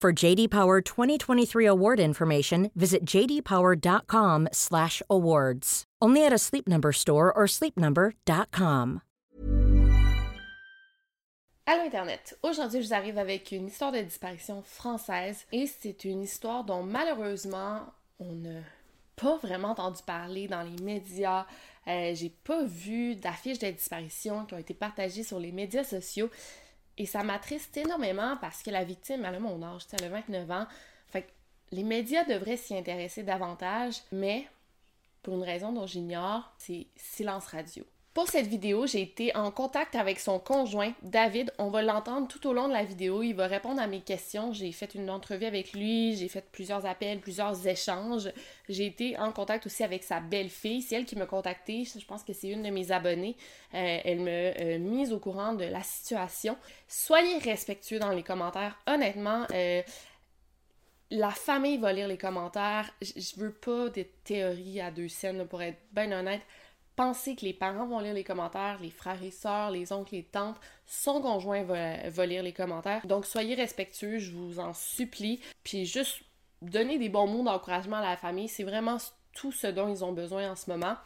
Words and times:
For 0.00 0.14
JD 0.14 0.48
Power 0.48 0.80
2023 0.80 1.66
award 1.66 2.00
information, 2.00 2.70
visit 2.74 3.04
jdpower.com/awards. 3.04 5.84
Only 6.00 6.24
at 6.24 6.32
a 6.32 6.38
Sleep 6.38 6.66
Number 6.66 6.90
store 6.90 7.30
or 7.30 7.46
sleepnumber.com. 7.46 9.02
Allô 11.66 11.84
Internet! 11.84 12.38
Aujourd'hui, 12.42 12.80
je 12.80 12.86
vous 12.86 12.94
arrive 12.94 13.18
avec 13.18 13.52
une 13.52 13.66
histoire 13.66 13.92
de 13.92 14.00
disparition 14.00 14.62
française 14.62 15.44
et 15.52 15.66
c'est 15.66 16.06
une 16.06 16.22
histoire 16.22 16.64
dont 16.64 16.82
malheureusement 16.82 17.80
on 18.18 18.32
n'a 18.32 18.62
pas 19.16 19.36
vraiment 19.36 19.72
entendu 19.72 20.00
parler 20.06 20.48
dans 20.48 20.62
les 20.62 20.82
médias. 20.82 21.44
Euh, 21.86 22.14
J'ai 22.14 22.30
pas 22.30 22.64
vu 22.64 23.16
d'affiches 23.16 23.58
de 23.58 23.70
disparition 23.70 24.46
qui 24.46 24.54
ont 24.54 24.58
été 24.58 24.72
partagées 24.72 25.24
sur 25.24 25.38
les 25.38 25.52
médias 25.52 25.84
sociaux. 25.84 26.30
Et 26.98 27.06
ça 27.06 27.22
m'attriste 27.22 27.76
énormément 27.76 28.36
parce 28.40 28.62
que 28.62 28.70
la 28.70 28.84
victime, 28.84 29.24
elle 29.24 29.36
a 29.36 29.40
mon 29.40 29.62
âge, 29.62 29.82
elle 29.92 30.04
a 30.04 30.08
29 30.08 30.50
ans. 30.50 30.66
Fait 31.08 31.22
que 31.22 31.30
les 31.72 31.84
médias 31.84 32.24
devraient 32.24 32.56
s'y 32.56 32.76
intéresser 32.76 33.22
davantage, 33.22 34.02
mais 34.12 34.46
pour 35.22 35.34
une 35.34 35.44
raison 35.44 35.72
dont 35.72 35.86
j'ignore, 35.86 36.52
c'est 36.58 36.86
silence 36.96 37.46
radio. 37.46 37.84
Pour 38.12 38.26
cette 38.26 38.48
vidéo, 38.48 38.88
j'ai 38.88 39.02
été 39.02 39.36
en 39.36 39.52
contact 39.52 39.94
avec 39.94 40.18
son 40.18 40.40
conjoint, 40.40 40.92
David. 41.02 41.52
On 41.58 41.70
va 41.70 41.80
l'entendre 41.80 42.26
tout 42.26 42.44
au 42.48 42.52
long 42.52 42.66
de 42.66 42.72
la 42.72 42.82
vidéo. 42.82 43.22
Il 43.22 43.34
va 43.34 43.46
répondre 43.46 43.80
à 43.80 43.86
mes 43.86 44.00
questions. 44.00 44.52
J'ai 44.52 44.72
fait 44.72 44.96
une 44.96 45.08
entrevue 45.08 45.44
avec 45.44 45.72
lui, 45.72 46.16
j'ai 46.16 46.26
fait 46.26 46.44
plusieurs 46.50 46.86
appels, 46.86 47.20
plusieurs 47.20 47.68
échanges. 47.68 48.28
J'ai 48.68 48.86
été 48.86 49.16
en 49.16 49.30
contact 49.30 49.66
aussi 49.66 49.84
avec 49.84 50.02
sa 50.02 50.18
belle-fille. 50.18 50.82
C'est 50.82 50.96
elle 50.96 51.04
qui 51.04 51.14
m'a 51.14 51.26
contacté. 51.26 51.84
Je 51.84 52.04
pense 52.04 52.24
que 52.24 52.32
c'est 52.32 52.48
une 52.48 52.64
de 52.64 52.70
mes 52.70 52.90
abonnées. 52.90 53.36
Euh, 53.74 53.98
elle 54.04 54.20
m'a 54.20 54.30
euh, 54.30 54.78
mise 54.80 55.12
au 55.12 55.20
courant 55.20 55.54
de 55.54 55.64
la 55.64 55.84
situation. 55.84 56.56
Soyez 56.88 57.38
respectueux 57.38 58.00
dans 58.00 58.10
les 58.10 58.24
commentaires. 58.24 58.76
Honnêtement, 58.88 59.46
euh, 59.52 59.82
la 61.12 61.30
famille 61.30 61.78
va 61.78 61.92
lire 61.92 62.08
les 62.08 62.18
commentaires. 62.18 62.92
Je 63.02 63.38
veux 63.38 63.52
pas 63.52 63.88
des 63.88 64.10
théories 64.24 64.80
à 64.80 64.90
deux 64.90 65.08
scènes, 65.08 65.46
pour 65.46 65.62
être 65.62 65.78
bien 65.92 66.10
honnête 66.10 66.42
pensez 66.96 67.36
que 67.36 67.44
les 67.44 67.52
parents 67.52 67.86
vont 67.86 68.00
lire 68.00 68.14
les 68.14 68.24
commentaires, 68.24 68.78
les 68.80 68.90
frères 68.90 69.22
et 69.22 69.30
sœurs, 69.30 69.70
les 69.70 69.92
oncles 69.92 70.16
et 70.16 70.22
tantes, 70.22 70.56
son 70.86 71.20
conjoint 71.20 71.62
va, 71.62 72.26
lire 72.26 72.42
les 72.42 72.52
commentaires. 72.52 73.06
Donc 73.06 73.26
soyez 73.26 73.54
respectueux, 73.54 74.18
je 74.18 74.32
vous 74.32 74.60
en 74.60 74.74
supplie. 74.74 75.40
Puis 75.64 75.86
juste 75.86 76.22
donner 76.62 76.98
des 76.98 77.08
bons 77.08 77.26
mots 77.26 77.44
d'encouragement 77.44 77.96
à 77.96 78.02
la 78.02 78.16
famille, 78.16 78.48
c'est 78.48 78.64
vraiment 78.64 78.98
tout 79.34 79.52
ce 79.52 79.66
dont 79.66 79.88
ils 79.88 80.04
ont 80.04 80.12
besoin 80.12 80.50
en 80.50 80.56
ce 80.56 80.70
moment. 80.70 80.96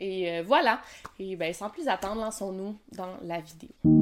Et 0.00 0.30
euh, 0.30 0.42
voilà. 0.42 0.82
Et 1.18 1.36
bien, 1.36 1.52
sans 1.52 1.70
plus 1.70 1.88
attendre, 1.88 2.20
lançons-nous 2.20 2.76
dans 2.92 3.16
la 3.22 3.40
vidéo. 3.40 4.01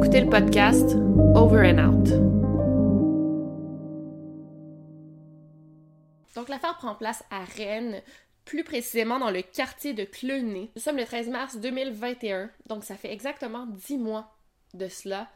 Podcast 0.00 0.96
Over 1.34 1.60
and 1.66 1.78
Out. 1.78 2.08
Donc 6.34 6.48
l'affaire 6.48 6.76
prend 6.78 6.94
place 6.94 7.22
à 7.30 7.44
Rennes, 7.44 8.00
plus 8.46 8.64
précisément 8.64 9.18
dans 9.18 9.30
le 9.30 9.42
quartier 9.42 9.92
de 9.92 10.04
Clenay. 10.04 10.70
Nous 10.74 10.80
sommes 10.80 10.96
le 10.96 11.04
13 11.04 11.28
mars 11.28 11.56
2021, 11.58 12.50
donc 12.66 12.84
ça 12.84 12.96
fait 12.96 13.12
exactement 13.12 13.66
dix 13.66 13.98
mois 13.98 14.34
de 14.72 14.88
cela. 14.88 15.28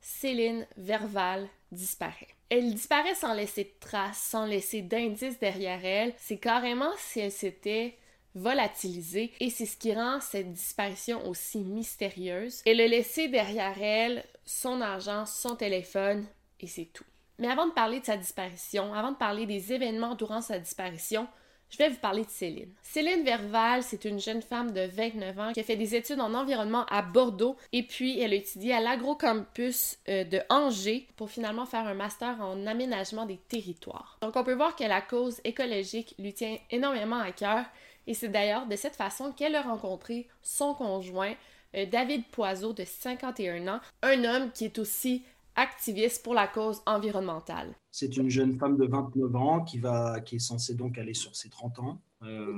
Céline 0.00 0.66
Verval 0.76 1.46
disparaît. 1.70 2.28
Elle 2.48 2.74
disparaît 2.74 3.14
sans 3.14 3.32
laisser 3.32 3.64
de 3.64 3.78
traces, 3.78 4.18
sans 4.18 4.44
laisser 4.44 4.82
d'indices 4.82 5.38
derrière 5.38 5.84
elle. 5.84 6.14
C'est 6.18 6.38
carrément 6.38 6.90
si 6.98 7.20
elle 7.20 7.30
s'était 7.30 7.96
volatilisée 8.34 9.32
et 9.40 9.50
c'est 9.50 9.66
ce 9.66 9.76
qui 9.76 9.94
rend 9.94 10.20
cette 10.20 10.52
disparition 10.52 11.26
aussi 11.28 11.58
mystérieuse. 11.58 12.62
Elle 12.66 12.80
a 12.80 12.86
laissé 12.86 13.28
derrière 13.28 13.80
elle 13.80 14.24
son 14.44 14.80
argent, 14.80 15.26
son 15.26 15.56
téléphone 15.56 16.26
et 16.60 16.66
c'est 16.66 16.86
tout. 16.92 17.04
Mais 17.38 17.48
avant 17.48 17.66
de 17.66 17.72
parler 17.72 18.00
de 18.00 18.04
sa 18.04 18.16
disparition, 18.16 18.92
avant 18.92 19.12
de 19.12 19.16
parler 19.16 19.46
des 19.46 19.72
événements 19.72 20.14
durant 20.14 20.42
sa 20.42 20.58
disparition, 20.58 21.26
je 21.70 21.78
vais 21.78 21.88
vous 21.88 21.98
parler 21.98 22.24
de 22.24 22.30
Céline. 22.30 22.72
Céline 22.82 23.22
Verval, 23.24 23.84
c'est 23.84 24.04
une 24.04 24.18
jeune 24.18 24.42
femme 24.42 24.72
de 24.72 24.80
29 24.80 25.38
ans 25.38 25.52
qui 25.52 25.60
a 25.60 25.62
fait 25.62 25.76
des 25.76 25.94
études 25.94 26.20
en 26.20 26.34
environnement 26.34 26.84
à 26.86 27.00
Bordeaux 27.00 27.56
et 27.72 27.84
puis 27.84 28.18
elle 28.20 28.32
a 28.32 28.36
étudié 28.36 28.74
à 28.74 28.80
l'agrocampus 28.80 29.98
euh, 30.08 30.24
de 30.24 30.40
Angers 30.50 31.06
pour 31.16 31.30
finalement 31.30 31.66
faire 31.66 31.86
un 31.86 31.94
master 31.94 32.40
en 32.40 32.66
aménagement 32.66 33.24
des 33.24 33.36
territoires. 33.36 34.18
Donc 34.20 34.34
on 34.34 34.42
peut 34.42 34.54
voir 34.54 34.74
que 34.74 34.82
la 34.82 35.00
cause 35.00 35.40
écologique 35.44 36.16
lui 36.18 36.34
tient 36.34 36.58
énormément 36.70 37.20
à 37.20 37.30
cœur 37.30 37.64
et 38.10 38.14
c'est 38.14 38.28
d'ailleurs 38.28 38.66
de 38.66 38.74
cette 38.74 38.96
façon 38.96 39.30
qu'elle 39.30 39.54
a 39.54 39.62
rencontré 39.62 40.26
son 40.42 40.74
conjoint, 40.74 41.32
euh, 41.76 41.86
David 41.86 42.24
Poiseau, 42.32 42.72
de 42.72 42.82
51 42.84 43.68
ans, 43.68 43.80
un 44.02 44.24
homme 44.24 44.50
qui 44.52 44.64
est 44.64 44.80
aussi 44.80 45.22
activiste 45.54 46.24
pour 46.24 46.34
la 46.34 46.48
cause 46.48 46.82
environnementale. 46.86 47.72
C'est 47.92 48.16
une 48.16 48.28
jeune 48.28 48.58
femme 48.58 48.76
de 48.76 48.84
29 48.84 49.36
ans 49.36 49.60
qui, 49.60 49.78
va, 49.78 50.20
qui 50.20 50.36
est 50.36 50.40
censée 50.40 50.74
donc 50.74 50.98
aller 50.98 51.14
sur 51.14 51.36
ses 51.36 51.50
30 51.50 51.78
ans. 51.78 52.00
Euh, 52.22 52.52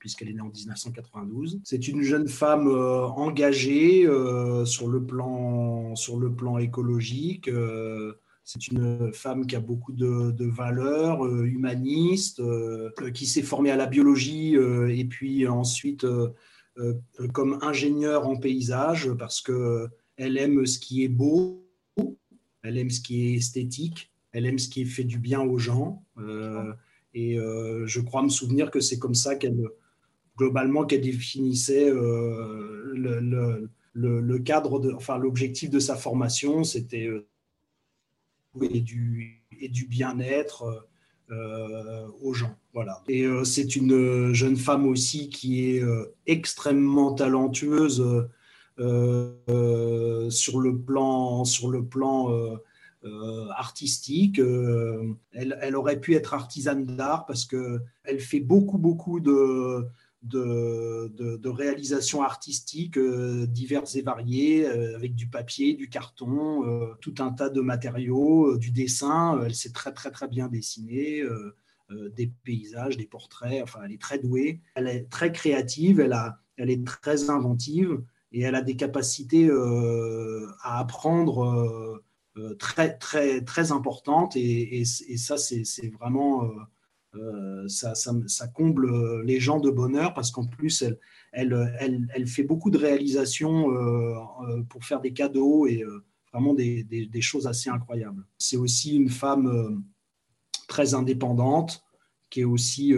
puisqu'elle 0.00 0.30
est 0.30 0.32
née 0.32 0.40
en 0.40 0.48
1992. 0.48 1.60
C'est 1.62 1.86
une 1.86 2.02
jeune 2.02 2.26
femme 2.26 2.66
euh, 2.66 3.06
engagée 3.06 4.08
sur, 4.64 4.88
le 4.88 5.04
plan, 5.04 5.94
sur 5.94 6.18
le 6.18 6.34
plan 6.34 6.58
écologique, 6.58 7.48
c'est 8.44 8.68
une 8.68 9.12
femme 9.12 9.46
qui 9.46 9.56
a 9.56 9.60
beaucoup 9.60 9.92
de, 9.92 10.44
valeurs 10.44 11.24
euh, 11.24 11.44
humanistes, 11.46 12.40
euh, 12.40 12.90
qui 13.14 13.26
s'est 13.26 13.42
formée 13.42 13.70
à 13.70 13.76
la 13.76 13.86
biologie 13.86 14.56
euh, 14.56 14.94
et 14.94 15.04
puis 15.06 15.48
ensuite 15.48 16.06
comme 17.32 17.58
ingénieure 17.62 18.26
en 18.26 18.36
paysage 18.36 19.12
parce 19.12 19.40
que 19.40 19.88
elle 20.16 20.36
aime 20.36 20.66
ce 20.66 20.80
qui 20.80 21.04
est 21.04 21.08
beau, 21.08 21.64
elle 22.62 22.76
aime 22.78 22.90
ce 22.90 23.00
qui 23.00 23.28
est 23.28 23.34
esthétique, 23.34 24.12
elle 24.32 24.44
aime 24.44 24.58
ce 24.58 24.68
qui 24.68 24.84
fait 24.84 25.04
du 25.04 25.18
bien 25.18 25.40
aux 25.40 25.58
gens. 25.58 26.04
et 27.14 27.36
je 27.36 28.00
crois 28.00 28.22
me 28.22 28.28
souvenir 28.28 28.72
que 28.72 28.80
c'est 28.80 28.98
comme 28.98 29.14
ça 29.14 29.36
qu'elle, 29.36 29.68
globalement, 30.36 30.84
qu'elle 30.84 31.02
définissait 31.02 31.90
le, 31.90 33.70
le, 33.94 34.38
cadre, 34.40 34.80
de, 34.80 34.92
enfin 34.92 35.16
l'objectif 35.18 35.70
de 35.70 35.78
sa 35.78 35.94
formation, 35.94 36.64
c'était 36.64 37.08
et 38.62 38.80
du, 38.80 39.86
bien-être 39.88 40.86
euh, 41.30 42.06
aux 42.20 42.34
gens. 42.34 42.56
Voilà. 42.72 43.02
Et 43.08 43.24
euh, 43.24 43.44
c'est 43.44 43.76
une 43.76 44.32
jeune 44.34 44.56
femme 44.56 44.86
aussi 44.86 45.30
qui 45.30 45.70
est 45.70 45.82
euh, 45.82 46.14
extrêmement 46.26 47.14
talentueuse 47.14 48.28
sur 48.76 50.60
le 50.60 50.78
plan, 50.84 51.44
sur 51.44 51.70
le 51.70 51.84
plan 51.84 52.58
artistique. 53.56 54.40
Elle, 55.32 55.58
elle, 55.60 55.76
aurait 55.76 56.00
pu 56.00 56.14
être 56.14 56.34
artisane 56.34 56.84
d'art 56.84 57.26
parce 57.26 57.44
qu'elle 57.44 58.20
fait 58.20 58.40
beaucoup, 58.40 58.78
beaucoup 58.78 59.20
de, 59.20 59.86
de, 60.24 61.48
réalisations 61.48 62.22
artistiques 62.22 62.98
euh, 62.98 63.46
diverses 63.46 63.96
et 63.96 64.02
variées, 64.02 64.66
euh, 64.66 64.96
avec 64.96 65.14
du 65.14 65.28
papier, 65.28 65.74
du 65.74 65.88
carton, 65.88 66.66
euh, 66.66 66.94
tout 67.00 67.14
un 67.18 67.30
tas 67.30 67.48
de 67.48 67.60
matériaux, 67.60 68.56
du 68.56 68.70
dessin. 68.70 69.40
Elle 69.44 69.54
sait 69.54 69.72
très 69.72 69.92
très 69.92 70.10
très 70.10 70.28
bien 70.28 70.48
dessiner. 70.48 71.22
des 72.16 72.32
paysages, 72.44 72.96
des 72.96 73.06
portraits, 73.06 73.62
enfin 73.62 73.80
elle 73.84 73.92
est 73.92 74.00
très 74.00 74.18
douée, 74.18 74.60
elle 74.74 74.88
est 74.88 75.08
très 75.10 75.30
créative, 75.30 76.00
elle, 76.00 76.14
a, 76.14 76.40
elle 76.56 76.70
est 76.70 76.84
très 76.84 77.30
inventive 77.30 78.02
et 78.32 78.40
elle 78.40 78.56
a 78.56 78.62
des 78.62 78.74
capacités 78.74 79.48
à 80.62 80.80
apprendre 80.80 82.02
très, 82.58 82.96
très, 82.98 83.42
très 83.42 83.70
importantes 83.70 84.34
et 84.34 84.84
ça 84.84 85.36
c'est 85.36 85.88
vraiment 86.00 86.50
euh, 87.16 87.68
ça, 87.68 88.48
comble 88.48 89.22
les 89.22 89.40
gens 89.40 89.60
de 89.60 89.70
bonheur 89.70 90.14
parce 90.14 90.30
qu'en 90.30 90.46
plus, 90.46 90.84
elle, 91.32 92.26
fait 92.26 92.42
beaucoup 92.42 92.70
de 92.70 92.78
réalisations 92.78 93.70
euh, 93.70 94.14
euh, 94.48 94.62
pour 94.62 94.84
faire 94.84 95.00
des 95.00 95.12
cadeaux 95.12 95.66
et 95.66 95.84
vraiment 96.32 96.54
des, 96.54 97.20
choses 97.20 97.46
assez 97.46 97.70
incroyables. 97.70 98.24
C'est 98.38 98.56
aussi 98.56 98.96
une 98.96 99.10
femme 99.10 99.82
très 100.68 100.94
indépendante, 100.94 101.84
qui 102.30 102.40
est 102.40 102.44
aussi 102.44 102.94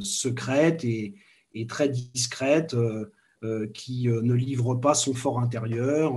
secrète 0.00 0.84
et, 0.84 1.14
très 1.68 1.88
discrète, 1.88 2.76
qui 3.74 4.08
ne 4.08 4.34
livre 4.34 4.74
pas 4.74 4.94
son 4.94 5.14
fort 5.14 5.40
intérieur, 5.40 6.14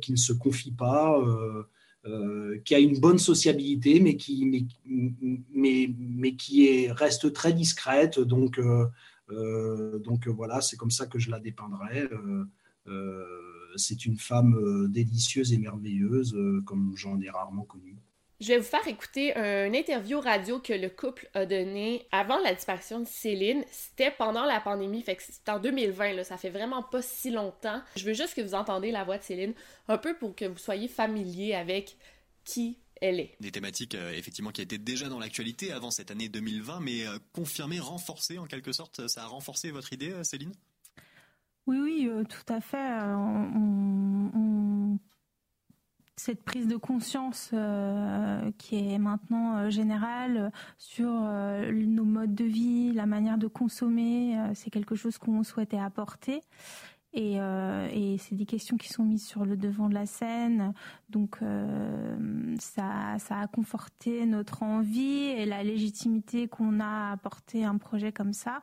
qui 0.00 0.12
ne 0.12 0.16
se 0.16 0.32
confie 0.32 0.72
pas. 0.72 1.18
Euh, 2.04 2.58
qui 2.64 2.74
a 2.74 2.80
une 2.80 2.98
bonne 2.98 3.18
sociabilité, 3.18 4.00
mais 4.00 4.16
qui, 4.16 4.66
reste 6.90 7.32
très 7.32 7.52
discrète. 7.52 8.18
Donc, 8.18 8.58
euh, 8.58 8.86
euh, 9.30 10.00
donc 10.00 10.26
voilà, 10.26 10.60
c'est 10.60 10.76
comme 10.76 10.90
ça 10.90 11.06
que 11.06 11.20
je 11.20 11.30
la 11.30 11.38
dépeindrai. 11.38 12.08
c'est 13.76 14.04
une 14.04 14.18
femme 14.18 14.88
délicieuse 14.88 15.52
et 15.52 15.58
merveilleuse, 15.58 16.36
comme 16.66 16.92
j'en 16.96 17.20
ai 17.20 17.30
rarement 17.30 17.62
connue. 17.62 17.96
Je 18.42 18.48
vais 18.48 18.58
vous 18.58 18.64
faire 18.64 18.88
écouter 18.88 19.36
une 19.36 19.76
interview 19.76 20.18
radio 20.18 20.58
que 20.58 20.72
le 20.72 20.88
couple 20.88 21.30
a 21.32 21.46
donné 21.46 22.08
avant 22.10 22.40
la 22.40 22.52
disparition 22.52 22.98
de 22.98 23.06
Céline. 23.06 23.64
C'était 23.70 24.10
pendant 24.10 24.44
la 24.44 24.58
pandémie, 24.58 25.00
fait 25.02 25.14
que 25.14 25.22
c'était 25.22 25.52
en 25.52 25.60
2020, 25.60 26.14
là, 26.14 26.24
ça 26.24 26.36
fait 26.36 26.50
vraiment 26.50 26.82
pas 26.82 27.02
si 27.02 27.30
longtemps. 27.30 27.80
Je 27.94 28.04
veux 28.04 28.14
juste 28.14 28.34
que 28.34 28.40
vous 28.40 28.54
entendez 28.54 28.90
la 28.90 29.04
voix 29.04 29.16
de 29.16 29.22
Céline, 29.22 29.54
un 29.86 29.96
peu 29.96 30.16
pour 30.16 30.34
que 30.34 30.44
vous 30.44 30.58
soyez 30.58 30.88
familier 30.88 31.54
avec 31.54 31.96
qui 32.44 32.78
elle 33.00 33.20
est. 33.20 33.36
Des 33.38 33.52
thématiques 33.52 33.94
euh, 33.94 34.10
effectivement 34.12 34.50
qui 34.50 34.60
étaient 34.60 34.76
déjà 34.76 35.08
dans 35.08 35.20
l'actualité 35.20 35.70
avant 35.70 35.92
cette 35.92 36.10
année 36.10 36.28
2020, 36.28 36.80
mais 36.80 37.06
euh, 37.06 37.18
confirmées, 37.32 37.78
renforcées 37.78 38.38
en 38.38 38.46
quelque 38.46 38.72
sorte. 38.72 39.06
Ça 39.06 39.22
a 39.22 39.26
renforcé 39.26 39.70
votre 39.70 39.92
idée, 39.92 40.10
euh, 40.10 40.24
Céline? 40.24 40.52
Oui, 41.68 41.78
oui, 41.78 42.10
tout 42.28 42.52
à 42.52 42.60
fait 42.60 42.76
cette 46.22 46.44
prise 46.44 46.68
de 46.68 46.76
conscience 46.76 47.50
euh, 47.52 48.52
qui 48.56 48.92
est 48.92 48.98
maintenant 48.98 49.56
euh, 49.56 49.70
générale 49.70 50.52
sur 50.78 51.10
euh, 51.10 51.72
nos 51.72 52.04
modes 52.04 52.34
de 52.34 52.44
vie, 52.44 52.92
la 52.92 53.06
manière 53.06 53.38
de 53.38 53.48
consommer, 53.48 54.38
c'est 54.54 54.70
quelque 54.70 54.94
chose 54.94 55.18
qu'on 55.18 55.42
souhaitait 55.42 55.78
apporter. 55.78 56.42
Et, 57.14 57.38
c'est 58.18 58.34
des 58.34 58.46
questions 58.46 58.78
qui 58.78 58.88
sont 58.88 59.04
mises 59.04 59.26
sur 59.26 59.44
le 59.44 59.56
devant 59.56 59.88
de 59.88 59.94
la 59.94 60.06
scène. 60.06 60.72
Donc 61.10 61.40
ça, 62.58 63.16
a 63.28 63.46
conforté 63.48 64.24
notre 64.24 64.62
envie 64.62 65.26
et 65.26 65.44
la 65.44 65.62
légitimité 65.62 66.48
qu'on 66.48 66.80
a 66.80 67.12
à 67.12 67.16
porter 67.18 67.64
un 67.64 67.76
projet 67.76 68.12
comme 68.12 68.32
ça. 68.32 68.62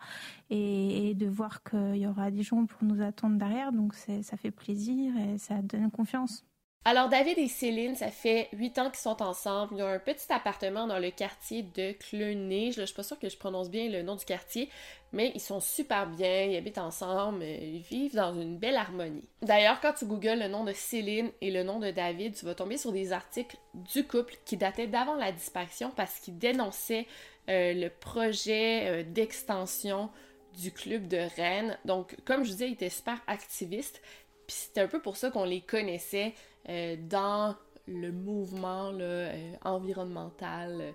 Et, 0.50 1.10
et 1.10 1.14
de 1.14 1.28
voir 1.28 1.62
qu'il 1.62 1.98
y 1.98 2.08
aura 2.08 2.32
des 2.32 2.42
gens 2.42 2.66
pour 2.66 2.84
nous 2.84 3.02
attendre 3.02 3.38
derrière. 3.38 3.72
Donc 3.72 3.94
ça 3.94 4.38
fait 4.38 4.52
plaisir 4.52 5.14
et 5.18 5.38
ça 5.38 5.62
donne 5.62 5.92
confiance. 5.92 6.49
Alors, 6.86 7.10
David 7.10 7.38
et 7.38 7.50
Céline, 7.50 7.96
ça 7.96 8.10
fait 8.10 8.48
huit 8.54 8.80
ans 8.80 8.90
qu'ils 8.90 9.00
sont 9.00 9.22
ensemble. 9.22 9.76
Ils 9.76 9.84
ont 9.84 9.88
un 9.88 10.00
petit 10.00 10.32
appartement 10.32 10.88
dans 10.88 10.98
le 10.98 11.12
quartier 11.12 11.64
de 11.64 11.92
Cluny. 11.92 12.72
Je 12.72 12.82
ne 12.82 12.86
suis 12.86 12.96
pas 12.96 13.04
sûre 13.04 13.20
que 13.20 13.28
je 13.30 13.38
prononce 13.38 13.70
bien 13.70 13.90
le 13.90 14.02
nom 14.02 14.16
du 14.16 14.24
quartier, 14.24 14.70
mais 15.12 15.32
ils 15.36 15.42
sont 15.42 15.60
super 15.60 16.08
bien, 16.08 16.46
ils 16.46 16.56
habitent 16.56 16.78
ensemble, 16.78 17.44
ils 17.44 17.82
vivent 17.82 18.16
dans 18.16 18.34
une 18.34 18.58
belle 18.58 18.78
harmonie. 18.78 19.26
D'ailleurs, 19.42 19.82
quand 19.82 19.94
tu 19.94 20.06
googles 20.06 20.40
le 20.40 20.48
nom 20.48 20.64
de 20.64 20.72
Céline 20.72 21.32
et 21.42 21.52
le 21.52 21.64
nom 21.64 21.80
de 21.80 21.92
David, 21.92 22.34
tu 22.34 22.46
vas 22.46 22.56
tomber 22.56 22.78
sur 22.78 22.94
des 22.94 23.12
articles 23.12 23.58
du 23.74 24.08
couple 24.08 24.36
qui 24.46 24.56
dataient 24.56 24.88
d'avant 24.88 25.16
la 25.16 25.34
disparition 25.34 25.92
parce 25.96 26.20
qu'ils 26.20 26.38
dénonçaient 26.38 27.08
euh, 27.50 27.74
le 27.74 27.90
projet 27.90 28.88
euh, 28.88 29.04
d'extension 29.04 30.10
du 30.58 30.72
club 30.72 31.08
de 31.08 31.28
Rennes. 31.36 31.78
Donc, 31.84 32.16
comme 32.26 32.44
je 32.46 32.52
disais, 32.52 32.70
ils 32.70 32.74
étaient 32.74 32.90
super 32.90 33.20
activistes. 33.28 34.02
Puis 34.50 34.58
c'était 34.66 34.82
un 34.82 34.88
peu 34.88 35.00
pour 35.00 35.16
ça 35.16 35.30
qu'on 35.30 35.44
les 35.44 35.62
connaissait 35.62 36.34
euh, 36.70 36.96
dans 36.98 37.56
le 37.88 38.12
mouvement 38.12 38.90
euh, 39.00 39.54
environnemental 39.64 40.82
euh, 40.82 40.92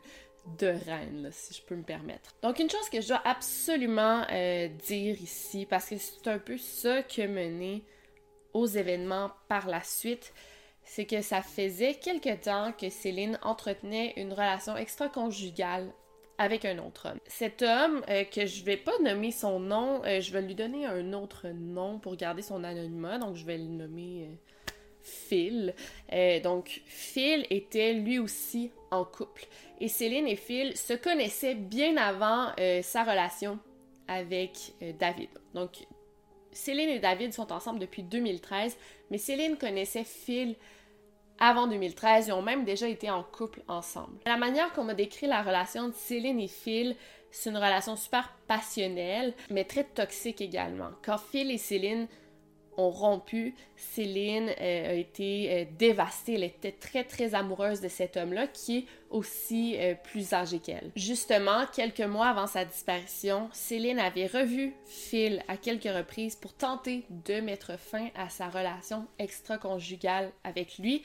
de 0.58 0.66
Rennes, 0.66 1.28
si 1.30 1.54
je 1.54 1.62
peux 1.62 1.76
me 1.76 1.84
permettre. 1.84 2.34
Donc 2.42 2.58
une 2.58 2.68
chose 2.68 2.90
que 2.90 3.00
je 3.00 3.06
dois 3.06 3.22
absolument 3.24 4.26
dire 4.84 5.22
ici, 5.22 5.66
parce 5.66 5.88
que 5.88 5.96
c'est 5.98 6.26
un 6.26 6.40
peu 6.40 6.58
ça 6.58 7.04
qui 7.04 7.22
a 7.22 7.28
mené 7.28 7.84
aux 8.54 8.66
événements 8.66 9.30
par 9.46 9.68
la 9.68 9.84
suite, 9.84 10.34
c'est 10.82 11.06
que 11.06 11.22
ça 11.22 11.40
faisait 11.40 11.94
quelque 11.94 12.34
temps 12.34 12.72
que 12.72 12.90
Céline 12.90 13.38
entretenait 13.42 14.14
une 14.16 14.32
relation 14.32 14.76
extra-conjugale 14.76 15.92
avec 16.38 16.64
un 16.64 16.78
autre 16.78 17.08
homme. 17.10 17.20
Cet 17.26 17.62
homme, 17.62 18.02
que 18.32 18.46
je 18.46 18.64
vais 18.64 18.76
pas 18.76 18.98
nommer 19.02 19.30
son 19.30 19.60
nom, 19.60 20.02
je 20.04 20.32
vais 20.32 20.42
lui 20.42 20.54
donner 20.54 20.86
un 20.86 21.12
autre 21.12 21.48
nom 21.48 21.98
pour 21.98 22.16
garder 22.16 22.42
son 22.42 22.64
anonymat, 22.64 23.18
donc 23.18 23.36
je 23.36 23.44
vais 23.44 23.58
le 23.58 23.64
nommer 23.64 24.28
Phil. 25.04 25.74
Euh, 26.12 26.40
donc, 26.40 26.80
Phil 26.86 27.46
était 27.50 27.92
lui 27.92 28.18
aussi 28.18 28.70
en 28.90 29.04
couple. 29.04 29.46
Et 29.80 29.88
Céline 29.88 30.26
et 30.26 30.36
Phil 30.36 30.76
se 30.76 30.94
connaissaient 30.94 31.54
bien 31.54 31.96
avant 31.96 32.48
euh, 32.58 32.82
sa 32.82 33.04
relation 33.04 33.58
avec 34.08 34.72
euh, 34.82 34.92
David. 34.98 35.28
Donc, 35.52 35.86
Céline 36.52 36.88
et 36.88 36.98
David 36.98 37.32
sont 37.32 37.52
ensemble 37.52 37.80
depuis 37.80 38.02
2013, 38.02 38.76
mais 39.10 39.18
Céline 39.18 39.56
connaissait 39.56 40.04
Phil 40.04 40.56
avant 41.38 41.66
2013. 41.66 42.28
Ils 42.28 42.32
ont 42.32 42.42
même 42.42 42.64
déjà 42.64 42.88
été 42.88 43.10
en 43.10 43.22
couple 43.22 43.62
ensemble. 43.68 44.18
La 44.26 44.36
manière 44.36 44.72
qu'on 44.72 44.84
m'a 44.84 44.94
décrit 44.94 45.26
la 45.26 45.42
relation 45.42 45.88
de 45.88 45.94
Céline 45.94 46.40
et 46.40 46.48
Phil, 46.48 46.96
c'est 47.30 47.50
une 47.50 47.56
relation 47.56 47.96
super 47.96 48.32
passionnelle, 48.46 49.34
mais 49.50 49.64
très 49.64 49.84
toxique 49.84 50.40
également. 50.40 50.90
Quand 51.04 51.18
Phil 51.18 51.50
et 51.50 51.58
Céline 51.58 52.06
ont 52.76 52.90
rompu. 52.90 53.54
Céline 53.76 54.48
euh, 54.60 54.90
a 54.90 54.92
été 54.92 55.52
euh, 55.52 55.64
dévastée. 55.78 56.34
Elle 56.34 56.44
était 56.44 56.72
très, 56.72 57.04
très 57.04 57.34
amoureuse 57.34 57.80
de 57.80 57.88
cet 57.88 58.16
homme-là 58.16 58.46
qui 58.46 58.78
est 58.78 58.84
aussi 59.10 59.76
euh, 59.78 59.94
plus 59.94 60.32
âgé 60.32 60.58
qu'elle. 60.58 60.90
Justement, 60.96 61.66
quelques 61.72 62.00
mois 62.00 62.28
avant 62.28 62.46
sa 62.46 62.64
disparition, 62.64 63.48
Céline 63.52 63.98
avait 63.98 64.26
revu 64.26 64.74
Phil 64.86 65.42
à 65.48 65.56
quelques 65.56 65.84
reprises 65.84 66.36
pour 66.36 66.52
tenter 66.54 67.04
de 67.10 67.40
mettre 67.40 67.78
fin 67.78 68.08
à 68.14 68.28
sa 68.28 68.48
relation 68.48 69.06
extra-conjugale 69.18 70.32
avec 70.42 70.78
lui 70.78 71.02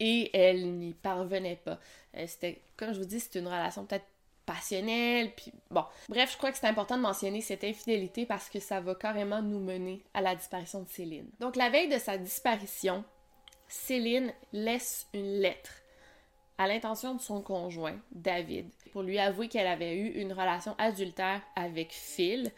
et 0.00 0.30
elle 0.36 0.76
n'y 0.78 0.94
parvenait 0.94 1.60
pas. 1.64 1.78
C'était, 2.26 2.60
comme 2.76 2.92
je 2.92 3.00
vous 3.00 3.04
dis, 3.04 3.20
c'est 3.20 3.38
une 3.38 3.46
relation 3.46 3.84
peut-être 3.84 4.06
passionnel, 4.48 5.30
puis 5.34 5.52
bon. 5.70 5.84
Bref, 6.08 6.32
je 6.32 6.38
crois 6.38 6.50
que 6.50 6.56
c'est 6.56 6.66
important 6.66 6.96
de 6.96 7.02
mentionner 7.02 7.42
cette 7.42 7.64
infidélité 7.64 8.24
parce 8.24 8.48
que 8.48 8.58
ça 8.58 8.80
va 8.80 8.94
carrément 8.94 9.42
nous 9.42 9.60
mener 9.60 10.02
à 10.14 10.22
la 10.22 10.34
disparition 10.34 10.82
de 10.82 10.88
Céline. 10.88 11.28
Donc 11.38 11.54
la 11.54 11.68
veille 11.68 11.88
de 11.88 11.98
sa 11.98 12.16
disparition, 12.16 13.04
Céline 13.68 14.32
laisse 14.54 15.06
une 15.12 15.40
lettre 15.40 15.82
à 16.56 16.66
l'intention 16.66 17.14
de 17.14 17.20
son 17.20 17.42
conjoint, 17.42 17.96
David, 18.10 18.70
pour 18.92 19.02
lui 19.02 19.18
avouer 19.18 19.48
qu'elle 19.48 19.66
avait 19.66 19.94
eu 19.94 20.20
une 20.20 20.32
relation 20.32 20.74
adultère 20.78 21.42
avec 21.54 21.92
Phil. 21.92 22.50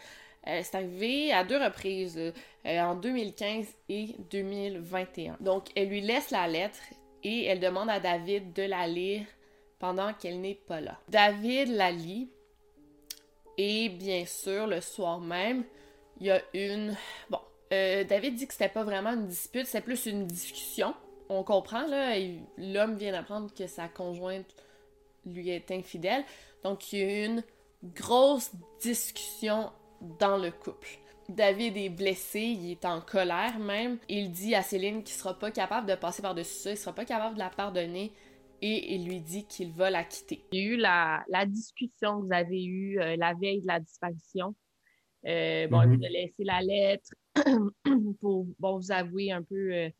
Euh, 0.47 0.61
c'est 0.63 0.77
arrivé 0.77 1.33
à 1.33 1.45
deux 1.45 1.63
reprises, 1.63 2.17
euh, 2.19 2.81
en 2.81 2.95
2015 2.95 3.67
et 3.89 4.15
2021. 4.31 5.37
Donc, 5.41 5.67
elle 5.75 5.89
lui 5.89 6.01
laisse 6.01 6.31
la 6.31 6.47
lettre 6.47 6.79
et 7.25 7.45
elle 7.45 7.61
demande 7.61 7.91
à 7.91 8.01
David 8.01 8.53
de 8.55 8.63
la 8.63 8.87
lire 8.87 9.27
pendant 9.81 10.13
qu'elle 10.15 10.41
n'est 10.41 10.55
pas 10.55 10.81
là. 10.81 11.01
David 11.09 11.69
la 11.71 11.91
lit 11.91 12.31
et 13.59 13.89
bien 13.89 14.25
sûr, 14.25 14.67
le 14.67 14.81
soir 14.81 15.21
même, 15.21 15.65
il 16.21 16.29
y 16.29 16.31
a 16.31 16.41
une... 16.55 16.97
Bon, 17.29 17.41
euh, 17.73 18.05
David 18.05 18.37
dit 18.37 18.47
que 18.47 18.53
c'était 18.53 18.69
pas 18.69 18.85
vraiment 18.85 19.11
une 19.11 19.27
dispute, 19.27 19.67
c'est 19.67 19.81
plus 19.81 20.07
une 20.07 20.27
discussion. 20.27 20.95
On 21.29 21.43
comprend, 21.43 21.87
là, 21.87 22.17
l'homme 22.57 22.97
vient 22.97 23.13
d'apprendre 23.13 23.53
que 23.53 23.67
sa 23.67 23.89
conjointe 23.89 24.55
lui 25.27 25.51
est 25.51 25.71
infidèle. 25.71 26.25
Donc, 26.65 26.93
il 26.93 26.99
y 26.99 27.03
a 27.03 27.25
une 27.27 27.43
grosse 27.85 28.51
discussion 28.81 29.71
dans 30.19 30.37
le 30.37 30.51
couple. 30.51 30.89
David 31.29 31.77
est 31.77 31.91
blessé, 31.91 32.41
il 32.41 32.73
est 32.73 32.85
en 32.85 33.01
colère 33.01 33.59
même. 33.59 33.99
Il 34.09 34.33
dit 34.33 34.55
à 34.55 34.63
Céline 34.63 35.05
qu'il 35.05 35.15
sera 35.15 35.39
pas 35.39 35.51
capable 35.51 35.87
de 35.87 35.95
passer 35.95 36.23
par-dessus 36.23 36.63
ça, 36.63 36.71
il 36.71 36.77
sera 36.77 36.93
pas 36.93 37.05
capable 37.05 37.35
de 37.35 37.41
la 37.41 37.51
pardonner 37.51 38.13
et 38.63 38.95
il 38.95 39.09
lui 39.09 39.21
dit 39.21 39.47
qu'il 39.47 39.73
va 39.73 39.91
la 39.91 40.05
quitter. 40.05 40.45
Il 40.53 40.59
y 40.59 40.63
a 40.63 40.73
eu 40.73 40.77
la, 40.77 41.47
discussion 41.47 42.21
que 42.21 42.27
vous 42.27 42.33
avez 42.33 42.65
eue 42.65 43.01
euh, 43.01 43.17
la 43.17 43.35
veille 43.35 43.63
de 43.63 43.67
la 43.67 43.81
disparition. 43.81 44.55
Euh, 45.27 45.69
bon, 45.69 45.83
il 45.83 45.99
vous 45.99 46.05
a 46.05 46.09
laissé 46.09 46.45
la 46.45 46.63
lettre 46.63 47.11
pour 48.21 48.47
bon, 48.59 48.79
vous 48.79 48.91
avouer 48.91 49.33
un 49.33 49.43
peu 49.43 49.73
euh, 49.75 49.91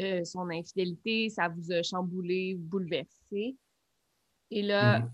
euh, 0.00 0.24
son 0.24 0.48
infidélité. 0.50 1.30
Ça 1.30 1.48
vous 1.48 1.72
a 1.72 1.82
chamboulé, 1.82 2.54
bouleversé. 2.58 3.56
Et 4.50 4.62
là, 4.62 5.00
mhm. 5.00 5.12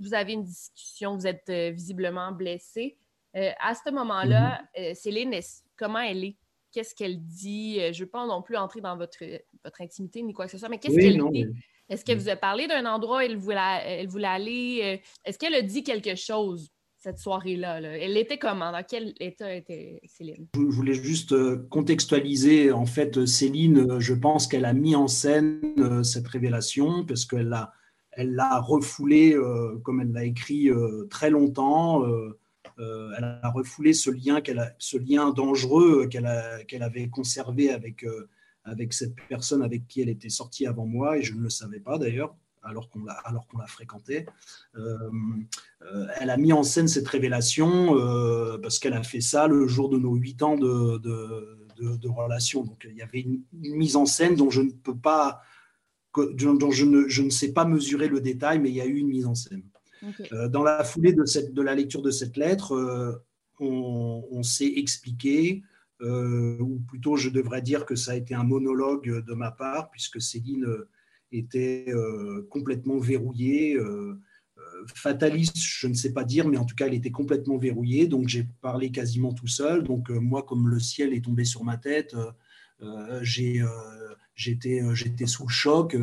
vous 0.00 0.14
avez 0.14 0.32
une 0.34 0.44
discussion, 0.44 1.16
vous 1.16 1.26
êtes 1.26 1.50
visiblement 1.50 2.32
blessé. 2.32 2.98
à 3.34 3.74
ce 3.74 3.90
moment-là, 3.90 4.62
mhm. 4.76 4.94
Céline, 4.94 5.34
comment 5.76 6.00
elle 6.00 6.24
est? 6.24 6.36
Qu'est-ce 6.72 6.94
qu'elle 6.94 7.22
dit? 7.22 7.78
Je 7.78 7.98
ne 7.98 8.04
veux 8.04 8.10
pas 8.10 8.26
non 8.26 8.42
plus 8.42 8.56
entrer 8.56 8.80
dans 8.80 8.96
votre, 8.96 9.22
votre 9.62 9.80
intimité 9.82 10.22
ni 10.22 10.32
quoi 10.32 10.46
que 10.46 10.52
ce 10.52 10.58
soit, 10.58 10.68
mais 10.68 10.78
qu'est-ce 10.78 10.96
qu'elle 10.96 11.22
dit? 11.30 11.46
Est-ce 11.92 12.04
qu'elle 12.04 12.18
vous 12.18 12.28
a 12.28 12.36
parlé 12.36 12.66
d'un 12.66 12.86
endroit 12.86 13.18
où 13.18 13.20
elle 13.20 13.36
voulait, 13.36 13.82
elle 13.84 14.08
voulait 14.08 14.26
aller? 14.26 15.02
Est-ce 15.24 15.38
qu'elle 15.38 15.54
a 15.54 15.62
dit 15.62 15.82
quelque 15.82 16.14
chose? 16.14 16.70
cette 17.02 17.18
soirée-là. 17.18 17.80
Elle 17.80 18.16
était 18.16 18.38
comment? 18.38 18.70
Dans 18.70 18.84
quel 18.88 19.14
état 19.18 19.52
était 19.52 20.00
Céline? 20.06 20.46
Je 20.54 20.60
voulais 20.60 20.94
juste 20.94 21.32
euh, 21.32 21.66
contextualiser. 21.68 22.70
En 22.70 22.86
fait, 22.86 23.26
Céline, 23.26 23.90
euh, 23.90 24.00
je 24.00 24.14
pense 24.14 24.46
qu'elle 24.46 24.64
a 24.64 24.72
mis 24.72 24.94
en 24.94 25.08
scène 25.08 25.60
euh, 25.78 26.04
cette 26.04 26.28
révélation 26.28 27.04
parce 27.04 27.24
qu'elle 27.24 27.48
l'a 27.48 27.72
elle 28.14 28.34
l'a 28.34 28.60
refoulé, 28.60 29.34
comme 29.84 30.02
elle 30.02 30.12
l'a 30.12 30.26
écrit 30.26 30.68
très 31.08 31.30
longtemps. 31.30 32.04
elle 32.76 33.24
a 33.24 33.50
refoulé 33.54 33.94
ce 33.94 34.10
lien, 34.10 34.36
a, 34.36 34.70
ce 34.78 34.98
lien 34.98 35.30
dangereux 35.30 36.08
qu'elle, 36.08 36.28
qu'elle 36.68 36.82
avait 36.82 37.08
conservé 37.08 37.70
avec, 37.70 38.04
avec 38.64 38.92
cette 38.92 39.14
personne 39.28 39.62
avec 39.62 39.86
qui 39.88 40.00
elle 40.00 40.08
était 40.08 40.28
sortie 40.28 40.66
avant 40.66 40.86
moi, 40.86 41.18
et 41.18 41.22
je 41.22 41.34
ne 41.34 41.40
le 41.40 41.50
savais 41.50 41.80
pas 41.80 41.98
d'ailleurs 41.98 42.34
alors 42.62 42.88
qu'on 42.88 43.04
l'a 43.04 43.14
alors 43.24 43.46
qu'on 43.46 43.58
l'a 43.58 43.66
fréquenté. 43.66 44.26
Euh, 44.76 44.96
euh, 45.82 46.06
elle 46.20 46.30
a 46.30 46.36
mis 46.36 46.52
en 46.52 46.62
scène 46.62 46.88
cette 46.88 47.08
révélation 47.08 47.98
euh, 47.98 48.58
parce 48.58 48.78
qu'elle 48.78 48.94
a 48.94 49.02
fait 49.02 49.20
ça 49.20 49.46
le 49.48 49.66
jour 49.66 49.88
de 49.88 49.98
nos 49.98 50.14
huit 50.14 50.42
ans 50.42 50.56
de, 50.56 50.98
de, 50.98 52.08
relation. 52.08 52.62
Donc 52.62 52.86
il 52.88 52.96
y 52.96 53.02
avait 53.02 53.20
une, 53.20 53.42
mise 53.52 53.96
en 53.96 54.06
scène 54.06 54.36
dont 54.36 54.50
je 54.50 54.62
ne 54.62 54.70
peux 54.70 54.96
pas, 54.96 55.40
dont 56.14 56.70
je 56.70 56.84
ne, 56.84 57.08
je 57.08 57.22
ne 57.22 57.30
sais 57.30 57.52
pas 57.52 57.64
mesurer 57.64 58.08
le 58.08 58.20
détail, 58.20 58.60
mais 58.60 58.68
il 58.68 58.76
y 58.76 58.80
a 58.80 58.86
eu 58.86 58.96
une 58.96 59.08
mise 59.08 59.26
en 59.26 59.34
scène. 59.34 59.64
dans 60.50 60.62
la 60.62 60.84
foulée 60.84 61.12
de, 61.12 61.24
cette, 61.24 61.52
de 61.54 61.62
la 61.62 61.74
lecture 61.74 62.02
de 62.02 62.10
cette 62.10 62.36
lettre, 62.36 63.22
on, 63.58 64.42
s'est 64.42 64.72
expliqué. 64.76 65.62
Ou 66.02 66.80
plutôt 66.88 67.16
je 67.16 67.28
devrais 67.28 67.62
dire 67.62 67.86
que 67.86 67.94
ça 67.94 68.12
a 68.12 68.14
été 68.16 68.34
un 68.34 68.44
monologue 68.44 69.24
de 69.24 69.34
ma 69.34 69.50
part, 69.50 69.90
puisque 69.90 70.20
Céline 70.20 70.66
était 71.32 71.86
euh, 71.88 72.46
complètement 72.50 72.98
verrouillée. 72.98 73.74
Euh, 73.76 74.18
euh, 74.58 74.86
fataliste, 74.94 75.56
je 75.56 75.86
ne 75.86 75.94
sais 75.94 76.12
pas 76.12 76.24
dire, 76.24 76.48
mais 76.48 76.56
en 76.56 76.64
tout 76.64 76.74
cas, 76.74 76.86
elle 76.86 76.94
était 76.94 77.10
complètement 77.10 77.56
verrouillée. 77.56 78.06
Donc, 78.06 78.28
j'ai 78.28 78.46
parlé 78.60 78.90
quasiment 78.90 79.32
tout 79.32 79.48
seul. 79.48 79.82
Donc, 79.82 80.10
moi, 80.10 80.42
comme 80.42 80.68
le 80.68 80.78
ciel 80.78 81.12
est 81.12 81.24
tombé 81.24 81.44
sur 81.44 81.64
ma 81.64 81.76
tête, 81.76 82.14
j'étais 83.22 83.66
sous 85.26 85.46
le 85.46 85.52
choc. 85.52 85.96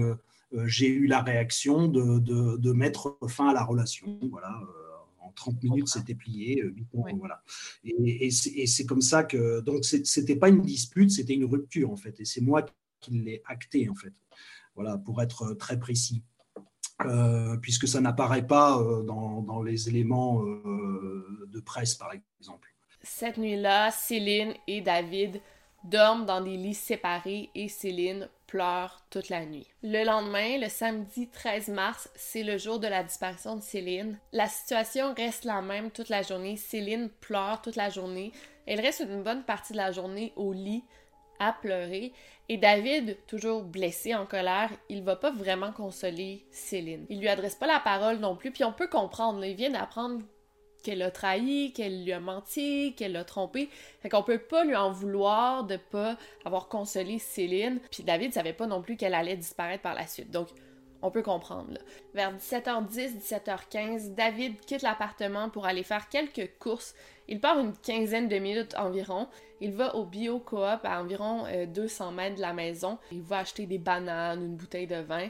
j'ai 0.66 0.88
eu 0.88 1.08
la 1.08 1.22
réaction 1.22 1.88
de, 1.88 2.20
de, 2.58 2.72
mettre 2.74 3.18
fin 3.28 3.50
à 3.50 3.54
la 3.54 3.64
relation. 3.64 4.20
Voilà. 4.30 4.62
En 5.30 5.34
30 5.34 5.64
minutes, 5.64 5.88
c'était 5.88 6.16
plié. 6.16 6.64
voilà. 6.94 7.44
Et, 7.84 8.28
et 8.28 8.68
c'est 8.68 8.86
comme 8.86 9.02
ça 9.02 9.24
que. 9.24 9.62
Donc, 9.62 9.86
c'était 9.86 10.36
pas 10.36 10.50
une 10.50 10.62
dispute, 10.62 11.12
c'était 11.12 11.36
une 11.36 11.46
rupture, 11.46 11.92
en 11.92 11.98
fait. 11.98 12.20
Et 12.20 12.26
c'est 12.26 12.42
moi 12.42 12.66
qui 13.00 13.12
l'ai 13.12 13.42
acté, 13.46 13.88
en 13.90 13.96
fait 13.96 14.14
voilà, 14.80 14.98
pour 14.98 15.22
être 15.22 15.54
très 15.54 15.78
précis. 15.78 16.24
Euh, 17.06 17.56
puisque 17.58 17.88
ça 17.88 18.02
n'apparaît 18.02 18.46
pas 18.46 18.78
euh, 18.82 19.04
dans, 19.04 19.64
les 19.64 19.88
éléments 19.88 20.44
euh, 20.44 21.48
de 21.48 21.60
presse, 21.62 21.96
par 21.96 22.12
exemple. 22.40 22.70
Cette 23.02 23.38
nuit-là, 23.38 23.92
Céline 23.92 24.54
et 24.68 24.82
David 24.82 25.42
dorment 25.86 26.26
dans 26.26 26.42
des 26.42 26.58
lits 26.58 26.74
séparés 26.74 27.50
et 27.56 27.70
Céline 27.70 28.30
pleure 28.50 29.06
toute 29.12 29.30
la 29.30 29.46
nuit. 29.46 29.68
Le 29.84 30.04
lendemain, 30.04 30.58
le 30.58 30.70
samedi 30.70 31.28
13 31.28 31.70
mars, 31.70 32.10
c'est 32.16 32.42
le 32.42 32.58
jour 32.58 32.80
de 32.80 32.88
la 32.88 33.04
disparition 33.04 33.56
de 33.56 33.62
Céline. 33.62 34.18
La 34.34 34.48
situation 34.48 35.14
reste 35.14 35.46
la 35.46 35.62
même 35.62 35.92
toute 35.92 36.10
la 36.10 36.24
journée. 36.24 36.58
Céline 36.58 37.10
pleure 37.22 37.62
toute 37.62 37.76
la 37.76 37.90
journée. 37.90 38.32
Elle 38.66 38.82
reste 38.82 39.02
une 39.02 39.22
bonne 39.22 39.44
partie 39.44 39.74
de 39.74 39.78
la 39.78 39.92
journée 39.92 40.34
au 40.36 40.52
lit 40.52 40.84
à 41.40 41.54
pleurer. 41.54 42.12
Et 42.50 42.58
David, 42.58 43.18
toujours 43.28 43.62
blessé, 43.62 44.16
en 44.16 44.26
colère, 44.26 44.72
il 44.90 45.04
va 45.04 45.16
pas 45.16 45.32
vraiment 45.32 45.72
consoler 45.72 46.44
Céline. 46.52 47.06
Il 47.10 47.20
lui 47.20 47.30
adresse 47.30 47.56
pas 47.56 47.68
la 47.68 47.80
parole 47.80 48.18
non 48.18 48.36
plus, 48.36 48.52
puis 48.52 48.64
on 48.64 48.74
peut 48.74 48.88
comprendre, 48.88 49.46
il 49.46 49.56
vient 49.56 49.70
d'apprendre 49.70 50.24
qu'elle 50.84 51.02
a 51.02 51.12
trahi, 51.12 51.74
qu'elle 51.74 52.04
lui 52.04 52.14
a 52.14 52.20
menti, 52.20 52.94
qu'elle 52.96 53.14
l'a 53.14 53.24
trompé. 53.24 53.70
Fait 54.02 54.10
qu'on 54.10 54.24
peut 54.24 54.40
pas 54.40 54.64
lui 54.64 54.76
en 54.76 54.92
vouloir 54.92 55.64
de 55.64 55.78
pas 55.78 56.18
avoir 56.46 56.68
consolé 56.68 57.20
Céline. 57.20 57.80
Puis 57.92 58.04
David 58.04 58.34
savait 58.34 58.54
pas 58.54 58.68
non 58.68 58.82
plus 58.82 58.98
qu'elle 58.98 59.14
allait 59.14 59.38
disparaître 59.38 59.84
par 59.84 59.96
la 59.96 60.08
suite. 60.08 60.32
Donc, 60.32 60.50
on 61.02 61.12
peut 61.12 61.24
comprendre. 61.24 61.78
Vers 62.14 62.36
17h10, 62.36 63.20
17h15, 63.20 64.14
David 64.16 64.60
quitte 64.62 64.82
l'appartement 64.82 65.50
pour 65.50 65.66
aller 65.66 65.84
faire 65.84 66.10
quelques 66.10 66.52
courses. 66.60 66.94
Il 67.28 67.40
part 67.40 67.60
une 67.60 67.74
quinzaine 67.74 68.28
de 68.28 68.38
minutes 68.38 68.76
environ. 68.76 69.28
Il 69.62 69.74
va 69.74 69.96
au 69.96 70.06
bio-coop 70.06 70.80
à 70.84 71.02
environ 71.02 71.46
200 71.68 72.08
euh, 72.08 72.12
mètres 72.12 72.36
de 72.38 72.42
la 72.42 72.54
maison. 72.54 72.98
Il 73.12 73.22
va 73.22 73.40
acheter 73.40 73.66
des 73.66 73.78
bananes, 73.78 74.44
une 74.44 74.56
bouteille 74.56 74.88
de 74.88 74.96
vin. 74.96 75.28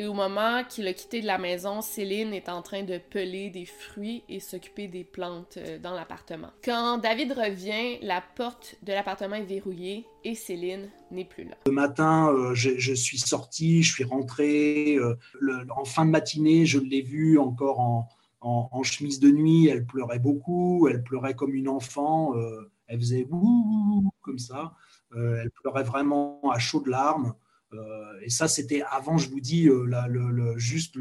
Et 0.00 0.06
au 0.06 0.14
moment 0.14 0.64
qu'il 0.66 0.88
a 0.88 0.94
quitté 0.94 1.20
la 1.20 1.36
maison, 1.36 1.82
Céline 1.82 2.32
est 2.32 2.48
en 2.48 2.62
train 2.62 2.84
de 2.84 2.96
peler 2.96 3.50
des 3.50 3.66
fruits 3.66 4.24
et 4.30 4.40
s'occuper 4.40 4.88
des 4.88 5.04
plantes 5.04 5.58
euh, 5.58 5.78
dans 5.78 5.92
l'appartement. 5.92 6.48
Quand 6.64 6.96
David 6.96 7.32
revient, 7.32 7.98
la 8.00 8.22
porte 8.34 8.76
de 8.82 8.94
l'appartement 8.94 9.36
est 9.36 9.44
verrouillée 9.44 10.06
et 10.24 10.34
Céline 10.34 10.88
n'est 11.10 11.26
plus 11.26 11.44
là. 11.44 11.56
Le 11.66 11.72
matin, 11.72 12.32
euh, 12.32 12.54
je, 12.54 12.94
suis 12.94 13.18
sorti, 13.18 13.82
je 13.82 13.92
suis 13.92 14.04
rentré. 14.04 14.96
en 15.68 15.84
fin 15.84 16.06
de 16.06 16.10
matinée, 16.10 16.64
je 16.64 16.78
l'ai 16.78 17.02
vue 17.02 17.38
encore 17.38 17.80
en, 17.80 18.08
en, 18.40 18.82
chemise 18.82 19.20
de 19.20 19.30
nuit. 19.30 19.68
Elle 19.68 19.84
pleurait 19.84 20.18
beaucoup, 20.18 20.88
elle 20.88 21.02
pleurait 21.02 21.34
comme 21.34 21.54
une 21.54 21.68
enfant 21.68 22.32
elle 22.90 22.98
faisait 22.98 23.26
ouh, 23.30 24.10
comme 24.20 24.38
ça. 24.38 24.74
Euh, 25.14 25.40
elle 25.40 25.50
pleurait 25.50 25.84
vraiment 25.84 26.40
à 26.52 26.58
chaudes 26.58 26.88
larmes. 26.88 27.34
Euh, 27.72 28.20
et 28.22 28.30
ça, 28.30 28.48
c'était 28.48 28.82
avant, 28.90 29.18
je 29.18 29.30
vous 29.30 29.40
dis, 29.40 29.68
euh, 29.68 29.84
le, 30.08 30.58
juste 30.58 30.96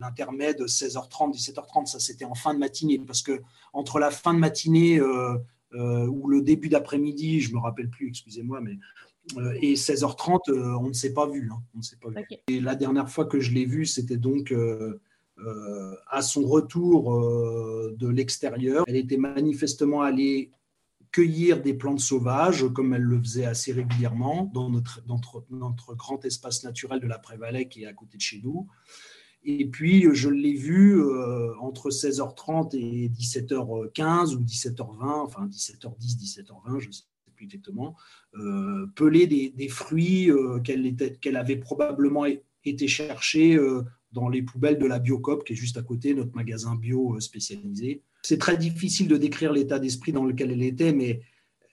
l'intermède 0.00 0.62
16h30, 0.62 1.34
17h30, 1.34 1.86
ça 1.86 1.98
c'était 1.98 2.24
en 2.24 2.34
fin 2.34 2.54
de 2.54 2.58
matinée. 2.58 2.98
Parce 2.98 3.22
que 3.22 3.42
entre 3.72 3.98
la 3.98 4.10
fin 4.10 4.34
de 4.34 4.38
matinée 4.38 5.00
ou 5.00 6.28
le 6.28 6.40
début 6.40 6.68
d'après-midi, 6.68 7.40
je 7.40 7.50
ne 7.50 7.54
me 7.56 7.60
rappelle 7.60 7.90
plus, 7.90 8.08
excusez-moi, 8.08 8.60
mais 8.60 8.78
et 9.60 9.74
16h30, 9.74 10.52
on 10.52 10.88
ne 10.88 10.92
s'est 10.92 11.14
pas 11.14 11.26
vu. 11.28 11.50
Hein, 11.52 11.62
on 11.74 11.78
ne 11.78 11.82
s'est 11.82 11.96
pas 11.96 12.10
vu. 12.10 12.24
Et 12.48 12.60
la 12.60 12.74
dernière 12.74 13.08
fois 13.08 13.24
que 13.24 13.40
je 13.40 13.52
l'ai 13.52 13.64
vue, 13.64 13.86
c'était 13.86 14.16
donc 14.16 14.54
à 16.10 16.22
son 16.22 16.46
retour 16.46 17.12
de 17.90 18.08
l'extérieur. 18.08 18.84
Elle 18.86 18.96
était 18.96 19.16
manifestement 19.16 20.02
allée 20.02 20.50
cueillir 21.14 21.62
des 21.62 21.74
plantes 21.74 22.00
sauvages, 22.00 22.66
comme 22.74 22.92
elle 22.92 23.02
le 23.02 23.20
faisait 23.20 23.44
assez 23.44 23.72
régulièrement 23.72 24.50
dans 24.52 24.68
notre, 24.68 25.00
grand 25.94 26.24
espace 26.24 26.64
naturel 26.64 26.98
de 26.98 27.06
la 27.06 27.20
Prévalais 27.20 27.68
qui 27.68 27.84
est 27.84 27.86
à 27.86 27.92
côté 27.92 28.16
de 28.16 28.22
chez 28.22 28.40
nous. 28.42 28.66
Et 29.44 29.68
puis, 29.70 30.08
je 30.12 30.28
l'ai 30.28 30.54
vu 30.54 30.98
euh, 30.98 31.54
entre 31.60 31.90
16h30 31.90 32.76
et 32.76 33.10
17h15 33.10 34.34
ou 34.34 34.40
17h20, 34.40 35.20
enfin 35.20 35.46
17h10, 35.46 36.18
17h20, 36.18 36.80
je 36.80 36.88
ne 36.88 36.92
sais 36.92 37.04
plus 37.36 37.44
exactement, 37.44 37.94
euh, 38.34 38.86
peler 38.96 39.28
des, 39.28 39.68
fruits 39.68 40.32
euh, 40.32 40.58
qu'elle 40.58 40.96
qu'elle 41.20 41.36
avait 41.36 41.58
probablement 41.58 42.24
été 42.64 42.88
chercher 42.88 43.56
dans 44.10 44.28
les 44.28 44.42
poubelles 44.42 44.78
de 44.80 44.86
la 44.86 44.98
Biocop, 44.98 45.44
qui 45.44 45.52
est 45.52 45.56
juste 45.56 45.76
à 45.76 45.82
côté, 45.82 46.12
notre 46.12 46.34
magasin 46.34 46.74
bio 46.74 47.20
spécialisé. 47.20 48.02
C'est 48.24 48.38
très 48.38 48.56
difficile 48.56 49.06
de 49.06 49.18
décrire 49.18 49.52
l'état 49.52 49.78
d'esprit 49.78 50.10
dans 50.10 50.24
lequel 50.24 50.50
elle 50.50 50.62
était, 50.62 50.94
mais 50.94 51.20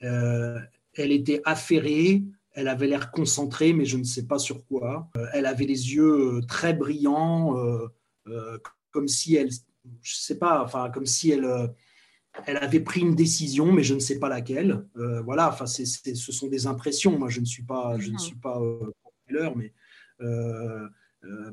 euh, 0.04 0.60
elle 0.96 1.14
était 1.14 1.42
affairée, 1.46 2.24
elle 2.52 2.68
avait 2.68 2.88
l'air 2.88 3.12
concentrée, 3.12 3.72
mais 3.72 3.86
je 3.86 3.96
ne 3.96 4.04
sais 4.04 4.28
pas 4.28 4.38
sur 4.38 4.66
quoi. 4.66 5.10
Euh, 5.16 5.26
elle 5.32 5.46
avait 5.46 5.66
les 5.66 5.94
yeux 5.94 6.40
euh, 6.40 6.42
très 6.42 6.74
brillants, 6.74 7.56
comme 8.92 9.08
si 9.08 9.36
elle, 9.38 9.50
je 10.02 10.16
sais 10.16 10.38
pas, 10.38 10.62
enfin 10.62 10.90
comme 10.90 11.06
si 11.06 11.32
elle, 11.32 11.48
elle 12.46 12.58
avait 12.58 12.82
pris 12.82 13.00
une 13.00 13.16
décision, 13.16 13.72
mais 13.72 13.84
je 13.84 13.94
ne 13.94 14.00
sais 14.00 14.20
pas 14.20 14.28
laquelle. 14.28 14.86
voilà, 15.24 15.48
enfin 15.48 15.66
ce 15.66 16.32
sont 16.34 16.48
des 16.48 16.68
impressions. 16.68 17.18
Moi, 17.18 17.30
je 17.30 17.40
ne 17.40 17.46
suis 17.46 17.64
pas, 17.64 17.98
je 17.98 18.12
ne 18.12 18.18
suis 18.18 18.36
pas 18.36 18.62
mais 19.56 19.74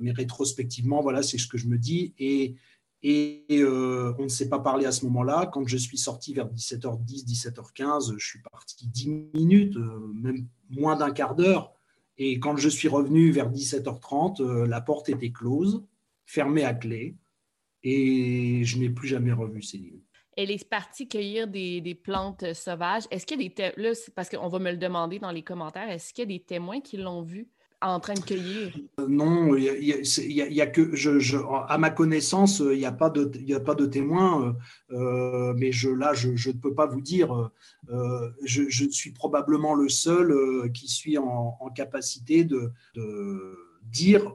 mais 0.01 0.11
rétrospectivement, 0.11 1.03
voilà, 1.03 1.23
c'est 1.23 1.39
ce 1.39 1.47
que 1.47 1.57
je 1.57 1.69
me 1.69 1.79
dis. 1.79 2.15
Et 2.19 2.57
et 3.03 3.45
euh, 3.51 4.13
on 4.19 4.25
ne 4.25 4.29
s'est 4.29 4.49
pas 4.49 4.59
parlé 4.59 4.85
à 4.85 4.93
ce 4.93 5.05
moment-là. 5.07 5.47
Quand 5.47 5.67
je 5.67 5.77
suis 5.77 5.99
sorti 5.99 6.35
vers 6.35 6.49
17h10, 6.49 7.25
17h15, 7.27 8.19
je 8.19 8.27
suis 8.27 8.41
parti 8.41 8.89
10 8.89 9.09
minutes, 9.35 9.77
euh, 9.77 10.13
même 10.15 10.47
moins 10.69 10.97
d'un 10.97 11.13
quart 11.13 11.37
d'heure. 11.37 11.73
Et 12.17 12.41
quand 12.41 12.57
je 12.57 12.69
suis 12.69 12.89
revenu 12.89 13.31
vers 13.31 13.51
17h30, 13.51 14.43
euh, 14.43 14.67
la 14.67 14.81
porte 14.81 15.09
était 15.09 15.31
close, 15.31 15.85
fermée 16.27 16.65
à 16.65 16.75
clé, 16.75 17.17
et 17.85 18.65
je 18.65 18.79
n'ai 18.79 18.91
plus 18.91 19.07
jamais 19.07 19.33
revu 19.33 19.63
Céline. 19.63 20.01
elle 20.37 20.51
est 20.51 20.69
partie 20.69 21.07
cueillir 21.07 21.47
des, 21.47 22.01
plantes 22.03 22.53
sauvages. 22.53 23.05
Est-ce 23.13 23.25
qu'il 23.25 23.41
y 23.41 23.47
a 23.63 23.71
des... 23.71 23.93
Parce 24.17 24.29
qu'on 24.29 24.49
va 24.49 24.59
me 24.59 24.73
le 24.73 24.77
demander 24.77 25.21
dans 25.21 25.31
les 25.31 25.43
commentaires, 25.43 25.89
est-ce 25.89 26.13
qu'il 26.13 26.23
y 26.23 26.35
a 26.35 26.39
des 26.39 26.45
témoins 26.45 26.81
qui 26.81 26.97
l'ont 26.97 27.23
vue 27.23 27.49
en 27.81 28.01
train 28.01 28.15
de 28.15 28.21
cueillir? 28.21 28.73
non, 29.07 29.57
il 29.57 29.65
y, 29.65 30.61
a, 30.61 30.67
que, 30.67 30.95
je, 30.97 31.37
à 31.69 31.79
ma 31.79 31.91
connaissance, 31.91 32.61
il 32.61 32.79
n'y 32.79 32.85
a 32.85 32.93
pas 32.93 33.11
de, 33.11 33.31
il 33.41 33.55
a 33.55 33.61
pas 33.61 33.75
de 33.75 33.87
témoins, 33.87 34.57
euh, 34.91 35.55
mais 35.57 35.71
je, 35.71 35.89
là, 35.91 36.13
je, 36.15 36.29
ne 36.31 36.57
peux 36.57 36.75
pas 36.75 36.87
vous 36.87 37.01
dire. 37.01 37.51
Euh, 37.91 38.31
je, 38.45 38.89
suis 38.91 39.13
probablement 39.13 39.75
le 39.75 39.89
seul 39.89 40.33
euh, 40.33 40.69
qui 40.69 40.89
suis 40.89 41.19
en, 41.19 41.57
capacité 41.75 42.45
de 42.45 42.73
dire 43.83 44.35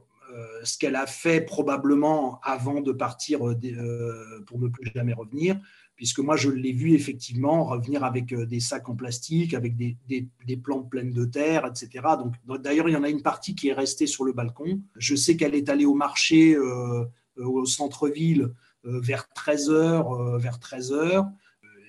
ce 0.63 0.77
qu'elle 0.77 0.95
a 0.95 1.05
fait 1.05 1.41
probablement 1.41 2.39
avant 2.43 2.81
de 2.81 2.91
partir 2.91 3.39
pour 3.39 4.59
ne 4.59 4.67
plus 4.67 4.91
jamais 4.95 5.13
revenir 5.13 5.59
puisque 6.03 6.19
moi 6.19 6.35
je 6.35 6.49
l'ai 6.49 6.73
vu 6.73 6.95
effectivement 6.95 7.63
revenir 7.63 8.03
avec 8.03 8.33
euh, 8.33 8.45
des 8.45 8.59
sacs 8.59 8.89
en 8.89 8.93
plastique, 8.93 9.53
avec 9.53 9.77
des, 9.77 9.95
des, 10.09 10.57
plantes 10.57 10.89
pleines 10.89 11.13
de 11.13 11.23
terre, 11.23 11.65
etc. 11.65 12.03
Donc 12.19 12.33
d'ailleurs 12.61 12.89
il 12.89 12.91
y 12.91 12.97
en 12.97 13.03
a 13.03 13.09
une 13.09 13.21
partie 13.21 13.55
qui 13.55 13.69
est 13.69 13.73
restée 13.73 14.05
sur 14.05 14.25
le 14.25 14.33
balcon. 14.33 14.81
Je 14.97 15.15
sais 15.15 15.37
qu'elle 15.37 15.55
est 15.55 15.69
allée 15.69 15.85
au 15.85 15.93
marché 15.93 16.55
euh, 16.55 17.05
euh, 17.37 17.45
au 17.45 17.65
centre-ville 17.65 18.53
vers 18.83 19.29
13 19.29 19.69
h 19.69 20.39
vers 20.41 20.59
13 20.59 20.91
heures. 20.91 21.25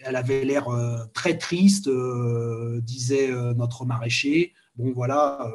Elle 0.05 0.15
avait 0.15 0.45
l'air 0.45 0.69
très 1.13 1.37
triste, 1.37 1.91
disait 2.83 3.33
notre 3.57 3.85
maraîcher. 3.85 4.53
Bon 4.77 4.93
voilà. 4.93 5.51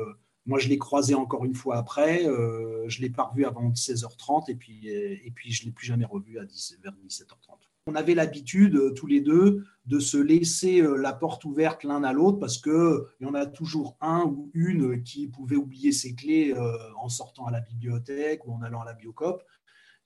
Moi, 0.46 0.60
je 0.60 0.68
l'ai 0.68 0.78
croisée 0.78 1.16
encore 1.16 1.46
une 1.46 1.56
fois 1.56 1.78
après. 1.78 2.25
je 2.25 2.98
ne 2.98 3.01
l'ai 3.01 3.10
pas 3.10 3.24
revue 3.24 3.46
avant 3.46 3.70
16h30 3.70 4.51
et 4.51 4.56
puis, 4.56 4.89
et 4.89 5.32
puis 5.34 5.54
je 5.54 5.62
ne 5.62 5.68
l'ai 5.68 5.72
plus 5.72 5.88
jamais 5.88 6.04
revue 6.04 6.39
à 6.39 6.44
10, 6.44 6.80
vers 6.84 6.92
17h30 7.08 7.69
on 7.89 7.96
avait 7.96 8.13
l'habitude 8.13 8.75
euh, 8.75 8.93
tous 8.93 9.08
les 9.08 9.19
deux 9.19 9.63
de 9.86 10.00
se 10.00 10.17
laisser 10.17 10.81
euh, 10.81 10.96
la 10.96 11.12
porte 11.12 11.43
ouverte 11.43 11.84
l'un 11.84 12.03
à 12.03 12.13
l'autre 12.13 12.38
parce 12.39 12.60
qu'il 12.60 13.01
y 13.19 13.25
en 13.25 13.34
a 13.34 13.48
toujours 13.48 13.98
un 14.00 14.25
ou 14.25 14.51
une 14.53 15.01
qui 15.03 15.27
pouvait 15.27 15.55
oublier 15.55 15.91
ses 15.91 16.13
clés 16.13 16.53
euh, 16.55 16.77
en 17.01 17.10
sortant 17.10 17.48
à 17.48 17.51
la 17.51 17.62
bibliothèque 17.62 18.46
ou 18.46 18.53
en 18.53 18.62
allant 18.62 18.81
à 18.81 18.86
la 18.86 18.93
biocop. 18.93 19.43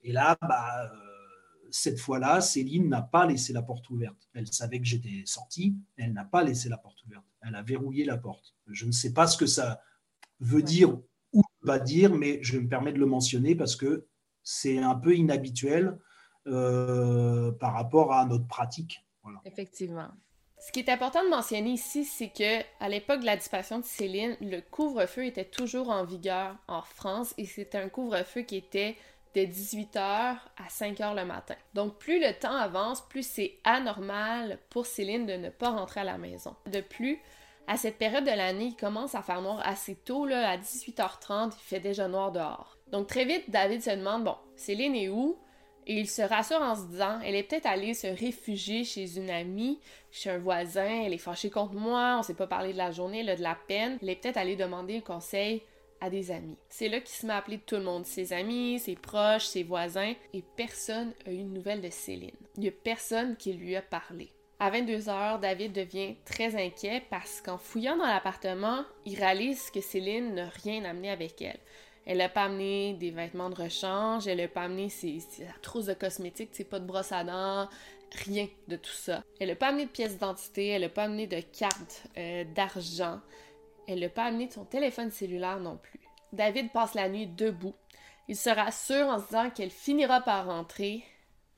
Et 0.02 0.12
là, 0.12 0.36
bah, 0.40 0.90
cette 1.70 1.98
fois-là, 1.98 2.40
Céline 2.40 2.88
n'a 2.88 3.02
pas 3.02 3.26
laissé 3.26 3.52
la 3.52 3.62
porte 3.62 3.88
ouverte. 3.90 4.28
Elle 4.34 4.46
savait 4.46 4.80
que 4.80 4.86
j'étais 4.86 5.22
sorti, 5.24 5.76
elle 5.96 6.12
n'a 6.12 6.24
pas 6.24 6.42
laissé 6.42 6.68
la 6.68 6.76
porte 6.76 7.02
ouverte. 7.04 7.24
Elle 7.40 7.54
a 7.54 7.62
verrouillé 7.62 8.04
la 8.04 8.18
porte. 8.18 8.54
Je 8.66 8.86
ne 8.86 8.92
sais 8.92 9.12
pas 9.12 9.26
ce 9.26 9.36
que 9.36 9.46
ça 9.46 9.80
veut 10.40 10.62
dire 10.62 10.98
ou 11.32 11.42
pas 11.64 11.78
dire, 11.78 12.14
mais 12.14 12.38
je 12.42 12.58
me 12.58 12.68
permets 12.68 12.92
de 12.92 12.98
le 12.98 13.06
mentionner 13.06 13.54
parce 13.54 13.76
que 13.76 14.06
c'est 14.42 14.78
un 14.78 14.94
peu 14.94 15.16
inhabituel 15.16 15.98
euh, 16.46 17.52
par 17.52 17.72
rapport 17.72 18.12
à 18.12 18.24
notre 18.26 18.46
pratique. 18.46 19.04
Effectivement. 19.44 20.08
Ce 20.58 20.72
qui 20.72 20.80
est 20.80 20.88
important 20.88 21.22
de 21.24 21.28
mentionner 21.28 21.70
ici, 21.70 22.04
c'est 22.04 22.28
que 22.28 22.62
à 22.80 22.88
l'époque 22.88 23.20
de 23.20 23.26
la 23.26 23.36
disparition 23.36 23.78
de 23.78 23.84
Céline, 23.84 24.36
le 24.40 24.60
couvre-feu 24.60 25.26
était 25.26 25.44
toujours 25.44 25.90
en 25.90 26.04
vigueur 26.04 26.56
en 26.68 26.82
France 26.82 27.34
et 27.36 27.44
c'était 27.44 27.78
un 27.78 27.88
couvre-feu 27.88 28.42
qui 28.42 28.56
était 28.56 28.96
de 29.34 29.40
18h 29.40 29.98
à 29.98 30.68
5h 30.70 31.14
le 31.14 31.24
matin. 31.24 31.54
Donc 31.74 31.98
plus 31.98 32.20
le 32.20 32.32
temps 32.38 32.56
avance, 32.56 33.00
plus 33.08 33.26
c'est 33.26 33.58
anormal 33.64 34.58
pour 34.70 34.86
Céline 34.86 35.26
de 35.26 35.34
ne 35.34 35.50
pas 35.50 35.70
rentrer 35.70 36.00
à 36.00 36.04
la 36.04 36.18
maison. 36.18 36.54
De 36.66 36.80
plus, 36.80 37.18
à 37.66 37.76
cette 37.76 37.98
période 37.98 38.24
de 38.24 38.30
l'année, 38.30 38.66
il 38.66 38.76
commence 38.76 39.14
à 39.14 39.22
faire 39.22 39.42
noir 39.42 39.60
assez 39.64 39.96
tôt, 39.96 40.24
à 40.24 40.56
18h30, 40.56 41.52
il 41.56 41.62
fait 41.62 41.80
déjà 41.80 42.08
noir 42.08 42.30
dehors. 42.32 42.76
Donc 42.90 43.06
très 43.06 43.24
vite, 43.24 43.50
David 43.50 43.82
se 43.82 43.90
demande, 43.90 44.24
bon, 44.24 44.36
Céline 44.56 44.94
est 44.94 45.08
où? 45.08 45.38
Et 45.86 46.00
il 46.00 46.08
se 46.08 46.22
rassure 46.22 46.60
en 46.60 46.74
se 46.74 46.86
disant 46.86 47.20
elle 47.24 47.34
est 47.34 47.42
peut-être 47.42 47.66
allée 47.66 47.94
se 47.94 48.06
réfugier 48.06 48.84
chez 48.84 49.18
une 49.18 49.30
amie, 49.30 49.78
chez 50.10 50.30
un 50.30 50.38
voisin, 50.38 51.04
elle 51.04 51.12
est 51.12 51.18
fâchée 51.18 51.50
contre 51.50 51.74
moi, 51.74 52.16
on 52.18 52.22
s'est 52.22 52.34
pas 52.34 52.46
parlé 52.46 52.72
de 52.72 52.78
la 52.78 52.90
journée, 52.90 53.20
elle 53.20 53.30
a 53.30 53.36
de 53.36 53.42
la 53.42 53.56
peine. 53.68 53.98
Elle 54.00 54.10
est 54.10 54.16
peut-être 54.16 54.36
allée 54.36 54.56
demander 54.56 54.98
un 54.98 55.00
conseil 55.00 55.62
à 56.00 56.10
des 56.10 56.30
amis. 56.30 56.56
C'est 56.68 56.88
là 56.88 57.00
qu'il 57.00 57.14
se 57.14 57.26
met 57.26 57.32
à 57.32 57.38
appeler 57.38 57.58
tout 57.58 57.76
le 57.76 57.82
monde, 57.82 58.06
ses 58.06 58.32
amis, 58.32 58.78
ses 58.78 58.94
proches, 58.94 59.46
ses 59.46 59.62
voisins, 59.62 60.14
et 60.32 60.42
personne 60.56 61.12
n'a 61.26 61.32
eu 61.32 61.38
de 61.38 61.48
nouvelles 61.48 61.80
de 61.80 61.90
Céline. 61.90 62.30
Il 62.56 62.62
n'y 62.62 62.68
a 62.68 62.72
personne 62.72 63.36
qui 63.36 63.52
lui 63.52 63.74
a 63.76 63.82
parlé. 63.82 64.30
À 64.60 64.70
22 64.70 65.08
heures, 65.08 65.40
David 65.40 65.72
devient 65.72 66.14
très 66.24 66.54
inquiet 66.54 67.02
parce 67.10 67.40
qu'en 67.40 67.58
fouillant 67.58 67.96
dans 67.96 68.06
l'appartement, 68.06 68.84
il 69.04 69.16
réalise 69.16 69.70
que 69.70 69.80
Céline 69.80 70.34
n'a 70.34 70.48
rien 70.48 70.84
amené 70.84 71.10
avec 71.10 71.42
elle. 71.42 71.58
Elle 72.06 72.18
n'a 72.18 72.28
pas 72.28 72.44
amené 72.44 72.94
des 72.94 73.10
vêtements 73.10 73.50
de 73.50 73.54
rechange, 73.54 74.26
elle 74.26 74.38
n'a 74.38 74.48
pas 74.48 74.62
amené 74.62 74.90
ses, 74.90 75.18
trousses 75.62 75.86
de 75.86 75.94
cosmétiques, 75.94 76.50
c'est 76.52 76.64
pas 76.64 76.78
de 76.78 76.86
brosse 76.86 77.12
à 77.12 77.24
dents, 77.24 77.68
rien 78.24 78.46
de 78.68 78.76
tout 78.76 78.92
ça. 78.92 79.22
Elle 79.40 79.48
n'a 79.48 79.56
pas 79.56 79.68
amené 79.68 79.86
de 79.86 79.90
pièces 79.90 80.12
d'identité, 80.12 80.68
elle 80.68 80.82
n'a 80.82 80.88
pas 80.90 81.04
amené 81.04 81.26
de 81.26 81.40
carte 81.40 82.04
euh, 82.18 82.44
d'argent, 82.54 83.20
elle 83.88 84.00
n'a 84.00 84.08
pas 84.08 84.24
amené 84.24 84.50
son 84.50 84.64
téléphone 84.64 85.10
cellulaire 85.10 85.60
non 85.60 85.78
plus. 85.78 86.00
David 86.32 86.72
passe 86.72 86.94
la 86.94 87.08
nuit 87.08 87.26
debout. 87.26 87.74
Il 88.28 88.36
se 88.36 88.50
rassure 88.50 89.06
en 89.06 89.18
se 89.18 89.26
disant 89.26 89.50
qu'elle 89.50 89.70
finira 89.70 90.20
par 90.20 90.46
rentrer, 90.46 91.04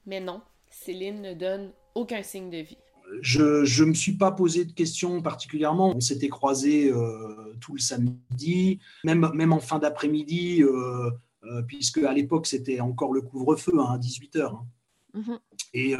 mais 0.04 0.20
non, 0.20 0.42
Céline 0.68 1.22
ne 1.22 1.35
donne 1.35 1.72
aucun 1.94 2.22
signe 2.22 2.50
de 2.50 2.59
vie 2.59 2.78
je 3.20 3.82
ne 3.82 3.88
me 3.88 3.94
suis 3.94 4.12
pas 4.12 4.32
posé 4.32 4.64
de 4.64 4.72
questions 4.72 5.22
particulièrement. 5.22 5.94
On 5.94 6.00
s'était 6.00 6.28
croisés 6.28 6.90
euh, 6.90 7.54
tout 7.60 7.74
le 7.74 7.80
samedi, 7.80 8.80
même, 9.04 9.30
même 9.34 9.52
en 9.52 9.60
fin 9.60 9.78
d'après-midi, 9.78 10.62
euh, 10.62 11.10
euh, 11.44 11.62
puisque 11.62 11.98
à 11.98 12.12
l'époque, 12.12 12.46
c'était 12.46 12.80
encore 12.80 13.12
le 13.12 13.22
couvre-feu 13.22 13.72
hein, 13.78 13.94
à 13.94 13.98
18h. 13.98 14.42
Hein. 14.42 14.66
Mm-hmm. 15.14 15.38
Et 15.74 15.96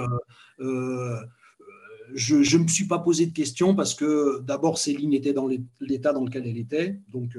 je 2.14 2.56
ne 2.56 2.62
me 2.62 2.68
suis 2.68 2.86
pas 2.86 2.98
posé 2.98 3.26
de 3.26 3.32
questions 3.32 3.74
parce 3.74 3.94
que 3.94 4.40
d'abord, 4.40 4.78
Céline 4.78 5.14
était 5.14 5.32
dans 5.32 5.48
l'état 5.80 6.12
dans 6.12 6.24
lequel 6.24 6.46
elle 6.46 6.58
était. 6.58 7.00
Donc, 7.08 7.36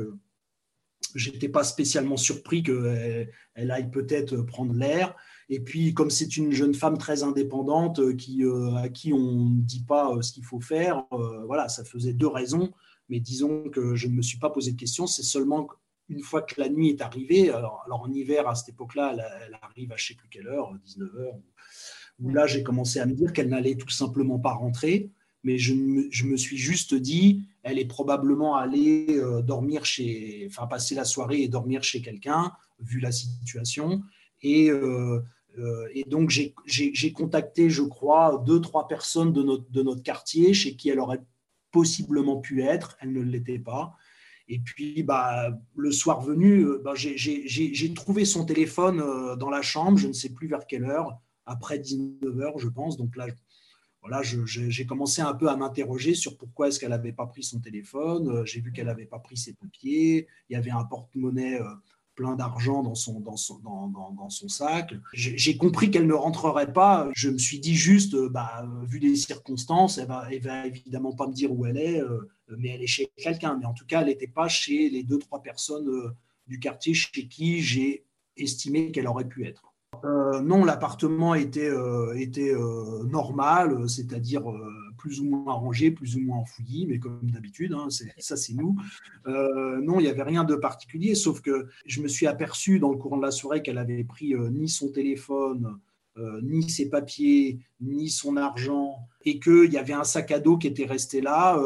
je 1.15 1.31
n'étais 1.31 1.49
pas 1.49 1.63
spécialement 1.63 2.17
surpris 2.17 2.63
qu'elle 2.63 3.31
elle 3.53 3.71
aille 3.71 3.89
peut-être 3.89 4.37
prendre 4.41 4.73
l'air. 4.73 5.15
Et 5.49 5.61
puis, 5.61 5.93
comme 5.93 6.09
c'est 6.09 6.35
une 6.35 6.51
jeune 6.51 6.73
femme 6.73 6.97
très 6.97 7.23
indépendante 7.23 7.99
euh, 7.99 8.13
qui, 8.13 8.43
euh, 8.43 8.75
à 8.75 8.89
qui 8.89 9.13
on 9.13 9.45
ne 9.45 9.61
dit 9.61 9.83
pas 9.83 10.11
euh, 10.11 10.21
ce 10.21 10.33
qu'il 10.33 10.43
faut 10.43 10.59
faire, 10.59 11.05
voilà, 11.45 11.69
ça 11.69 11.83
faisait 11.83 12.13
deux 12.13 12.27
raisons. 12.27 12.73
Mais 13.09 13.19
disons 13.21 13.69
que 13.69 13.95
je 13.95 14.07
ne 14.07 14.13
me 14.13 14.21
suis 14.21 14.37
pas 14.37 14.49
posé 14.49 14.73
de 14.73 14.77
questions. 14.77 15.07
C'est 15.07 15.23
seulement 15.23 15.69
une 16.09 16.21
fois 16.21 16.41
que 16.41 16.59
la 16.59 16.67
nuit 16.67 16.89
est 16.89 17.01
arrivée, 17.01 17.49
alors, 17.49 17.85
en 17.89 18.11
hiver, 18.11 18.47
à 18.47 18.55
cette 18.55 18.69
époque-là, 18.69 19.13
elle, 19.13 19.57
arrive 19.61 19.91
à 19.93 19.95
je 19.95 20.03
ne 20.03 20.07
sais 20.07 20.13
plus 20.15 20.27
quelle 20.29 20.47
heure, 20.47 20.73
19h, 20.85 21.39
où 22.19 22.29
là, 22.29 22.47
j'ai 22.47 22.63
commencé 22.63 22.99
à 22.99 23.05
me 23.05 23.13
dire 23.13 23.31
qu'elle 23.31 23.49
n'allait 23.49 23.75
tout 23.75 23.89
simplement 23.89 24.39
pas 24.39 24.53
rentrer. 24.53 25.11
Mais 25.43 25.57
je 25.57 25.73
me, 25.73 26.35
suis 26.35 26.57
juste 26.57 26.93
dit, 26.93 27.43
elle 27.63 27.79
est 27.79 27.85
probablement 27.85 28.57
allée 28.57 29.21
dormir 29.43 29.85
chez, 29.85 30.45
enfin, 30.49 30.67
passer 30.67 30.95
la 30.95 31.05
soirée 31.05 31.43
et 31.43 31.47
dormir 31.47 31.83
chez 31.83 32.01
quelqu'un, 32.01 32.51
vu 32.79 32.99
la 32.99 33.13
situation. 33.13 34.01
Et 34.41 34.69
et 35.93 36.03
donc, 36.03 36.29
j'ai 36.29 37.11
contacté, 37.13 37.69
je 37.69 37.83
crois, 37.83 38.43
deux, 38.45 38.61
trois 38.61 38.87
personnes 38.87 39.33
de 39.33 39.43
notre, 39.43 40.03
quartier 40.03 40.53
chez 40.53 40.75
qui 40.75 40.89
elle 40.89 40.99
aurait 40.99 41.23
possiblement 41.71 42.37
pu 42.37 42.63
être. 42.63 42.97
Elle 43.01 43.13
ne 43.13 43.21
l'était 43.21 43.59
pas. 43.59 43.95
Et 44.49 44.59
puis, 44.59 45.03
bah, 45.03 45.49
le 45.75 45.91
soir 45.91 46.21
venu, 46.21 46.61
euh, 46.61 46.81
bah, 46.83 46.93
j'ai 46.95 47.93
trouvé 47.93 48.23
son 48.25 48.45
téléphone 48.45 49.01
euh, 49.01 49.35
dans 49.35 49.49
la 49.49 49.61
chambre, 49.61 49.97
je 49.97 50.07
ne 50.07 50.13
sais 50.13 50.29
plus 50.29 50.47
vers 50.47 50.65
quelle 50.67 50.85
heure, 50.85 51.19
après 51.45 51.79
19 51.79 52.39
heures, 52.39 52.57
je 52.57 52.69
pense. 52.69 52.97
Donc 52.97 53.15
là, 53.17 53.27
voilà, 54.01 54.21
j'ai 54.23 54.85
commencé 54.85 55.21
un 55.21 55.33
peu 55.33 55.49
à 55.49 55.57
m'interroger 55.57 56.13
sur 56.13 56.37
pourquoi 56.37 56.69
est-ce 56.69 56.79
qu'elle 56.79 56.91
n'avait 56.91 57.11
pas 57.11 57.25
pris 57.25 57.43
son 57.43 57.59
téléphone. 57.59 58.45
J'ai 58.45 58.61
vu 58.61 58.71
qu'elle 58.71 58.85
n'avait 58.85 59.05
pas 59.05 59.19
pris 59.19 59.35
ses 59.35 59.53
papiers. 59.53 60.27
Il 60.49 60.53
y 60.53 60.55
avait 60.55 60.71
un 60.71 60.85
porte-monnaie 60.85 61.59
plein 62.17 62.35
d'argent 62.35 62.83
dans 62.83 62.95
son, 62.95 63.21
dans 63.21 63.37
son, 63.37 63.59
dans, 63.59 63.87
dans, 63.87 64.29
son 64.29 64.49
sac. 64.49 64.93
J'ai 65.13 65.55
compris 65.55 65.89
qu'elle 65.91 66.07
ne 66.07 66.13
rentrerait 66.13 66.73
pas. 66.73 67.09
Je 67.13 67.29
me 67.29 67.37
suis 67.37 67.59
dit 67.59 67.75
juste, 67.75 68.15
euh, 68.15 68.27
bah, 68.27 68.67
vu 68.85 68.97
les 68.97 69.15
circonstances, 69.15 69.99
elle 69.99 70.07
va, 70.07 70.27
elle 70.29 70.41
va 70.41 70.65
évidemment 70.65 71.13
pas 71.13 71.27
me 71.27 71.33
dire 71.33 71.53
où 71.53 71.65
elle 71.65 71.77
est, 71.77 72.01
euh, 72.01 72.27
mais 72.57 72.69
elle 72.69 72.81
est 72.81 72.87
chez 72.87 73.09
quelqu'un. 73.15 73.57
Mais 73.57 73.65
en 73.65 73.73
tout 73.73 73.85
cas, 73.85 74.01
elle 74.01 74.07
n'était 74.07 74.27
pas 74.27 74.49
chez 74.49 74.89
les 74.89 75.03
deux, 75.03 75.19
trois 75.19 75.41
personnes 75.41 75.87
euh, 75.87 76.09
du 76.47 76.59
quartier 76.59 76.95
chez 76.95 77.27
qui 77.27 77.61
j'ai 77.61 78.03
estimé 78.35 78.91
qu'elle 78.91 79.07
aurait 79.07 79.27
pu 79.27 79.45
être. 79.45 79.66
Euh, 80.03 80.41
non, 80.41 80.65
l'appartement 80.65 81.33
était, 81.35 81.69
euh, 81.69 82.13
euh, 82.13 83.03
normal, 83.05 83.89
c'est-à-dire 83.89 84.43
plus 84.97 85.21
ou 85.21 85.25
moins 85.25 85.53
rangé, 85.53 85.91
plus 85.91 86.15
ou 86.15 86.21
moins 86.21 86.37
enfoui, 86.37 86.85
mais 86.87 86.99
comme 86.99 87.19
d'habitude, 87.31 87.73
hein, 87.73 87.87
ça 88.17 88.35
c'est 88.35 88.53
nous. 88.53 88.75
non, 89.25 89.99
il 89.99 90.03
n'y 90.03 90.09
avait 90.09 90.23
rien 90.23 90.43
de 90.43 90.55
particulier, 90.55 91.15
sauf 91.15 91.41
que 91.41 91.67
je 91.85 92.01
me 92.01 92.07
suis 92.07 92.27
aperçu 92.27 92.79
dans 92.79 92.91
le 92.91 92.97
courant 92.97 93.17
de 93.17 93.21
la 93.21 93.31
soirée 93.31 93.61
qu'elle 93.61 93.77
avait 93.77 94.03
pris 94.03 94.33
ni 94.51 94.69
son 94.69 94.91
téléphone, 94.91 95.79
ni 96.41 96.67
ses 96.69 96.89
papiers, 96.89 97.59
ni 97.79 98.09
son 98.09 98.37
argent, 98.37 99.07
et 99.23 99.39
qu'il 99.39 99.71
y 99.71 99.77
avait 99.77 99.93
un 99.93 100.03
sac 100.03 100.31
à 100.31 100.39
dos 100.39 100.57
qui 100.57 100.67
était 100.67 100.85
resté 100.85 101.21
là, 101.21 101.59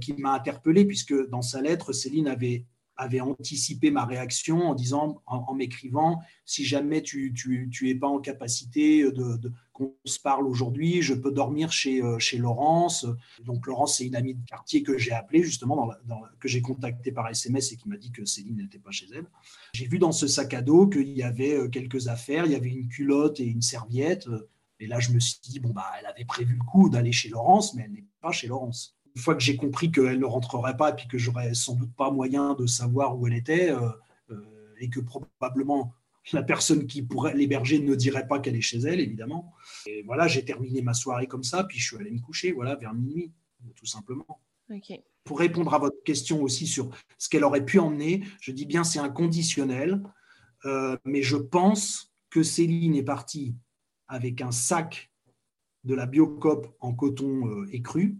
qui 0.00 0.14
m'a 0.14 0.34
interpellé, 0.34 0.84
puisque 0.84 1.28
dans 1.28 1.42
sa 1.42 1.60
lettre, 1.62 1.92
Céline 1.92 2.28
avait 2.28 2.64
avait 2.96 3.20
anticipé 3.20 3.90
ma 3.90 4.04
réaction 4.04 4.68
en 4.68 4.74
disant, 4.74 5.22
en, 5.26 5.54
m'écrivant, 5.54 6.20
si 6.44 6.64
jamais 6.64 7.02
tu 7.02 7.34
n'es 7.82 7.94
pas 7.94 8.08
en 8.08 8.20
capacité 8.20 9.02
de, 9.10 9.52
qu'on 9.72 9.94
se 10.04 10.18
parle 10.18 10.46
aujourd'hui, 10.46 11.02
je 11.02 11.14
peux 11.14 11.32
dormir 11.32 11.72
chez, 11.72 12.02
euh, 12.02 12.18
chez 12.18 12.38
Laurence. 12.38 13.06
Donc 13.44 13.66
Laurence, 13.66 13.98
c'est 13.98 14.06
une 14.06 14.16
amie 14.16 14.34
de 14.34 14.44
quartier 14.46 14.82
que 14.82 14.98
j'ai 14.98 15.12
appelée 15.12 15.42
justement, 15.42 15.90
que 16.38 16.48
j'ai 16.48 16.60
contactée 16.60 17.12
par 17.12 17.28
SMS 17.28 17.72
et 17.72 17.76
qui 17.76 17.88
m'a 17.88 17.96
dit 17.96 18.12
que 18.12 18.24
Céline 18.24 18.56
n'était 18.56 18.78
pas 18.78 18.90
chez 18.90 19.06
elle. 19.14 19.26
J'ai 19.72 19.86
vu 19.86 19.98
dans 19.98 20.12
ce 20.12 20.26
sac 20.26 20.54
à 20.54 20.62
dos 20.62 20.86
qu'il 20.86 21.08
y 21.08 21.22
avait 21.22 21.54
euh, 21.54 21.68
quelques 21.68 22.08
affaires, 22.08 22.46
il 22.46 22.52
y 22.52 22.56
avait 22.56 22.68
une 22.68 22.88
culotte 22.88 23.40
et 23.40 23.44
une 23.44 23.62
serviette. 23.62 24.28
Et 24.80 24.86
là, 24.86 24.98
je 24.98 25.12
me 25.12 25.20
suis 25.20 25.38
dit, 25.42 25.60
bon, 25.60 25.70
bah, 25.70 25.86
elle 25.98 26.06
avait 26.06 26.24
prévu 26.24 26.56
le 26.56 26.64
coup 26.64 26.88
d'aller 26.88 27.12
chez 27.12 27.28
Laurence, 27.28 27.74
mais 27.74 27.84
elle 27.84 27.92
n'est 27.92 28.04
pas 28.20 28.32
chez 28.32 28.48
Laurence. 28.48 28.96
Une 29.14 29.22
fois 29.22 29.34
que 29.34 29.42
j'ai 29.42 29.56
compris 29.56 29.90
qu'elle 29.90 30.18
ne 30.18 30.24
rentrerait 30.24 30.76
pas 30.76 30.90
et 30.90 30.94
puis 30.94 31.06
que 31.06 31.18
j'aurais 31.18 31.54
sans 31.54 31.74
doute 31.74 31.94
pas 31.94 32.10
moyen 32.10 32.54
de 32.54 32.66
savoir 32.66 33.18
où 33.18 33.26
elle 33.26 33.34
était, 33.34 33.74
et 34.80 34.88
que 34.88 35.00
probablement 35.00 35.94
la 36.32 36.42
personne 36.42 36.86
qui 36.86 37.02
pourrait 37.02 37.34
l'héberger 37.34 37.80
ne 37.80 37.94
dirait 37.94 38.26
pas 38.26 38.38
qu'elle 38.38 38.56
est 38.56 38.60
chez 38.60 38.78
elle, 38.78 39.00
évidemment. 39.00 39.52
Et 39.86 40.02
voilà, 40.02 40.28
j'ai 40.28 40.44
terminé 40.44 40.82
ma 40.82 40.94
soirée 40.94 41.26
comme 41.26 41.42
ça, 41.42 41.64
puis 41.64 41.78
je 41.78 41.86
suis 41.86 41.96
allé 41.96 42.10
me 42.10 42.20
coucher, 42.20 42.52
voilà, 42.52 42.76
vers 42.76 42.94
minuit, 42.94 43.32
tout 43.74 43.86
simplement. 43.86 44.40
Pour 45.24 45.38
répondre 45.38 45.74
à 45.74 45.78
votre 45.78 46.02
question 46.04 46.42
aussi 46.42 46.66
sur 46.66 46.90
ce 47.18 47.28
qu'elle 47.28 47.44
aurait 47.44 47.64
pu 47.64 47.78
emmener, 47.78 48.24
je 48.40 48.52
dis 48.52 48.66
bien 48.66 48.84
c'est 48.84 48.98
inconditionnel, 48.98 50.02
euh, 50.64 50.96
mais 51.04 51.22
je 51.22 51.36
pense 51.36 52.12
que 52.30 52.42
Céline 52.42 52.94
est 52.94 53.02
partie 53.02 53.54
avec 54.08 54.40
un 54.40 54.52
sac 54.52 55.10
de 55.84 55.94
la 55.94 56.06
Biocop 56.06 56.74
en 56.80 56.94
coton 56.94 57.48
euh, 57.48 57.68
écru. 57.72 58.16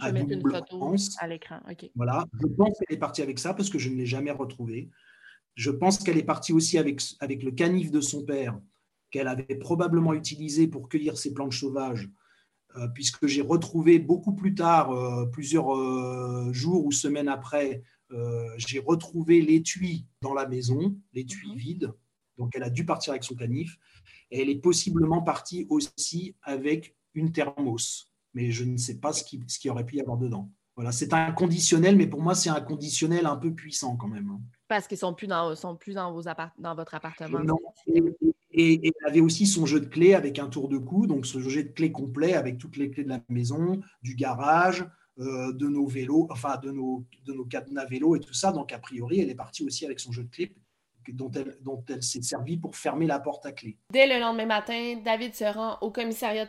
Je 0.00 0.06
vais 0.06 0.12
mettre 0.12 0.32
une 0.32 0.50
photo 0.50 0.96
à 1.20 1.28
l'écran. 1.28 1.60
Voilà, 1.94 2.26
je 2.40 2.46
pense 2.48 2.78
qu'elle 2.78 2.96
est 2.96 3.00
partie 3.00 3.22
avec 3.22 3.38
ça 3.38 3.54
parce 3.54 3.70
que 3.70 3.78
je 3.78 3.88
ne 3.88 3.96
l'ai 3.96 4.06
jamais 4.06 4.30
retrouvée. 4.30 4.90
Je 5.54 5.70
pense 5.70 5.98
qu'elle 5.98 6.18
est 6.18 6.24
partie 6.24 6.52
aussi 6.52 6.78
avec, 6.78 7.00
avec 7.20 7.42
le 7.42 7.52
canif 7.52 7.90
de 7.92 8.00
son 8.00 8.24
père, 8.24 8.58
qu'elle 9.10 9.28
avait 9.28 9.54
probablement 9.54 10.12
utilisé 10.12 10.66
pour 10.66 10.88
cueillir 10.88 11.16
ses 11.16 11.32
plantes 11.32 11.52
sauvages, 11.52 12.10
euh, 12.76 12.88
puisque 12.88 13.26
j'ai 13.28 13.42
retrouvé 13.42 14.00
beaucoup 14.00 14.34
plus 14.34 14.54
tard, 14.54 14.90
euh, 14.90 15.26
plusieurs 15.26 15.76
euh, 15.76 16.52
jours 16.52 16.84
ou 16.84 16.92
semaines 16.92 17.28
après, 17.28 17.82
j'ai 18.58 18.78
retrouvé 18.78 19.40
l'étui 19.40 20.06
dans 20.20 20.34
la 20.34 20.46
maison, 20.46 20.96
l'étui 21.14 21.50
mhm. 21.50 21.56
vide. 21.56 21.92
Donc 22.38 22.52
elle 22.54 22.62
a 22.62 22.70
dû 22.70 22.84
partir 22.84 23.12
avec 23.12 23.24
son 23.24 23.34
canif. 23.34 23.76
Et 24.30 24.40
elle 24.40 24.50
est 24.50 24.60
possiblement 24.60 25.20
partie 25.20 25.66
aussi 25.68 26.36
avec 26.42 26.94
une 27.14 27.32
thermos. 27.32 28.13
Mais 28.34 28.50
je 28.50 28.64
ne 28.64 28.76
sais 28.76 28.98
pas 28.98 29.12
ce 29.12 29.24
qu'il 29.24 29.42
ce 29.48 29.58
qui 29.58 29.70
aurait 29.70 29.86
pu 29.86 29.96
y 29.96 30.00
avoir 30.00 30.18
dedans. 30.18 30.50
Voilà, 30.76 30.90
c'est 30.90 31.12
un 31.12 31.30
conditionnel, 31.30 31.96
mais 31.96 32.08
pour 32.08 32.20
moi, 32.20 32.34
c'est 32.34 32.50
un 32.50 32.60
conditionnel 32.60 33.26
un 33.26 33.36
peu 33.36 33.54
puissant 33.54 33.96
quand 33.96 34.08
même. 34.08 34.28
Hein. 34.30 34.40
Parce 34.66 34.88
qu'ils 34.88 34.98
sont 34.98 35.14
plus 35.14 35.28
dans, 35.28 35.54
sont 35.54 35.76
plus 35.76 35.94
dans, 35.94 36.12
vos 36.12 36.22
dans 36.58 36.74
votre 36.74 36.94
appartement. 36.94 37.38
Non. 37.38 37.58
Et, 38.50 38.86
elle 38.86 39.08
avait 39.08 39.20
aussi 39.20 39.46
son 39.46 39.66
jeu 39.66 39.80
de 39.80 39.86
clés 39.86 40.14
avec 40.14 40.38
un 40.38 40.48
tour 40.48 40.68
de 40.68 40.78
cou, 40.78 41.06
donc 41.06 41.26
ce 41.26 41.38
jeu 41.38 41.62
de 41.62 41.68
clés 41.68 41.92
complet 41.92 42.34
avec 42.34 42.58
toutes 42.58 42.76
les 42.76 42.90
clés 42.90 43.04
de 43.04 43.08
la 43.08 43.20
maison, 43.28 43.80
du 44.02 44.16
garage, 44.16 44.84
euh, 45.20 45.52
de 45.52 45.68
nos 45.68 45.86
vélos, 45.86 46.26
enfin 46.30 46.56
de 46.56 46.72
nos, 46.72 47.04
de 47.24 47.32
nos 47.32 47.44
cadenas 47.44 47.84
vélos 47.84 48.16
et 48.16 48.20
tout 48.20 48.34
ça. 48.34 48.50
Donc 48.50 48.72
a 48.72 48.78
priori, 48.78 49.20
elle 49.20 49.30
est 49.30 49.36
partie 49.36 49.64
aussi 49.64 49.84
avec 49.84 50.00
son 50.00 50.10
jeu 50.10 50.24
de 50.24 50.30
clés 50.30 50.52
dont 51.12 51.30
elle, 51.32 51.56
dont 51.60 51.84
elle 51.88 52.02
s'est 52.02 52.22
servie 52.22 52.56
pour 52.56 52.76
fermer 52.76 53.06
la 53.06 53.20
porte 53.20 53.44
à 53.46 53.52
clé. 53.52 53.76
Dès 53.92 54.06
le 54.06 54.18
lendemain 54.20 54.46
matin, 54.46 55.00
David 55.04 55.34
se 55.34 55.44
rend 55.44 55.78
au 55.80 55.90
commissariat. 55.90 56.48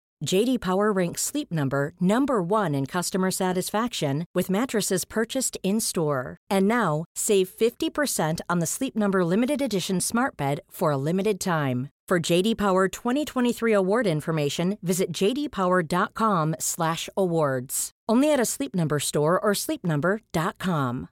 JD 0.23 0.61
Power 0.61 0.91
ranks 0.91 1.21
Sleep 1.21 1.51
Number 1.51 1.93
number 1.99 2.41
1 2.41 2.73
in 2.75 2.85
customer 2.85 3.31
satisfaction 3.31 4.25
with 4.33 4.49
mattresses 4.49 5.03
purchased 5.05 5.57
in-store. 5.63 6.37
And 6.49 6.67
now, 6.67 7.05
save 7.15 7.49
50% 7.49 8.39
on 8.49 8.59
the 8.59 8.65
Sleep 8.65 8.95
Number 8.95 9.25
limited 9.25 9.61
edition 9.61 9.99
Smart 9.99 10.37
Bed 10.37 10.61
for 10.69 10.91
a 10.91 10.97
limited 10.97 11.39
time. 11.39 11.89
For 12.07 12.19
JD 12.19 12.57
Power 12.57 12.87
2023 12.89 13.73
award 13.73 14.05
information, 14.05 14.77
visit 14.83 15.11
jdpower.com/awards. 15.13 17.91
Only 18.09 18.33
at 18.33 18.39
a 18.39 18.45
Sleep 18.45 18.75
Number 18.75 18.99
store 18.99 19.39
or 19.39 19.53
sleepnumber.com. 19.53 21.07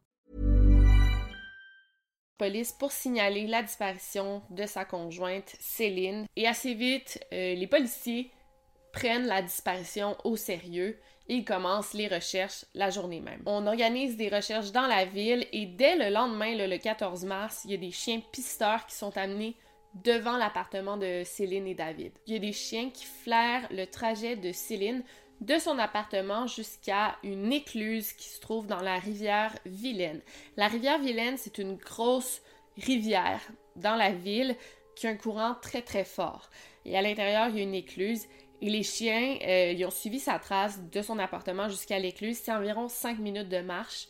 Police 2.38 2.74
pour 2.74 2.92
signaler 2.92 3.48
la 3.48 3.62
disparition 3.62 4.42
de 4.50 4.66
sa 4.66 4.84
conjointe 4.86 5.56
Céline 5.60 6.26
et 6.36 6.48
assez 6.48 6.74
vite, 6.74 7.20
euh, 7.34 7.56
les 7.56 7.68
policiers 7.68 8.32
prennent 8.92 9.28
la 9.28 9.42
disparition 9.42 10.18
au 10.24 10.36
sérieux 10.36 11.00
et 11.28 11.36
ils 11.36 11.46
commencent 11.46 11.94
les 11.94 12.08
recherches 12.08 12.66
la 12.74 12.90
journée 12.90 13.22
même. 13.22 13.42
On 13.46 13.68
organise 13.68 14.18
des 14.18 14.30
recherches 14.30 14.72
dans 14.72 14.88
la 14.88 15.06
ville 15.06 15.46
et 15.52 15.68
dès 15.68 15.96
le 15.96 16.14
lendemain, 16.14 16.56
le 16.56 16.78
14 16.78 17.24
mars, 17.26 17.62
il 17.66 17.72
y 17.72 17.76
a 17.76 17.78
des 17.78 17.92
chiens 17.92 18.22
pisteurs 18.32 18.86
qui 18.88 18.96
sont 18.96 19.16
amenés 19.18 19.56
devant 20.04 20.38
l'appartement 20.38 20.98
de 20.98 21.24
Céline 21.26 21.68
et 21.68 21.76
David. 21.76 22.12
Il 22.28 22.34
y 22.34 22.36
a 22.36 22.40
des 22.40 22.54
chiens 22.54 22.90
qui 22.90 23.06
flairent 23.06 23.68
le 23.72 23.86
trajet 23.86 24.36
de 24.36 24.52
Céline 24.52 25.04
de 25.42 25.58
son 25.58 25.80
appartement 25.80 26.48
jusqu'à 26.48 27.16
une 27.24 27.54
écluse 27.54 28.14
qui 28.14 28.28
se 28.28 28.40
trouve 28.42 28.68
dans 28.68 28.82
la 28.82 28.98
rivière 28.98 29.56
Vilaine. 29.66 30.22
La 30.58 30.68
rivière 30.68 31.00
Vilaine, 31.00 31.38
c'est 31.38 31.58
une 31.58 31.76
grosse 31.76 32.42
rivière 32.78 33.42
dans 33.76 33.96
la 33.96 34.12
ville 34.12 34.56
qui 34.96 35.08
a 35.08 35.12
un 35.12 35.16
courant 35.16 35.56
très 35.62 35.82
très 35.82 36.04
fort. 36.04 36.50
Et 36.86 36.98
à 36.98 37.02
l'intérieur, 37.02 37.48
il 37.50 37.58
y 37.58 37.60
a 37.60 37.64
une 37.64 37.74
écluse 37.74 38.26
et 38.62 38.70
les 38.70 38.84
chiens, 38.84 39.38
euh, 39.48 39.74
ils 39.78 39.86
ont 39.86 39.92
suivi 39.92 40.20
sa 40.20 40.38
trace 40.38 40.80
de 40.92 41.02
son 41.02 41.18
appartement 41.20 41.70
jusqu'à 41.70 42.00
l'écluse. 42.00 42.40
C'est 42.44 42.52
environ 42.52 42.90
5 42.90 43.20
minutes 43.20 43.50
de 43.50 43.62
marche. 43.62 44.08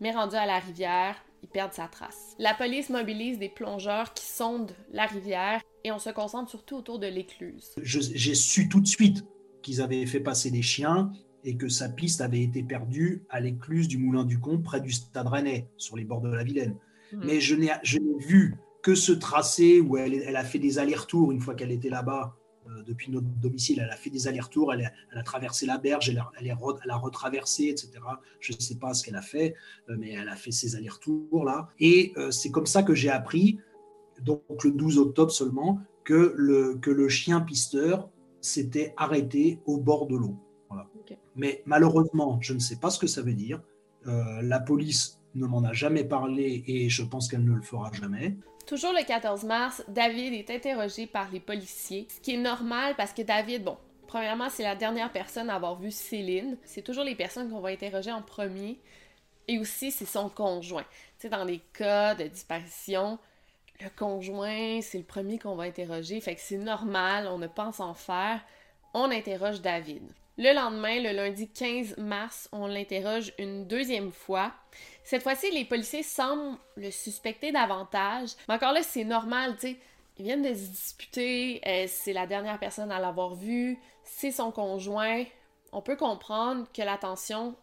Mais 0.00 0.12
rendu 0.12 0.36
à 0.36 0.46
la 0.46 0.58
rivière, 0.58 1.16
ils 1.42 1.48
perdent 1.48 1.72
sa 1.72 1.88
trace. 1.88 2.34
La 2.38 2.54
police 2.54 2.88
mobilise 2.88 3.38
des 3.38 3.48
plongeurs 3.48 4.14
qui 4.14 4.24
sondent 4.24 4.72
la 4.92 5.06
rivière 5.06 5.60
et 5.84 5.92
on 5.92 5.98
se 5.98 6.10
concentre 6.10 6.50
surtout 6.50 6.76
autour 6.76 6.98
de 6.98 7.06
l'écluse. 7.06 7.70
J'ai 7.82 8.34
su 8.34 8.68
tout 8.68 8.80
de 8.80 8.86
suite 8.86 9.24
qu'ils 9.62 9.82
avaient 9.82 10.06
fait 10.06 10.20
passer 10.20 10.50
des 10.50 10.62
chiens 10.62 11.12
et 11.44 11.56
que 11.56 11.68
sa 11.68 11.88
piste 11.88 12.20
avait 12.20 12.42
été 12.42 12.62
perdue 12.62 13.22
à 13.28 13.40
l'écluse 13.40 13.88
du 13.88 13.98
Moulin 13.98 14.24
du 14.24 14.38
Comte, 14.38 14.62
près 14.62 14.80
du 14.80 14.90
Stade 14.90 15.26
Rennais, 15.26 15.68
sur 15.76 15.96
les 15.96 16.04
bords 16.04 16.20
de 16.20 16.28
la 16.28 16.44
Vilaine. 16.44 16.76
Mhm. 17.12 17.22
Mais 17.24 17.40
je 17.40 17.54
n'ai 17.54 17.72
vu 18.18 18.56
que 18.82 18.94
ce 18.94 19.12
tracé 19.12 19.80
où 19.80 19.96
elle, 19.96 20.14
elle 20.14 20.36
a 20.36 20.44
fait 20.44 20.58
des 20.58 20.78
allers-retours 20.78 21.32
une 21.32 21.40
fois 21.40 21.54
qu'elle 21.54 21.72
était 21.72 21.90
là-bas 21.90 22.36
depuis 22.86 23.10
notre 23.10 23.26
domicile. 23.40 23.80
Elle 23.82 23.90
a 23.90 23.96
fait 23.96 24.10
des 24.10 24.28
allers-retours, 24.28 24.72
elle, 24.72 24.92
a 25.12 25.22
traversé 25.22 25.66
la 25.66 25.78
berge, 25.78 26.08
elle 26.10 26.18
a, 26.18 26.30
elle, 26.38 26.90
a 26.90 26.96
retraversé, 26.96 27.68
etc. 27.68 27.92
Je 28.40 28.52
ne 28.52 28.58
sais 28.58 28.76
pas 28.76 28.94
ce 28.94 29.04
qu'elle 29.04 29.16
a 29.16 29.22
fait, 29.22 29.54
euh, 29.88 29.96
mais 29.98 30.12
elle 30.12 30.28
a 30.28 30.36
fait 30.36 30.50
ses 30.50 30.76
allers-retours 30.76 31.44
là. 31.44 31.68
Et 31.78 32.12
euh, 32.16 32.30
c'est 32.30 32.50
comme 32.50 32.66
ça 32.66 32.82
que 32.82 32.94
j'ai 32.94 33.10
appris, 33.10 33.58
donc 34.22 34.64
le 34.64 34.72
12 34.72 34.98
octobre 34.98 35.30
seulement, 35.30 35.80
que 36.04 36.34
le, 36.36 36.76
que 36.76 36.90
le 36.90 37.08
chien 37.08 37.40
pisteur 37.40 38.08
s'était 38.40 38.94
arrêté 38.96 39.60
au 39.66 39.78
bord 39.78 40.06
de 40.06 40.16
l'eau. 40.16 40.36
Mais 41.36 41.62
malheureusement, 41.66 42.38
je 42.40 42.54
ne 42.54 42.58
sais 42.58 42.76
pas 42.76 42.90
ce 42.90 42.98
que 42.98 43.06
ça 43.06 43.22
veut 43.22 43.34
dire. 43.34 43.62
la 44.04 44.60
police 44.60 45.20
ne 45.34 45.46
m'en 45.46 45.62
a 45.64 45.72
jamais 45.72 46.04
parlé 46.04 46.64
et 46.66 46.88
je 46.88 47.02
pense 47.02 47.28
qu'elle 47.28 47.44
ne 47.44 47.54
le 47.54 47.62
fera 47.62 47.90
jamais. 47.92 48.36
Toujours 48.66 48.92
le 48.92 49.04
14 49.04 49.44
mars, 49.44 49.82
David 49.88 50.34
est 50.34 50.50
interrogé 50.50 51.06
par 51.06 51.30
les 51.30 51.40
policiers, 51.40 52.06
ce 52.08 52.20
qui 52.20 52.34
est 52.34 52.38
normal 52.38 52.94
parce 52.96 53.12
que 53.12 53.22
David, 53.22 53.64
bon, 53.64 53.76
premièrement, 54.06 54.48
c'est 54.48 54.62
la 54.62 54.76
dernière 54.76 55.10
personne 55.10 55.50
à 55.50 55.56
avoir 55.56 55.76
vu 55.76 55.90
Céline. 55.90 56.56
C'est 56.64 56.82
toujours 56.82 57.04
les 57.04 57.14
personnes 57.14 57.50
qu'on 57.50 57.60
va 57.60 57.70
interroger 57.70 58.12
en 58.12 58.22
premier. 58.22 58.78
Et 59.48 59.58
aussi, 59.58 59.90
c'est 59.90 60.06
son 60.06 60.28
conjoint. 60.28 60.84
Tu 61.18 61.22
sais, 61.22 61.28
dans 61.28 61.44
les 61.44 61.60
cas 61.72 62.14
de 62.14 62.24
disparition, 62.24 63.18
le 63.80 63.88
conjoint, 63.90 64.80
c'est 64.82 64.98
le 64.98 65.04
premier 65.04 65.38
qu'on 65.38 65.56
va 65.56 65.64
interroger. 65.64 66.20
Fait 66.20 66.34
que 66.34 66.40
c'est 66.40 66.56
normal, 66.56 67.26
on 67.26 67.38
ne 67.38 67.46
pense 67.46 67.80
en 67.80 67.94
faire. 67.94 68.40
On 68.94 69.10
interroge 69.10 69.60
David. 69.60 70.02
Le 70.38 70.54
lendemain, 70.54 71.00
le 71.00 71.12
lundi 71.12 71.48
15 71.48 71.96
mars, 71.98 72.48
on 72.52 72.66
l'interroge 72.66 73.32
une 73.38 73.66
deuxième 73.66 74.12
fois. 74.12 74.52
Cette 75.04 75.22
fois-ci, 75.22 75.50
les 75.50 75.64
policiers 75.64 76.02
semblent 76.02 76.56
le 76.76 76.90
suspecter 76.90 77.52
davantage. 77.52 78.30
Mais 78.48 78.54
encore 78.54 78.72
là, 78.72 78.82
c'est 78.82 79.04
normal, 79.04 79.54
tu 79.54 79.68
sais. 79.68 79.76
Ils 80.18 80.24
viennent 80.24 80.42
de 80.42 80.54
se 80.54 80.68
disputer, 80.68 81.60
euh, 81.66 81.86
c'est 81.88 82.12
la 82.12 82.26
dernière 82.26 82.58
personne 82.58 82.92
à 82.92 83.00
l'avoir 83.00 83.34
vu, 83.34 83.78
c'est 84.04 84.30
son 84.30 84.50
conjoint. 84.50 85.24
On 85.72 85.80
peut 85.80 85.96
comprendre 85.96 86.66
que 86.74 86.82
l'attention 86.82 87.56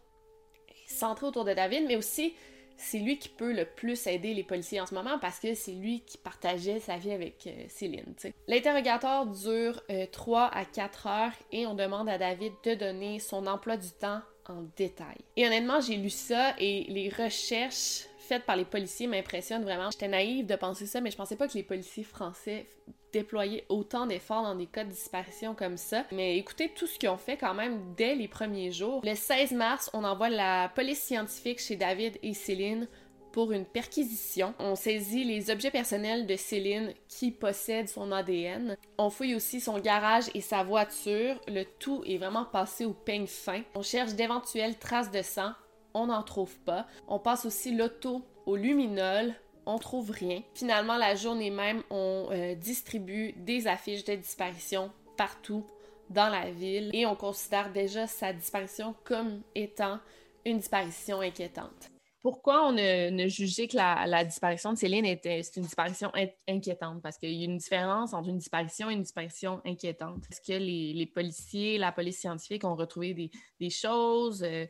est 0.68 0.90
centrée 0.90 1.26
autour 1.26 1.44
de 1.44 1.54
David, 1.54 1.84
mais 1.86 1.94
aussi 1.94 2.34
c'est 2.78 2.98
lui 2.98 3.18
qui 3.18 3.28
peut 3.28 3.52
le 3.52 3.64
plus 3.64 4.06
aider 4.06 4.32
les 4.32 4.44
policiers 4.44 4.80
en 4.80 4.86
ce 4.86 4.94
moment 4.94 5.18
parce 5.18 5.40
que 5.40 5.52
c'est 5.54 5.72
lui 5.72 6.00
qui 6.06 6.16
partageait 6.16 6.78
sa 6.78 6.96
vie 6.96 7.10
avec 7.10 7.46
euh, 7.46 7.64
Céline. 7.68 8.14
L'interrogatoire 8.46 9.26
dure 9.26 9.82
3 10.12 10.44
euh, 10.44 10.48
à 10.52 10.64
4 10.64 11.06
heures 11.08 11.32
et 11.52 11.66
on 11.66 11.74
demande 11.74 12.08
à 12.08 12.16
David 12.16 12.52
de 12.64 12.74
donner 12.74 13.18
son 13.18 13.46
emploi 13.46 13.76
du 13.76 13.90
temps 13.90 14.20
en 14.46 14.62
détail. 14.76 15.18
Et 15.36 15.46
honnêtement, 15.46 15.80
j'ai 15.80 15.96
lu 15.96 16.08
ça 16.08 16.54
et 16.58 16.84
les 16.88 17.10
recherches 17.10 18.06
faites 18.18 18.44
par 18.44 18.56
les 18.56 18.64
policiers 18.64 19.06
m'impressionnent 19.06 19.64
vraiment. 19.64 19.90
J'étais 19.90 20.08
naïve 20.08 20.46
de 20.46 20.54
penser 20.54 20.86
ça, 20.86 21.00
mais 21.00 21.10
je 21.10 21.16
pensais 21.16 21.36
pas 21.36 21.48
que 21.48 21.54
les 21.54 21.62
policiers 21.62 22.04
français 22.04 22.66
déployaient 23.12 23.64
autant 23.68 24.06
d'efforts 24.06 24.42
dans 24.42 24.54
des 24.54 24.66
cas 24.66 24.84
de 24.84 24.90
disparition 24.90 25.54
comme 25.54 25.76
ça. 25.76 26.04
Mais 26.12 26.36
écoutez 26.36 26.70
tout 26.74 26.86
ce 26.86 26.98
qu'ils 26.98 27.08
ont 27.08 27.16
fait 27.16 27.36
quand 27.36 27.54
même 27.54 27.94
dès 27.96 28.14
les 28.14 28.28
premiers 28.28 28.70
jours. 28.70 29.00
Le 29.04 29.14
16 29.14 29.52
mars, 29.52 29.90
on 29.92 30.04
envoie 30.04 30.28
la 30.28 30.68
police 30.68 31.02
scientifique 31.02 31.60
chez 31.60 31.76
David 31.76 32.18
et 32.22 32.34
Céline 32.34 32.88
pour 33.32 33.52
une 33.52 33.66
perquisition. 33.66 34.54
On 34.58 34.74
saisit 34.74 35.24
les 35.24 35.50
objets 35.50 35.70
personnels 35.70 36.26
de 36.26 36.36
Céline 36.36 36.94
qui 37.08 37.30
possèdent 37.30 37.88
son 37.88 38.10
ADN. 38.10 38.76
On 38.96 39.10
fouille 39.10 39.34
aussi 39.34 39.60
son 39.60 39.78
garage 39.78 40.30
et 40.34 40.40
sa 40.40 40.62
voiture. 40.62 41.40
Le 41.46 41.64
tout 41.78 42.02
est 42.06 42.18
vraiment 42.18 42.44
passé 42.44 42.84
au 42.84 42.94
peigne 42.94 43.26
fin. 43.26 43.62
On 43.74 43.82
cherche 43.82 44.14
d'éventuelles 44.14 44.78
traces 44.78 45.10
de 45.10 45.22
sang 45.22 45.52
on 45.94 46.06
n'en 46.06 46.22
trouve 46.22 46.56
pas. 46.60 46.86
On 47.08 47.18
passe 47.18 47.44
aussi 47.44 47.74
l'auto 47.74 48.22
au 48.46 48.56
luminol, 48.56 49.34
on 49.68 49.78
trouve 49.78 50.10
rien. 50.10 50.42
Finalement, 50.54 50.96
la 50.96 51.14
journée 51.14 51.50
même, 51.50 51.82
on 51.90 52.28
euh, 52.30 52.54
distribue 52.54 53.34
des 53.36 53.66
affiches 53.66 54.02
de 54.02 54.14
disparition 54.14 54.90
partout 55.16 55.64
dans 56.08 56.30
la 56.30 56.50
ville 56.50 56.90
et 56.94 57.04
on 57.04 57.14
considère 57.14 57.70
déjà 57.70 58.06
sa 58.06 58.32
disparition 58.32 58.94
comme 59.04 59.42
étant 59.54 59.98
une 60.46 60.56
disparition 60.56 61.20
inquiétante. 61.20 61.90
Pourquoi 62.22 62.66
on 62.66 62.76
a, 62.78 63.28
jugé 63.28 63.68
que 63.68 63.76
la, 63.76 64.24
disparition 64.24 64.72
de 64.72 64.78
Céline 64.78 65.04
était 65.04 65.42
une 65.56 65.62
disparition 65.62 66.10
inquiétante? 66.48 67.00
Parce 67.02 67.18
qu'il 67.18 67.32
y 67.32 67.42
a 67.42 67.44
une 67.44 67.58
différence 67.58 68.12
entre 68.12 68.28
une 68.28 68.38
disparition 68.38 68.90
et 68.90 68.94
une 68.94 69.02
disparition 69.02 69.60
inquiétante. 69.64 70.24
Est-ce 70.30 70.40
que 70.40 70.58
les, 70.58 71.06
policiers, 71.06 71.78
la 71.78 71.92
police 71.92 72.20
scientifique 72.20 72.64
ont 72.64 72.74
retrouvé 72.74 73.30
des, 73.60 73.70
choses? 73.70 74.42
Euh, 74.42 74.66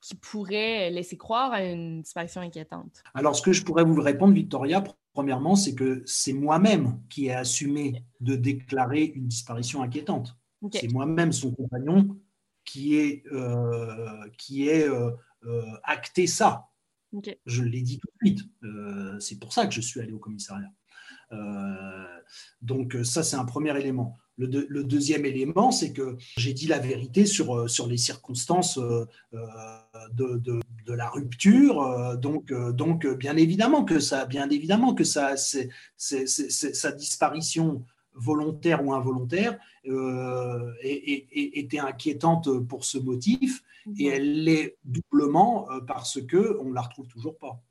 qui 0.00 0.14
pourrait 0.14 0.90
laisser 0.90 1.16
croire 1.16 1.52
à 1.52 1.62
une 1.62 2.02
disparition 2.02 2.40
inquiétante? 2.40 3.02
Alors, 3.14 3.36
ce 3.36 3.42
que 3.42 3.52
je 3.52 3.64
pourrais 3.64 3.84
vous 3.84 4.00
répondre, 4.00 4.34
Victoria, 4.34 4.82
premièrement, 5.12 5.56
c'est 5.56 5.74
que 5.74 6.02
c'est 6.06 6.32
moi-même 6.32 7.00
qui 7.08 7.26
ai 7.26 7.34
assumé 7.34 8.04
de 8.20 8.34
déclarer 8.36 9.04
une 9.04 9.28
disparition 9.28 9.82
inquiétante. 9.82 10.36
C'est 10.72 10.92
moi-même, 10.92 11.32
son 11.32 11.52
compagnon, 11.52 12.16
qui 12.64 12.96
est, 12.96 13.24
euh, 13.32 14.28
qui 14.38 14.68
est 14.68 14.88
euh, 14.88 15.10
euh, 15.44 15.62
acté 15.84 16.26
ça. 16.26 16.68
Je 17.44 17.62
l'ai 17.62 17.82
dit 17.82 17.98
tout 17.98 18.06
de 18.06 18.28
suite. 18.28 18.48
c'est 19.18 19.38
pour 19.40 19.52
ça 19.52 19.66
que 19.66 19.74
je 19.74 19.80
suis 19.80 20.00
allé 20.00 20.12
au 20.12 20.20
commissariat. 20.20 20.70
donc 22.62 22.96
ça, 23.02 23.24
c'est 23.24 23.36
un 23.36 23.44
premier 23.44 23.76
élément. 23.76 24.16
Le, 24.40 24.84
deuxième 24.84 25.26
élément, 25.26 25.70
c'est 25.70 25.92
que 25.92 26.16
j'ai 26.38 26.54
dit 26.54 26.66
la 26.66 26.78
vérité 26.78 27.26
sur, 27.26 27.54
euh, 27.54 27.68
sur 27.68 27.86
les 27.86 27.98
circonstances 27.98 28.78
euh, 28.78 29.04
euh, 29.34 30.08
de, 30.12 30.60
la 30.88 31.08
rupture. 31.08 32.16
Donc, 32.18 32.52
donc, 32.52 33.06
bien 33.06 33.36
évidemment 33.36 33.84
que 33.84 34.00
ça, 34.00 34.24
bien 34.24 34.50
évidemment 34.50 34.94
que 34.94 35.04
ça, 35.04 35.36
c'est, 35.36 35.68
sa 35.96 36.92
disparition 36.92 37.84
volontaire 38.14 38.84
ou 38.84 38.92
involontaire 38.92 39.56
était 40.82 41.78
inquiétante 41.78 42.58
pour 42.66 42.84
ce 42.84 42.98
motif 42.98 43.62
et 44.00 44.06
elle 44.06 44.42
l'est 44.42 44.78
doublement 44.84 45.68
parce 45.86 46.20
que 46.20 46.58
on 46.60 46.72
la 46.72 46.80
retrouve 46.80 47.06
toujours 47.06 47.38
pas, 47.38 47.62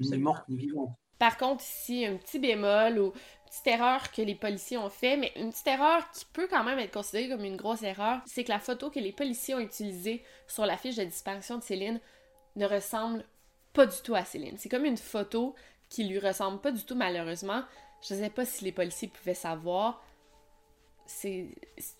ni 0.00 0.18
morte 0.18 0.48
ni 0.48 0.56
vivante. 0.56 0.96
Par 1.18 1.36
contre, 1.36 1.64
ici, 1.64 2.06
un 2.06 2.16
petit 2.16 2.38
bémol 2.38 2.98
ou 2.98 3.12
petite 3.48 3.66
erreur 3.66 4.10
que 4.12 4.22
les 4.22 4.34
policiers 4.34 4.78
ont 4.78 4.90
fait, 4.90 5.16
mais 5.16 5.32
une 5.36 5.50
petite 5.50 5.66
erreur 5.66 6.10
qui 6.12 6.24
peut 6.26 6.48
quand 6.48 6.64
même 6.64 6.78
être 6.78 6.92
considérée 6.92 7.28
comme 7.28 7.44
une 7.44 7.56
grosse 7.56 7.82
erreur, 7.82 8.20
c'est 8.26 8.44
que 8.44 8.50
la 8.50 8.58
photo 8.58 8.90
que 8.90 9.00
les 9.00 9.12
policiers 9.12 9.54
ont 9.54 9.60
utilisée 9.60 10.22
sur 10.46 10.66
la 10.66 10.76
fiche 10.76 10.96
de 10.96 11.04
disparition 11.04 11.58
de 11.58 11.62
Céline 11.62 12.00
ne 12.56 12.66
ressemble 12.66 13.24
pas 13.72 13.86
du 13.86 13.96
tout 14.02 14.14
à 14.14 14.24
Céline. 14.24 14.56
C'est 14.58 14.68
comme 14.68 14.84
une 14.84 14.96
photo 14.96 15.54
qui 15.88 16.04
lui 16.04 16.18
ressemble 16.18 16.60
pas 16.60 16.72
du 16.72 16.84
tout 16.84 16.94
malheureusement. 16.94 17.62
Je 18.06 18.14
ne 18.14 18.20
sais 18.20 18.30
pas 18.30 18.44
si 18.44 18.64
les 18.64 18.72
policiers 18.72 19.08
pouvaient 19.08 19.34
savoir. 19.34 20.02
C'est 21.06 21.48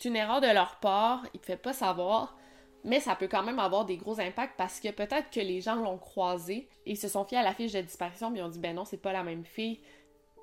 une 0.04 0.16
erreur 0.16 0.40
de 0.40 0.46
leur 0.46 0.76
part, 0.76 1.24
ils 1.32 1.40
pouvaient 1.40 1.56
pas 1.56 1.72
savoir, 1.72 2.36
mais 2.84 3.00
ça 3.00 3.16
peut 3.16 3.28
quand 3.28 3.42
même 3.42 3.58
avoir 3.58 3.84
des 3.84 3.96
gros 3.96 4.20
impacts 4.20 4.56
parce 4.56 4.80
que 4.80 4.90
peut-être 4.90 5.30
que 5.30 5.40
les 5.40 5.60
gens 5.60 5.76
l'ont 5.76 5.98
croisée 5.98 6.68
et 6.86 6.94
se 6.94 7.08
sont 7.08 7.24
fiés 7.24 7.38
à 7.38 7.42
la 7.42 7.54
fiche 7.54 7.72
de 7.72 7.80
disparition 7.80 8.34
et 8.34 8.42
ont 8.42 8.48
dit 8.48 8.58
ben 8.58 8.74
non, 8.74 8.84
c'est 8.84 8.98
pas 8.98 9.12
la 9.12 9.22
même 9.22 9.44
fille. 9.44 9.80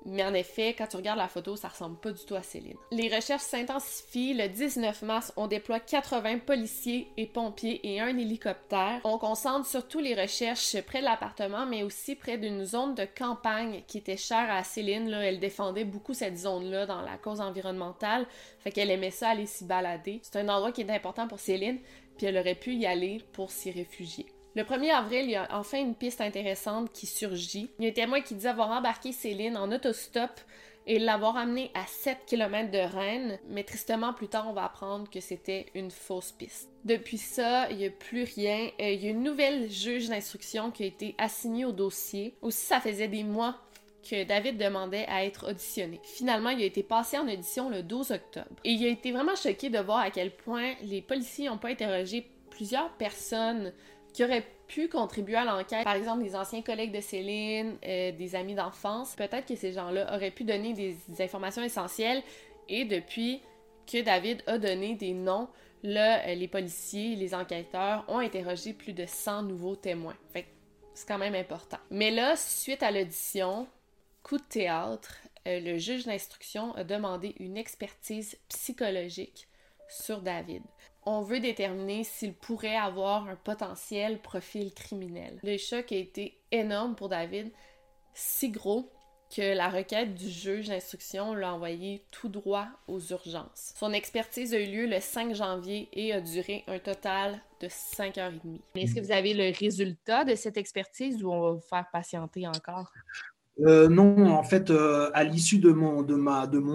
Mais 0.06 0.24
en 0.24 0.34
effet, 0.34 0.74
quand 0.74 0.86
tu 0.86 0.96
regardes 0.96 1.18
la 1.18 1.28
photo, 1.28 1.56
ça 1.56 1.68
ressemble 1.68 1.96
pas 1.96 2.12
du 2.12 2.24
tout 2.24 2.36
à 2.36 2.42
Céline. 2.42 2.76
Les 2.92 3.14
recherches 3.14 3.42
s'intensifient. 3.42 4.34
Le 4.34 4.48
19 4.48 5.02
mars, 5.02 5.32
on 5.36 5.48
déploie 5.48 5.80
80 5.80 6.38
policiers 6.38 7.08
et 7.16 7.26
pompiers 7.26 7.80
et 7.82 8.00
un 8.00 8.16
hélicoptère. 8.16 9.00
On 9.02 9.18
concentre 9.18 9.66
surtout 9.66 9.98
les 9.98 10.14
recherches 10.14 10.80
près 10.82 11.00
de 11.00 11.04
l'appartement, 11.04 11.66
mais 11.66 11.82
aussi 11.82 12.14
près 12.14 12.38
d'une 12.38 12.64
zone 12.64 12.94
de 12.94 13.04
campagne 13.04 13.82
qui 13.88 13.98
était 13.98 14.16
chère 14.16 14.50
à 14.50 14.62
Céline. 14.62 15.10
Là. 15.10 15.24
Elle 15.24 15.40
défendait 15.40 15.84
beaucoup 15.84 16.14
cette 16.14 16.38
zone-là 16.38 16.86
dans 16.86 17.02
la 17.02 17.18
cause 17.18 17.40
environnementale. 17.40 18.26
Fait 18.60 18.70
qu'elle 18.70 18.90
aimait 18.90 19.10
ça 19.10 19.30
aller 19.30 19.46
s'y 19.46 19.64
balader. 19.64 20.20
C'est 20.22 20.38
un 20.38 20.48
endroit 20.48 20.70
qui 20.70 20.82
est 20.82 20.90
important 20.90 21.26
pour 21.26 21.40
Céline, 21.40 21.80
puis 22.16 22.26
elle 22.26 22.38
aurait 22.38 22.54
pu 22.54 22.74
y 22.74 22.86
aller 22.86 23.22
pour 23.32 23.50
s'y 23.50 23.72
réfugier. 23.72 24.26
Le 24.56 24.62
1er 24.62 24.90
avril, 24.90 25.24
il 25.26 25.32
y 25.32 25.36
a 25.36 25.46
enfin 25.50 25.78
une 25.78 25.94
piste 25.94 26.22
intéressante 26.22 26.90
qui 26.90 27.04
surgit. 27.04 27.68
Il 27.78 27.84
y 27.84 27.88
a 27.88 27.90
un 27.90 27.92
témoin 27.92 28.22
qui 28.22 28.34
dit 28.34 28.48
avoir 28.48 28.70
embarqué 28.70 29.12
Céline 29.12 29.54
en 29.54 29.70
autostop 29.70 30.30
et 30.86 30.98
l'avoir 30.98 31.36
amenée 31.36 31.70
à 31.74 31.86
7 31.86 32.20
km 32.26 32.70
de 32.70 32.78
Rennes, 32.78 33.38
mais 33.50 33.64
tristement 33.64 34.14
plus 34.14 34.28
tard 34.28 34.46
on 34.48 34.54
va 34.54 34.64
apprendre 34.64 35.10
que 35.10 35.20
c'était 35.20 35.66
une 35.74 35.90
fausse 35.90 36.32
piste. 36.32 36.70
Depuis 36.86 37.18
ça, 37.18 37.70
il 37.70 37.76
n'y 37.76 37.84
a 37.84 37.90
plus 37.90 38.22
rien. 38.22 38.70
Euh, 38.80 38.92
il 38.92 39.04
y 39.04 39.08
a 39.08 39.10
une 39.10 39.24
nouvelle 39.24 39.70
juge 39.70 40.08
d'instruction 40.08 40.70
qui 40.70 40.84
a 40.84 40.86
été 40.86 41.14
assignée 41.18 41.66
au 41.66 41.72
dossier. 41.72 42.34
Aussi, 42.40 42.64
ça 42.64 42.80
faisait 42.80 43.08
des 43.08 43.24
mois 43.24 43.56
que 44.10 44.24
David 44.24 44.56
demandait 44.56 45.04
à 45.08 45.26
être 45.26 45.50
auditionné. 45.50 46.00
Finalement, 46.02 46.48
il 46.48 46.62
a 46.62 46.64
été 46.64 46.82
passé 46.82 47.18
en 47.18 47.28
audition 47.28 47.68
le 47.68 47.82
12 47.82 48.10
octobre. 48.10 48.56
Et 48.64 48.70
il 48.70 48.86
a 48.86 48.88
été 48.88 49.12
vraiment 49.12 49.36
choqué 49.36 49.68
de 49.68 49.80
voir 49.80 49.98
à 49.98 50.10
quel 50.10 50.34
point 50.34 50.72
les 50.82 51.02
policiers 51.02 51.50
n'ont 51.50 51.58
pas 51.58 51.68
interrogé 51.68 52.30
plusieurs 52.48 52.90
personnes 52.92 53.74
qui 54.16 54.24
auraient 54.24 54.46
pu 54.66 54.88
contribuer 54.88 55.36
à 55.36 55.44
l'enquête, 55.44 55.84
par 55.84 55.94
exemple 55.94 56.24
des 56.24 56.34
anciens 56.34 56.62
collègues 56.62 56.90
de 56.90 57.02
Céline, 57.02 57.76
euh, 57.84 58.12
des 58.12 58.34
amis 58.34 58.54
d'enfance. 58.54 59.14
Peut-être 59.14 59.44
que 59.44 59.54
ces 59.54 59.74
gens-là 59.74 60.16
auraient 60.16 60.30
pu 60.30 60.44
donner 60.44 60.72
des, 60.72 60.96
informations 61.20 61.62
essentielles 61.62 62.22
et 62.66 62.86
depuis 62.86 63.42
que 63.86 64.00
David 64.00 64.42
a 64.46 64.56
donné 64.56 64.94
des 64.94 65.12
noms, 65.12 65.48
là, 65.82 66.26
euh, 66.26 66.34
les 66.34 66.48
policiers, 66.48 67.14
les 67.14 67.34
enquêteurs 67.34 68.06
ont 68.08 68.20
interrogé 68.20 68.72
plus 68.72 68.94
de 68.94 69.04
100 69.04 69.42
nouveaux 69.42 69.76
témoins. 69.76 70.16
Fait 70.32 70.46
c'est 70.94 71.06
quand 71.06 71.18
même 71.18 71.34
important. 71.34 71.76
Mais 71.90 72.10
là, 72.10 72.36
suite 72.36 72.82
à 72.82 72.90
l'audition, 72.90 73.68
coup 74.22 74.38
de 74.38 74.44
théâtre, 74.44 75.18
euh, 75.46 75.60
le 75.60 75.76
juge 75.76 76.06
d'instruction 76.06 76.74
a 76.74 76.84
demandé 76.84 77.34
une 77.38 77.58
expertise 77.58 78.38
psychologique 78.48 79.46
sur 79.90 80.22
David 80.22 80.62
on 81.06 81.22
veut 81.22 81.40
déterminer 81.40 82.04
s'il 82.04 82.34
pourrait 82.34 82.76
avoir 82.76 83.28
un 83.28 83.36
potentiel 83.36 84.20
profil 84.20 84.74
criminel. 84.74 85.38
Le 85.42 85.56
choc 85.56 85.92
a 85.92 85.96
été 85.96 86.38
énorme 86.50 86.96
pour 86.96 87.08
David, 87.08 87.52
si 88.12 88.50
gros 88.50 88.90
que 89.34 89.56
la 89.56 89.68
requête 89.68 90.14
du 90.14 90.28
juge 90.28 90.68
d'instruction 90.68 91.34
l'a 91.34 91.52
envoyé 91.52 92.04
tout 92.10 92.28
droit 92.28 92.68
aux 92.86 93.00
urgences. 93.00 93.74
Son 93.76 93.92
expertise 93.92 94.54
a 94.54 94.60
eu 94.60 94.66
lieu 94.66 94.86
le 94.86 95.00
5 95.00 95.34
janvier 95.34 95.88
et 95.92 96.12
a 96.12 96.20
duré 96.20 96.64
un 96.68 96.78
total 96.78 97.40
de 97.60 97.66
5 97.68 98.18
heures 98.18 98.32
et 98.32 98.40
demie. 98.44 98.60
Est-ce 98.76 98.94
que 98.94 99.00
vous 99.00 99.12
avez 99.12 99.34
le 99.34 99.52
résultat 99.56 100.24
de 100.24 100.34
cette 100.34 100.56
expertise 100.56 101.22
ou 101.24 101.32
on 101.32 101.40
va 101.40 101.50
vous 101.52 101.60
faire 101.60 101.86
patienter 101.92 102.46
encore? 102.46 102.92
Euh, 103.60 103.88
non, 103.88 104.26
en 104.26 104.42
fait, 104.42 104.70
euh, 104.70 105.10
à 105.14 105.24
l'issue 105.24 105.58
de 105.58 105.72
mon, 105.72 106.02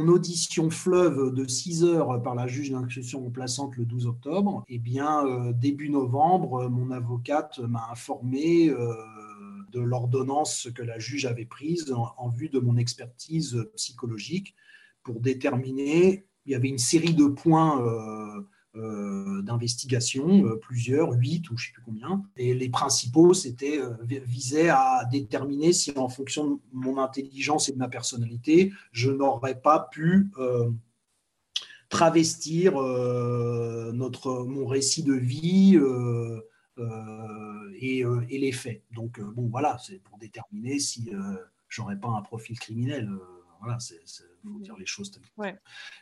audition 0.08 0.72
fleuve 0.72 1.32
de 1.32 1.48
6 1.48 1.84
heures 1.84 2.22
par 2.24 2.34
la 2.34 2.48
juge 2.48 2.72
d'instruction 2.72 3.22
remplaçante 3.22 3.78
le 3.78 3.86
12 3.86 4.08
octobre, 4.08 4.63
eh 4.67 4.80
bien, 4.80 5.26
euh, 5.28 5.54
début 5.54 5.89
novembre, 5.89 6.70
mon 6.70 6.89
avocate 6.89 7.60
m'a 7.60 7.88
informé 7.91 8.74
de 9.72 9.80
l'ordonnance 9.80 10.70
que 10.74 10.82
la 10.82 10.98
juge 10.98 11.26
avait 11.26 11.46
prise 11.46 11.94
en, 12.17 12.30
vue 12.30 12.50
de 12.50 12.60
mon 12.60 12.78
expertise 12.78 13.63
psychologique 13.76 14.56
pour 15.04 15.20
déterminer, 15.20 16.26
il 16.46 16.52
y 16.52 16.56
avait 16.56 16.67
une 16.67 16.78
série 16.78 17.13
de 17.13 17.26
points 17.26 17.80
d'investigation, 18.73 20.43
plusieurs, 20.62 21.12
huit 21.12 21.49
ou 21.49 21.57
je 21.57 21.63
ne 21.63 21.67
sais 21.67 21.73
plus 21.73 21.81
combien. 21.84 22.23
Et 22.38 22.53
les 22.53 22.69
principaux, 22.69 23.34
c'était 23.34 23.79
visaient 24.01 24.69
à 24.69 25.03
déterminer 25.12 25.73
si 25.73 25.91
en 25.97 26.07
fonction 26.07 26.51
de 26.51 26.60
mon 26.71 26.97
intelligence 26.97 27.67
et 27.69 27.73
de 27.73 27.77
ma 27.77 27.89
personnalité, 27.89 28.71
je 28.91 29.12
n'aurais 29.12 29.60
pas 29.60 29.89
pu 29.91 30.31
travestir 31.89 32.73
notre, 32.73 34.45
mon 34.45 34.65
récit 34.65 35.03
de 35.03 35.13
vie 35.13 35.77
et, 37.75 38.03
et, 38.29 38.38
les 38.39 38.51
faits. 38.53 38.84
Donc, 38.91 39.19
bon, 39.19 39.49
voilà, 39.49 39.77
c'est 39.86 40.01
pour 40.01 40.17
déterminer 40.17 40.79
si 40.79 41.12
j'aurais 41.67 41.99
pas 41.99 42.10
un 42.10 42.21
profil 42.21 42.57
criminel. 42.57 43.10
voilà, 43.60 43.79
c'est 43.79 43.99
faut 44.49 44.60
dire 44.60 44.75
les 44.77 44.86
choses 44.86 45.12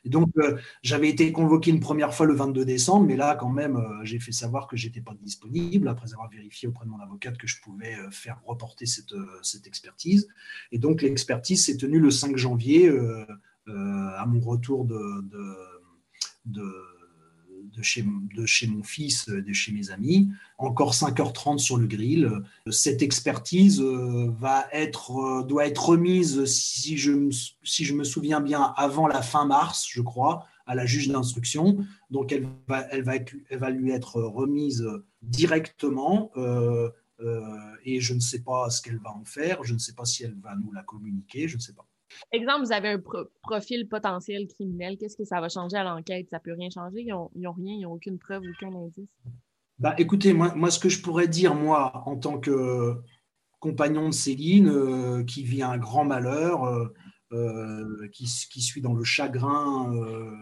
Et 0.04 0.10
donc, 0.10 0.30
euh, 0.38 0.58
j'avais 0.84 1.10
été 1.10 1.32
convoqué 1.32 1.72
une 1.72 1.80
première 1.80 2.14
fois 2.14 2.26
le 2.26 2.34
22 2.34 2.66
décembre, 2.66 3.06
mais 3.06 3.16
là, 3.16 3.36
quand 3.36 3.50
même, 3.50 3.78
euh, 3.78 4.04
j'ai 4.04 4.20
fait 4.20 4.32
savoir 4.32 4.68
que 4.68 4.78
j'étais 4.78 5.02
pas 5.02 5.14
disponible, 5.22 5.88
après 5.88 6.14
avoir 6.14 6.30
vérifié 6.30 6.68
auprès 6.68 6.86
de 6.86 6.92
mon 6.92 7.00
avocate 7.00 7.38
que 7.38 7.48
je 7.48 7.62
pouvais 7.62 7.96
euh, 7.96 8.10
faire 8.12 8.42
reporter 8.46 8.86
cette, 8.86 9.14
cette 9.42 9.68
expertise. 9.68 10.28
Et 10.72 10.80
donc, 10.80 11.02
l'expertise 11.02 11.66
s'est 11.66 11.78
tenue 11.78 12.00
le 12.00 12.12
5 12.12 12.38
janvier, 12.38 12.90
à 13.68 14.26
mon 14.26 14.40
retour 14.40 14.86
de, 14.86 15.22
de 15.30 15.56
de 16.46 16.64
chez, 17.82 18.04
de 18.36 18.46
chez 18.46 18.68
mon 18.68 18.84
fils, 18.84 19.30
euh, 19.30 19.42
de 19.42 19.54
chez 19.54 19.72
mes 19.72 19.92
amis. 19.92 20.30
Encore 20.58 20.94
5h30 20.94 21.58
sur 21.58 21.78
le 21.78 21.88
grill. 21.88 22.32
Cette 22.70 23.02
expertise 23.02 23.82
euh, 23.82 24.30
va 24.40 24.68
être, 24.72 25.12
euh, 25.18 25.44
doit 25.44 25.68
être 25.68 25.90
remise, 25.90 26.46
si 26.46 26.98
je, 26.98 27.12
me, 27.12 27.32
si 27.64 27.86
je 27.86 27.94
me 27.94 28.04
souviens 28.04 28.42
bien, 28.42 28.74
avant 28.78 29.08
la 29.08 29.22
fin 29.22 29.46
mars, 29.46 29.88
je 29.90 30.02
crois, 30.02 30.46
à 30.66 30.76
la 30.76 30.86
juge 30.86 31.08
d'instruction. 31.08 31.78
Donc, 32.12 32.32
elle 32.32 32.48
va, 32.68 32.82
elle, 32.92 33.04
va, 33.04 33.14
elle 33.50 33.60
va 33.60 33.70
lui 33.70 33.92
être 33.92 34.22
remise 34.22 34.88
directement. 35.22 36.32
et 37.86 38.00
je 38.00 38.14
ne 38.14 38.20
sais 38.20 38.42
pas 38.42 38.70
ce 38.70 38.82
qu'elle 38.82 39.00
va 39.00 39.12
en 39.12 39.26
faire. 39.26 39.64
Je 39.64 39.74
ne 39.74 39.80
sais 39.80 39.94
pas 39.94 40.06
si 40.06 40.24
elle 40.24 40.36
va 40.36 40.56
nous 40.56 40.72
la 40.72 40.84
communiquer. 40.84 41.48
Je 41.48 41.56
ne 41.56 41.62
sais 41.62 41.74
pas. 41.74 41.88
Exemple, 42.32 42.66
vous 42.66 42.72
avez 42.72 42.90
un 42.90 43.02
profil 43.42 43.88
potentiel 43.88 44.48
criminel. 44.48 44.98
Qu'est-ce 44.98 45.18
que 45.18 45.26
ça 45.26 45.42
va 45.42 45.50
changer 45.50 45.78
à 45.78 45.84
l'enquête? 45.84 46.28
Ça 46.30 46.40
peut 46.40 46.54
rien 46.54 46.70
changer? 46.70 47.02
Ils 47.02 47.10
n'ont 47.10 47.30
rien, 47.36 47.74
ils 47.74 47.82
n'ont 47.82 47.94
aucune 47.94 48.20
preuve, 48.20 48.44
aucun 48.50 48.74
indice? 48.76 49.10
Bah, 49.80 49.96
écoutez, 49.98 50.34
moi, 50.34 50.72
ce 50.72 50.80
que 50.80 50.90
je 50.90 51.02
pourrais 51.02 51.28
dire, 51.28 51.56
moi, 51.56 52.04
en 52.06 52.18
tant 52.18 52.38
que 52.38 53.02
compagnon 53.60 54.10
de 54.10 54.14
Céline, 54.14 54.70
euh, 54.70 55.24
qui 55.24 55.44
vit 55.44 55.64
un 55.64 55.78
grand 55.78 56.06
malheur, 56.06 56.64
euh, 56.64 56.94
euh, 57.32 58.08
qui, 58.12 58.26
qui, 58.52 58.62
suit 58.62 58.82
dans 58.82 58.94
le 58.94 59.04
chagrin, 59.04 59.94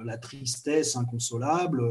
la 0.05 0.17
tristesse 0.17 0.95
inconsolable, 0.95 1.83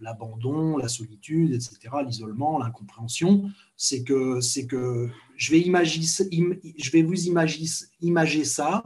l'abandon, 0.00 0.76
la 0.76 0.88
solitude, 0.88 1.54
etc., 1.54 1.78
l'isolement, 2.04 2.58
l'incompréhension, 2.58 3.48
c'est 3.76 4.02
que, 4.02 4.40
que 4.66 5.08
je, 5.36 5.50
vais 5.52 5.62
je 5.62 6.90
vais 6.90 7.02
vous 7.02 7.26
imaginer, 7.28 7.68
imager 8.00 8.44
ça 8.44 8.82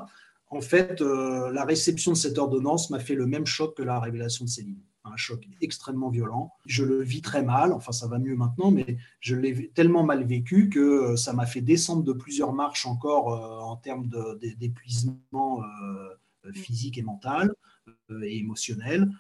en 0.51 0.61
fait, 0.61 1.01
euh, 1.01 1.51
la 1.53 1.65
réception 1.65 2.13
de 2.13 2.17
cette 2.17 2.39
ordonnance 2.39 2.91
m'a 2.91 3.01
fait 3.01 3.15
le 3.15 3.27
même 3.27 3.47
choc 3.47 3.77
que 3.77 3.83
la 3.83 3.99
révélation 3.99 4.45
de 4.45 4.51
Céline. 4.51 4.81
Un 5.05 5.17
choc 5.17 5.47
extrêmement 5.61 6.09
violent. 6.09 6.53
Je 6.65 6.83
le 6.83 7.03
vis 7.03 7.21
très 7.21 7.43
mal, 7.43 7.73
enfin 7.73 7.93
ça 7.93 8.07
va 8.07 8.19
mieux 8.19 8.37
maintenant, 8.37 8.71
mais 8.71 8.97
je 9.21 9.37
l'ai 9.37 9.69
tellement 9.69 10.03
mal 10.03 10.25
vécu 10.25 10.71
que 10.71 10.79
euh, 10.79 11.17
ça 11.17 11.35
m'a 11.35 11.45
fait 11.45 11.61
descendre 11.61 12.05
de 12.05 12.13
plusieurs 12.13 12.55
marches 12.55 12.87
encore 12.87 13.35
euh, 13.35 13.61
en 13.61 13.77
termes 13.77 14.09
d'épuisement 14.59 15.61
physique 16.55 16.99
et 16.99 17.03
mental 17.03 17.51
et 18.23 18.39
émotionnel. 18.39 19.11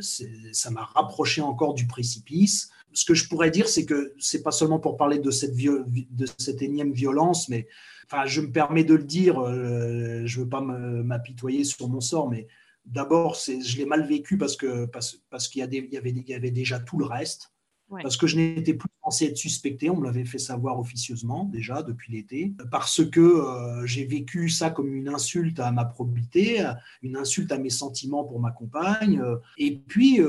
ça 0.00 0.70
m'a 0.70 0.84
rapproché 0.84 1.40
encore 1.40 1.74
du 1.74 1.86
précipice. 1.86 2.70
Ce 2.94 3.04
que 3.04 3.14
je 3.14 3.28
pourrais 3.28 3.50
dire, 3.50 3.68
c'est 3.68 3.84
que 3.84 4.14
c'est 4.18 4.42
pas 4.42 4.50
seulement 4.50 4.78
pour 4.78 4.96
parler 4.96 5.18
de 5.18 5.30
cette, 5.30 5.54
de 5.56 6.26
cette 6.38 6.62
énième 6.62 6.92
violence, 6.92 7.48
mais 7.48 7.66
enfin, 8.06 8.26
je 8.26 8.40
me 8.40 8.50
permets 8.50 8.84
de 8.84 8.94
le 8.94 9.04
dire, 9.04 9.40
euh, 9.40 10.22
je 10.24 10.38
ne 10.38 10.44
veux 10.44 10.48
pas 10.48 10.60
m'apitoyer 10.60 11.64
sur 11.64 11.88
mon 11.88 12.00
sort, 12.00 12.28
mais 12.28 12.46
d'abord, 12.84 13.34
je 13.34 13.76
l'ai 13.76 13.86
mal 13.86 14.06
vécu 14.06 14.36
parce 14.36 14.56
qu'il 14.56 14.88
parce, 14.92 15.22
parce 15.30 15.48
qu'il 15.48 15.62
y, 15.62 15.76
y, 15.76 15.96
avait, 15.96 16.10
y 16.10 16.34
avait 16.34 16.50
déjà 16.50 16.78
tout 16.80 16.98
le 16.98 17.06
reste. 17.06 17.52
Parce 18.00 18.16
que 18.16 18.26
je 18.26 18.38
n'étais 18.38 18.72
plus 18.72 18.88
censé 19.04 19.26
être 19.26 19.36
suspecté, 19.36 19.90
on 19.90 19.98
me 19.98 20.06
l'avait 20.06 20.24
fait 20.24 20.38
savoir 20.38 20.80
officieusement 20.80 21.44
déjà 21.44 21.82
depuis 21.82 22.10
l'été, 22.10 22.54
parce 22.70 23.04
que 23.04 23.20
euh, 23.20 23.84
j'ai 23.84 24.06
vécu 24.06 24.48
ça 24.48 24.70
comme 24.70 24.94
une 24.94 25.10
insulte 25.10 25.60
à 25.60 25.70
ma 25.72 25.84
probité, 25.84 26.66
une 27.02 27.18
insulte 27.18 27.52
à 27.52 27.58
mes 27.58 27.68
sentiments 27.68 28.24
pour 28.24 28.40
ma 28.40 28.50
compagne, 28.50 29.20
euh, 29.20 29.36
et 29.58 29.76
puis 29.76 30.20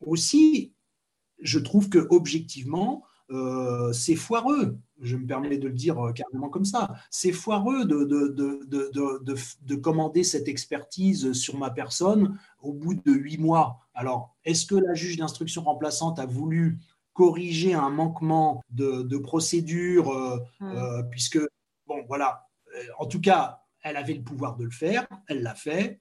aussi, 0.00 0.73
je 1.44 1.60
trouve 1.60 1.88
que 1.88 2.06
objectivement, 2.10 3.04
c'est 3.92 4.16
foireux 4.16 4.78
je 5.00 5.16
me 5.16 5.26
permets 5.26 5.58
de 5.58 5.68
le 5.68 5.74
dire 5.74 5.98
euh, 5.98 6.12
carrément 6.12 6.48
comme 6.48 6.64
ça. 6.64 6.94
C'est 7.10 7.32
foireux 7.32 7.84
de, 7.84 8.04
de, 8.04 9.74
commander 9.76 10.24
cette 10.24 10.48
expertise 10.48 11.32
sur 11.32 11.56
ma 11.58 11.70
personne 11.70 12.38
au 12.60 12.72
bout 12.72 12.94
de 12.94 13.12
huit 13.12 13.38
mois. 13.38 13.80
Alors, 13.94 14.34
est-ce 14.44 14.66
que 14.66 14.74
la 14.74 14.94
juge 14.94 15.18
d'instruction 15.18 15.62
remplaçante 15.62 16.18
a 16.18 16.26
voulu 16.26 16.78
corriger 17.12 17.74
un 17.74 17.90
manquement 17.90 18.62
de, 18.70 19.18
procédure, 19.18 20.10
euh, 20.10 20.38
mmh. 20.60 20.72
euh, 20.72 21.02
puisque, 21.04 21.38
bon, 21.86 22.02
voilà, 22.08 22.48
en 22.98 23.06
tout 23.06 23.20
cas, 23.20 23.60
elle 23.82 23.96
avait 23.96 24.14
le 24.14 24.22
pouvoir 24.22 24.56
de 24.56 24.64
le 24.64 24.70
faire, 24.70 25.06
elle 25.28 25.42
l'a 25.42 25.54
fait, 25.54 26.00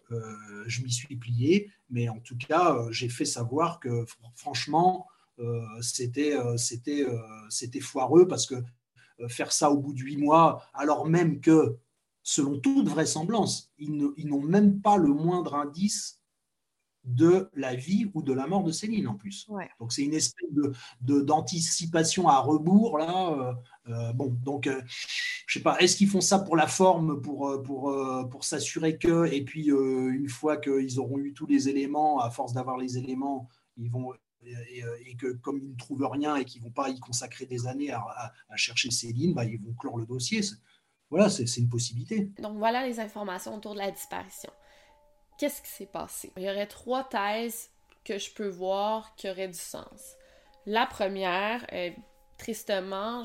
je 0.67 0.81
m'y 0.81 0.91
suis 0.91 1.17
plié, 1.17 1.69
mais 1.89 2.07
en 2.07 2.17
tout 2.17 2.37
cas, 2.37 2.77
j'ai 2.89 3.09
fait 3.09 3.25
savoir 3.25 3.79
que, 3.81 4.05
franchement, 4.35 5.05
c'était 5.81 6.35
c'était 6.57 7.05
c'était 7.49 7.79
foireux 7.79 8.27
parce 8.27 8.45
que 8.45 8.55
euh, 9.19 9.27
faire 9.27 9.51
ça 9.51 9.71
au 9.71 9.77
bout 9.77 9.93
de 9.93 9.99
huit 9.99 10.17
mois, 10.17 10.63
alors 10.73 11.07
même 11.07 11.39
que, 11.39 11.77
selon 12.23 12.59
toute 12.59 12.87
vraisemblance, 12.87 13.71
ils 13.77 13.95
n'ont 14.27 14.41
même 14.41 14.81
pas 14.81 14.97
le 14.97 15.09
moindre 15.09 15.55
indice 15.55 16.19
de 17.03 17.49
la 17.53 17.75
vie 17.75 18.09
ou 18.13 18.23
de 18.23 18.31
la 18.31 18.47
mort 18.47 18.63
de 18.63 18.71
Céline 18.71 19.09
en 19.09 19.15
plus. 19.15 19.49
Donc 19.77 19.91
c'est 19.91 20.03
une 20.03 20.13
espèce 20.13 20.49
de 21.01 21.19
d'anticipation 21.19 22.29
à 22.29 22.39
rebours 22.39 22.97
là. 22.97 23.29
Euh, 23.29 23.53
euh, 23.89 24.13
bon, 24.13 24.29
donc 24.41 24.69
je 25.45 25.53
sais 25.53 25.61
pas, 25.61 25.77
est-ce 25.79 25.97
qu'ils 25.97 26.07
font 26.07 26.21
ça 26.21 26.39
pour 26.39 26.55
la 26.55 26.67
forme, 26.67 27.21
pour 27.21 27.61
pour 27.61 27.93
pour 28.31 28.43
s'assurer 28.45 28.97
que, 28.97 29.25
et 29.33 29.43
puis 29.43 29.65
une 29.67 30.29
fois 30.29 30.55
qu'ils 30.55 30.97
auront 30.97 31.19
eu 31.19 31.33
tous 31.33 31.45
les 31.45 31.67
éléments, 31.67 32.21
à 32.21 32.31
force 32.31 32.53
d'avoir 32.53 32.77
les 32.77 32.97
éléments, 32.97 33.49
ils 33.75 33.91
vont 33.91 34.13
euh, 34.45 34.97
et, 35.05 35.15
que 35.15 35.33
comme 35.33 35.59
ils 35.59 35.71
ne 35.71 35.77
trouvent 35.77 36.07
rien 36.11 36.35
et 36.35 36.45
qu'ils 36.45 36.61
ne 36.61 36.67
vont 36.67 36.73
pas 36.73 36.89
y 36.89 36.99
consacrer 36.99 37.45
des 37.45 37.67
années 37.67 37.91
à, 37.91 38.31
chercher 38.55 38.91
Céline, 38.91 39.33
bah, 39.33 39.45
ils 39.45 39.59
vont 39.61 39.73
clore 39.73 39.97
le 39.97 40.05
dossier. 40.05 40.41
Voilà, 41.09 41.29
c'est 41.29 41.45
une 41.57 41.69
possibilité. 41.69 42.31
Donc 42.39 42.57
voilà 42.57 42.85
les 42.87 42.99
informations 42.99 43.55
autour 43.55 43.73
de 43.73 43.79
la 43.79 43.91
disparition. 43.91 44.51
Qu'est-ce 45.37 45.61
qui 45.61 45.69
s'est 45.69 45.85
passé? 45.85 46.31
Il 46.37 46.43
y 46.43 46.49
aurait 46.49 46.67
trois 46.67 47.03
thèses 47.03 47.69
que 48.03 48.17
je 48.17 48.31
peux 48.31 48.47
voir 48.47 49.15
qui 49.15 49.29
auraient 49.29 49.47
du 49.47 49.53
sens. 49.53 50.15
La 50.65 50.85
première, 50.85 51.65
tristement, 52.37 53.23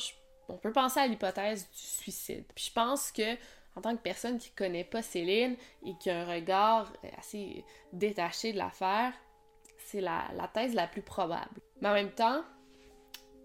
on 0.48 0.56
peut 0.56 0.72
penser 0.72 1.00
à 1.00 1.06
l'hypothèse 1.06 1.68
du 1.70 1.78
suicide. 1.78 2.44
Puis 2.54 2.66
je 2.66 2.72
pense 2.72 3.12
que 3.12 3.36
en 3.76 3.80
tant 3.80 3.96
que 3.96 4.02
personne 4.02 4.38
qui 4.38 4.50
connaît 4.50 4.84
pas 4.84 5.02
Céline 5.02 5.56
et 5.86 5.92
qui 6.00 6.10
a 6.10 6.22
un 6.22 6.34
regard 6.34 6.92
assez 7.16 7.64
détaché 7.92 8.52
de 8.52 8.58
l'affaire, 8.58 9.12
c'est 9.90 10.00
la, 10.00 10.50
thèse 10.52 10.74
la 10.74 10.86
plus 10.86 11.02
probable. 11.02 11.60
Mais 11.80 11.88
en 11.88 11.94
même 11.94 12.10
temps, 12.10 12.42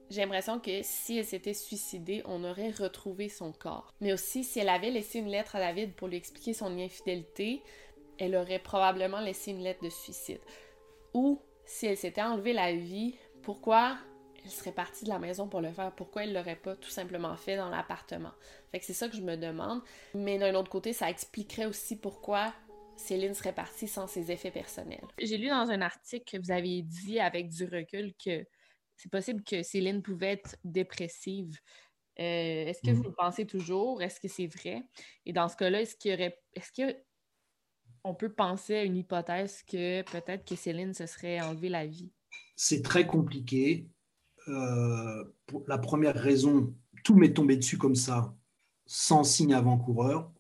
j'ai 0.10 0.22
l'impression 0.22 0.60
que 0.60 0.82
si 0.84 1.18
elle 1.18 1.26
s'était 1.26 1.54
suicidée, 1.54 2.22
on 2.26 2.44
aurait 2.44 2.72
retrouvé 2.72 3.30
son 3.30 3.54
corps. 3.54 3.94
Mais 4.02 4.12
aussi, 4.12 4.44
si 4.44 4.60
elle 4.60 4.70
avait 4.70 4.92
laissé 4.92 5.20
une 5.20 5.30
lettre 5.30 5.56
à 5.56 5.60
David 5.60 5.94
pour 5.94 6.10
lui 6.10 6.18
expliquer 6.18 6.54
son 6.54 6.78
infidélité, 6.78 7.64
elle 8.20 8.36
aurait 8.36 8.60
probablement 8.60 9.22
laissé 9.22 9.52
une 9.52 9.64
lettre 9.64 9.84
de 9.84 9.90
suicide. 9.90 10.42
Ou 11.14 11.40
si 11.66 11.86
elle 11.86 11.98
s'était 11.98 12.22
enlevée 12.22 12.54
la 12.54 12.74
vie, 12.74 13.16
pourquoi 13.42 13.98
elle 14.44 14.52
serait 14.52 14.74
partie 14.74 15.06
de 15.06 15.10
la 15.10 15.20
maison 15.20 15.48
pour 15.48 15.62
le 15.62 15.72
faire? 15.72 15.94
Pourquoi 15.94 16.26
elle 16.26 16.34
l'aurait 16.34 16.58
pas 16.58 16.76
tout 16.76 16.90
simplement 16.90 17.38
fait 17.38 17.56
dans 17.56 17.70
l'appartement? 17.70 18.32
C'est 18.82 18.94
ça 18.94 19.08
que 19.08 19.16
je 19.16 19.22
me 19.22 19.38
demande. 19.38 19.82
Mais 20.14 20.38
d'un 20.38 20.54
autre 20.56 20.70
côté, 20.70 20.92
ça 20.92 21.10
expliquerait 21.10 21.68
aussi 21.68 21.96
pourquoi 21.96 22.54
Céline 22.98 23.34
serait 23.34 23.54
partie 23.54 23.88
sans 23.88 24.08
ses 24.08 24.32
effets 24.32 24.52
personnels. 24.52 25.06
J'ai 25.20 25.38
lu 25.38 25.50
dans 25.50 25.70
un 25.70 25.82
article 25.82 26.24
que 26.32 26.42
vous 26.44 26.52
aviez 26.52 26.82
dit 26.82 27.20
avec 27.20 27.50
du 27.50 27.66
recul 27.66 28.14
que 28.24 28.46
c'est 28.96 29.12
possible 29.12 29.44
que 29.44 29.64
Céline 29.64 30.02
pouvait 30.02 30.34
être 30.34 30.56
dépressive. 30.64 31.58
Euh, 32.20 32.68
est-ce 32.68 32.82
que 32.82 32.92
vous 32.92 33.04
le 33.04 33.14
pensez 33.14 33.46
toujours? 33.46 34.02
Est-ce 34.02 34.20
que 34.20 34.28
c'est 34.28 34.48
vrai? 34.48 34.84
Et 35.26 35.34
dans 35.34 35.50
ce 35.50 35.56
cas-là, 35.58 35.82
est-ce 35.82 35.96
qu'il 35.96 36.12
y 36.12 36.14
aurait. 36.14 36.40
Est-ce 36.54 36.72
qu'on 36.72 38.14
peut 38.14 38.32
penser 38.32 38.76
à 38.76 38.84
une 38.84 38.98
hypothèse 38.98 39.64
que 39.64 40.04
peut-être 40.04 40.48
que 40.48 40.56
Céline 40.56 40.94
se 40.94 41.08
serait 41.08 41.42
enlevé 41.42 41.70
la 41.70 41.88
vie? 41.88 42.12
C'est 42.56 42.84
très 42.84 43.08
compliqué. 43.08 43.88
Euh, 44.48 45.24
pour 45.46 45.64
la 45.68 45.78
première 45.78 46.16
raison, 46.16 46.76
tout 47.04 47.16
m'est 47.16 47.34
tombé 47.34 47.56
dessus 47.58 47.78
comme 47.78 47.96
ça, 47.96 48.36
sans 48.86 49.24
signe 49.24 49.54
avant-coureur. 49.54 50.32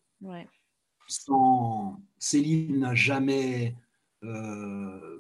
Céline 2.20 2.80
n'a 2.80 2.96
jamais, 2.96 3.76
euh, 4.24 5.20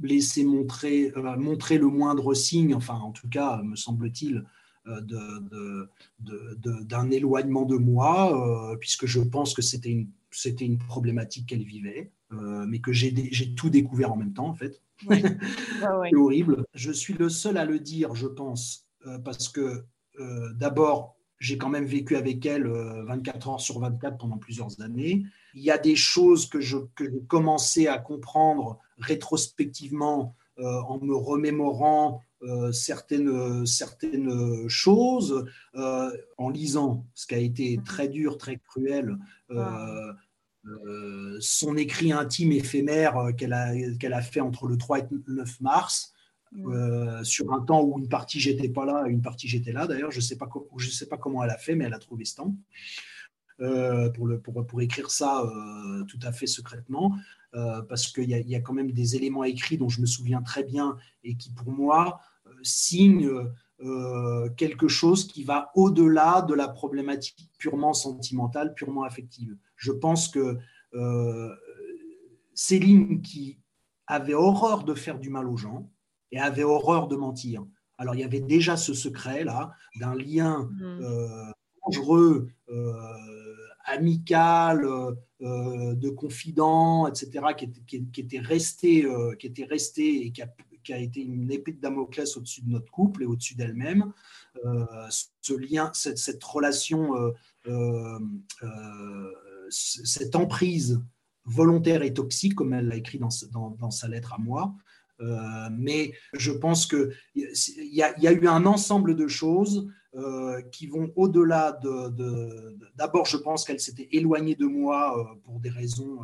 laissé 0.00 0.44
montrer, 0.44 1.12
montrer 1.38 1.78
le 1.78 1.86
moindre 1.86 2.34
signe, 2.34 2.74
enfin 2.74 2.94
en 2.94 3.12
tout 3.12 3.28
cas, 3.28 3.62
me 3.62 3.76
semble-t-il, 3.76 4.44
d'un 4.86 7.10
éloignement 7.10 7.64
de 7.64 7.76
moi, 7.76 8.76
puisque 8.80 9.06
je 9.06 9.20
pense 9.20 9.54
que 9.54 9.62
c'était 9.62 9.90
une, 9.90 10.08
une 10.60 10.78
problématique 10.78 11.48
qu'elle 11.48 11.64
vivait, 11.64 12.12
mais 12.30 12.80
que 12.80 12.92
j'ai 12.92 13.54
tout 13.54 13.70
découvert 13.70 14.12
en 14.12 14.16
même 14.16 14.34
temps, 14.34 14.48
en 14.48 14.54
fait. 14.54 14.80
C'est 15.08 16.16
horrible. 16.16 16.64
Je 16.74 16.92
suis 16.92 17.14
le 17.14 17.28
seul 17.28 17.56
à 17.56 17.64
le 17.64 17.78
dire, 17.78 18.14
je 18.14 18.26
pense, 18.26 18.86
parce 19.24 19.48
que 19.48 19.84
d'abord, 20.54 21.16
j'ai 21.44 21.58
quand 21.58 21.68
même 21.68 21.84
vécu 21.84 22.16
avec 22.16 22.44
elle 22.46 22.66
24 22.66 23.48
heures 23.48 23.60
sur 23.60 23.78
24 23.78 24.18
pendant 24.18 24.38
plusieurs 24.38 24.80
années. 24.80 25.24
Il 25.54 25.62
y 25.62 25.70
a 25.70 25.78
des 25.78 25.96
choses 25.96 26.48
que 26.48 26.60
je, 26.60 26.78
que 26.94 27.04
commençais 27.26 27.86
à 27.86 27.98
comprendre 27.98 28.78
rétrospectivement 28.98 30.34
en 30.56 30.98
me 31.00 31.14
remémorant 31.14 32.22
euh, 32.46 32.72
certaines, 32.72 33.64
certaines 33.64 34.68
choses 34.68 35.46
euh, 35.76 36.10
en 36.36 36.50
lisant 36.50 37.06
ce 37.14 37.26
qui 37.26 37.34
a 37.34 37.38
été 37.38 37.78
mhm. 37.78 37.84
très 37.84 38.08
dur, 38.08 38.36
très 38.36 38.58
cruel. 38.58 39.16
Euh, 39.50 40.12
son 41.40 41.76
écrit 41.76 42.12
intime 42.12 42.52
éphémère 42.52 43.32
qu'elle 43.36 43.52
a, 43.52 43.74
qu'elle 43.98 44.14
a 44.14 44.22
fait 44.22 44.40
entre 44.40 44.66
le 44.66 44.78
3 44.78 45.00
et 45.00 45.06
le 45.10 45.34
9 45.34 45.60
mars, 45.60 46.13
sur 47.22 47.52
un 47.52 47.60
temps 47.60 47.82
où 47.82 47.98
une 47.98 48.08
partie 48.08 48.40
j'étais 48.40 48.68
pas 48.68 48.84
là, 48.84 49.06
une 49.06 49.22
partie 49.22 49.48
j'étais 49.48 49.72
là. 49.72 49.86
D'ailleurs, 49.86 50.10
je 50.10 50.20
sais 50.20 50.36
pas 50.36 50.48
je 50.76 50.90
sais 50.90 51.06
pas 51.06 51.16
comment 51.16 51.42
elle 51.42 51.50
a 51.50 51.58
fait, 51.58 51.74
mais 51.74 51.84
elle 51.84 51.94
a 51.94 51.98
trouvé 51.98 52.24
ce 52.24 52.36
temps 52.36 52.54
pour, 54.14 54.26
le, 54.26 54.40
pour, 54.40 54.66
pour, 54.66 54.80
écrire 54.80 55.10
ça 55.10 55.44
tout 56.08 56.18
à 56.22 56.32
fait 56.32 56.46
secrètement. 56.46 57.16
parce 57.52 58.08
qu'il 58.08 58.30
y, 58.30 58.50
y, 58.50 58.54
a 58.56 58.60
quand 58.60 58.72
même 58.72 58.92
des 58.92 59.16
éléments 59.16 59.44
écrits 59.44 59.78
dont 59.78 59.88
je 59.88 60.00
me 60.00 60.06
souviens 60.06 60.42
très 60.42 60.64
bien 60.64 60.96
et 61.22 61.36
qui, 61.36 61.52
pour 61.52 61.70
moi, 61.70 62.20
signe 62.62 63.30
euh, 63.80 64.48
quelque 64.50 64.86
chose 64.86 65.26
qui 65.26 65.42
va 65.42 65.72
au-delà 65.74 66.42
de 66.42 66.54
la 66.54 66.68
problématique 66.68 67.50
purement 67.58 67.92
sentimentale, 67.92 68.72
purement 68.72 69.02
affective. 69.02 69.56
Je 69.76 69.90
pense 69.90 70.28
que 70.28 70.58
euh, 70.94 71.54
Céline, 72.54 73.20
qui 73.20 73.58
avait 74.06 74.34
horreur 74.34 74.84
de 74.84 74.94
faire 74.94 75.18
du 75.18 75.28
mal 75.28 75.48
aux 75.48 75.56
gens 75.56 75.90
et 76.34 76.40
avait 76.40 76.64
horreur 76.64 77.08
de 77.08 77.16
mentir, 77.16 77.64
alors 77.98 78.14
il 78.14 78.20
y 78.20 78.24
avait 78.24 78.40
déjà 78.40 78.76
ce 78.76 78.92
secret-là 78.92 79.72
d'un 80.00 80.14
lien 80.14 80.68
mmh. 80.72 80.82
euh, 80.82 81.52
dangereux, 81.86 82.48
amical, 83.84 84.86
de 85.40 86.08
confident, 86.10 87.06
etc., 87.06 87.44
qui, 87.86 88.20
était 88.20 88.40
resté, 88.40 89.06
qui 89.38 89.46
était 89.46 89.64
resté 89.64 90.26
et 90.26 90.32
qui 90.32 90.42
a, 90.42 90.48
qui 90.84 90.92
a 90.92 90.98
été 90.98 91.20
une 91.22 91.50
épée 91.50 91.72
de 91.72 91.80
Damoclès 91.80 92.36
au-dessus 92.36 92.62
de 92.62 92.70
notre 92.70 92.92
couple 92.92 93.24
et 93.24 93.26
au-dessus 93.26 93.56
d'elle-même. 93.56 94.12
Euh, 94.64 94.84
ce 95.08 95.54
lien, 95.54 95.90
cette, 95.94 96.44
relation, 96.44 97.16
euh, 97.16 97.32
euh, 97.66 99.30
cette 99.70 100.36
emprise 100.36 101.02
volontaire 101.44 102.02
et 102.02 102.14
toxique, 102.14 102.54
comme 102.54 102.72
elle 102.72 102.86
l'a 102.86 102.96
écrit 102.96 103.18
dans, 103.18 103.30
dans, 103.52 103.90
sa 103.90 104.08
lettre 104.08 104.34
à 104.34 104.38
moi. 104.38 104.74
Mais 105.18 106.12
je 106.32 106.52
pense 106.52 106.86
qu'il 106.86 107.10
y, 107.34 108.02
a, 108.02 108.18
y 108.20 108.26
a 108.26 108.32
eu 108.32 108.46
un 108.46 108.66
ensemble 108.66 109.16
de 109.16 109.28
choses 109.28 109.88
qui 110.72 110.86
vont 110.86 111.12
au-delà 111.16 111.72
de. 111.82 112.76
D'abord, 112.96 113.26
je 113.26 113.36
pense 113.36 113.64
qu'elle 113.64 113.80
s'était 113.80 114.08
éloignée 114.12 114.54
de 114.54 114.66
moi 114.66 115.38
pour 115.44 115.60
des 115.60 115.70
raisons 115.70 116.18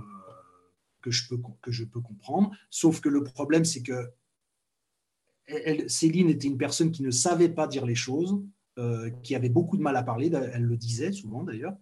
que 1.03 1.11
je, 1.11 1.29
peux, 1.29 1.39
que 1.63 1.73
je 1.73 1.85
peux 1.85 2.01
comprendre. 2.01 2.51
Sauf 2.69 3.01
que 3.01 3.09
le 3.09 3.25
problème, 3.25 3.65
c'est 3.65 3.83
que 3.83 4.13
Céline 5.89 6.31
était 6.31 6.47
une 6.47 6.59
personne 6.59 6.93
qui 6.93 7.03
ne 7.03 7.11
savait 7.11 7.49
pas 7.49 7.67
dire 7.67 7.87
les 7.87 7.95
choses, 7.95 8.41
euh, 8.79 9.11
qui 9.23 9.35
avait 9.35 9.49
beaucoup 9.49 9.77
de 9.77 9.83
mal 9.83 9.97
à 9.97 10.03
parler, 10.03 10.31
elle 10.33 10.65
le 10.65 10.77
disait 10.77 11.13
souvent 11.13 11.43
d'ailleurs, 11.43 11.77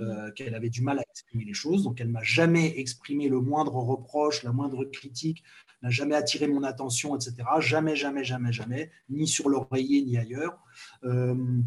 euh, 0.00 0.30
qu'elle 0.32 0.54
avait 0.54 0.70
du 0.70 0.82
mal 0.82 0.98
à 0.98 1.02
exprimer 1.10 1.44
les 1.44 1.52
choses, 1.52 1.82
donc 1.82 2.00
elle 2.00 2.08
m'a 2.08 2.22
jamais 2.22 2.78
exprimé 2.78 3.28
le 3.28 3.40
moindre 3.40 3.74
reproche, 3.74 4.42
la 4.42 4.52
moindre 4.52 4.84
critique, 4.84 5.42
n'a 5.82 5.90
jamais 5.90 6.14
attiré 6.14 6.46
mon 6.46 6.62
attention, 6.62 7.16
etc. 7.16 7.36
Jamais, 7.60 7.96
jamais, 7.96 8.24
jamais, 8.24 8.52
jamais, 8.52 8.90
ni 9.08 9.26
sur 9.26 9.48
l'oreiller, 9.48 10.02
ni 10.02 10.16
ailleurs. 10.18 10.58
Euh, 11.04 11.62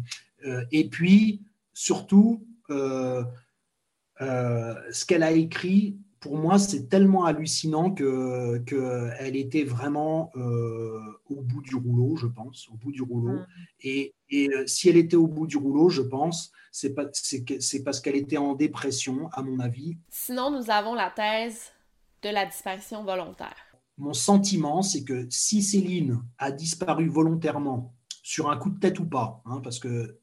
et 0.70 0.88
puis, 0.88 1.42
surtout, 1.72 2.46
ce 2.68 3.24
qu'elle 5.06 5.22
a 5.22 5.32
écrit 5.32 5.98
pour 6.24 6.38
moi, 6.38 6.58
c'est 6.58 6.88
tellement 6.88 7.26
hallucinant 7.26 7.90
qu'elle 7.90 8.64
que 8.64 9.10
elle 9.18 9.36
était 9.36 9.62
vraiment 9.62 10.30
euh, 10.36 10.98
au 11.26 11.42
bout 11.42 11.60
du 11.60 11.76
rouleau, 11.76 12.16
je 12.16 12.26
pense, 12.26 12.66
au 12.70 12.76
bout 12.76 12.92
du 12.92 13.02
rouleau. 13.02 13.34
Mm. 13.34 13.46
Et, 13.82 14.14
et, 14.30 14.48
euh, 14.48 14.66
si 14.66 14.88
elle 14.88 14.96
était 14.96 15.18
au 15.18 15.26
bout 15.26 15.46
du 15.46 15.58
rouleau, 15.58 15.90
je 15.90 16.00
pense, 16.00 16.50
c'est 16.72 16.94
parce 16.94 18.00
qu'elle 18.00 18.16
était 18.16 18.38
en 18.38 18.54
dépression, 18.54 19.28
à 19.32 19.42
mon 19.42 19.60
avis. 19.60 19.98
Sinon, 20.08 20.50
nous 20.50 20.70
avons 20.70 20.94
la 20.94 21.10
thèse 21.10 21.72
de 22.22 22.30
la 22.30 22.46
disparition 22.46 23.04
volontaire. 23.04 23.73
Mon 23.98 24.12
sentiment, 24.12 24.82
c'est 24.82 25.04
que 25.04 25.26
si 25.30 25.62
Céline 25.62 26.22
a 26.38 26.50
disparu 26.50 27.08
volontairement, 27.08 27.94
sur 28.22 28.50
un 28.50 28.56
coup 28.56 28.70
de 28.70 28.78
tête 28.78 28.98
ou 28.98 29.06
pas, 29.06 29.42
hein, 29.44 29.60
parce 29.62 29.78
que, 29.78 30.18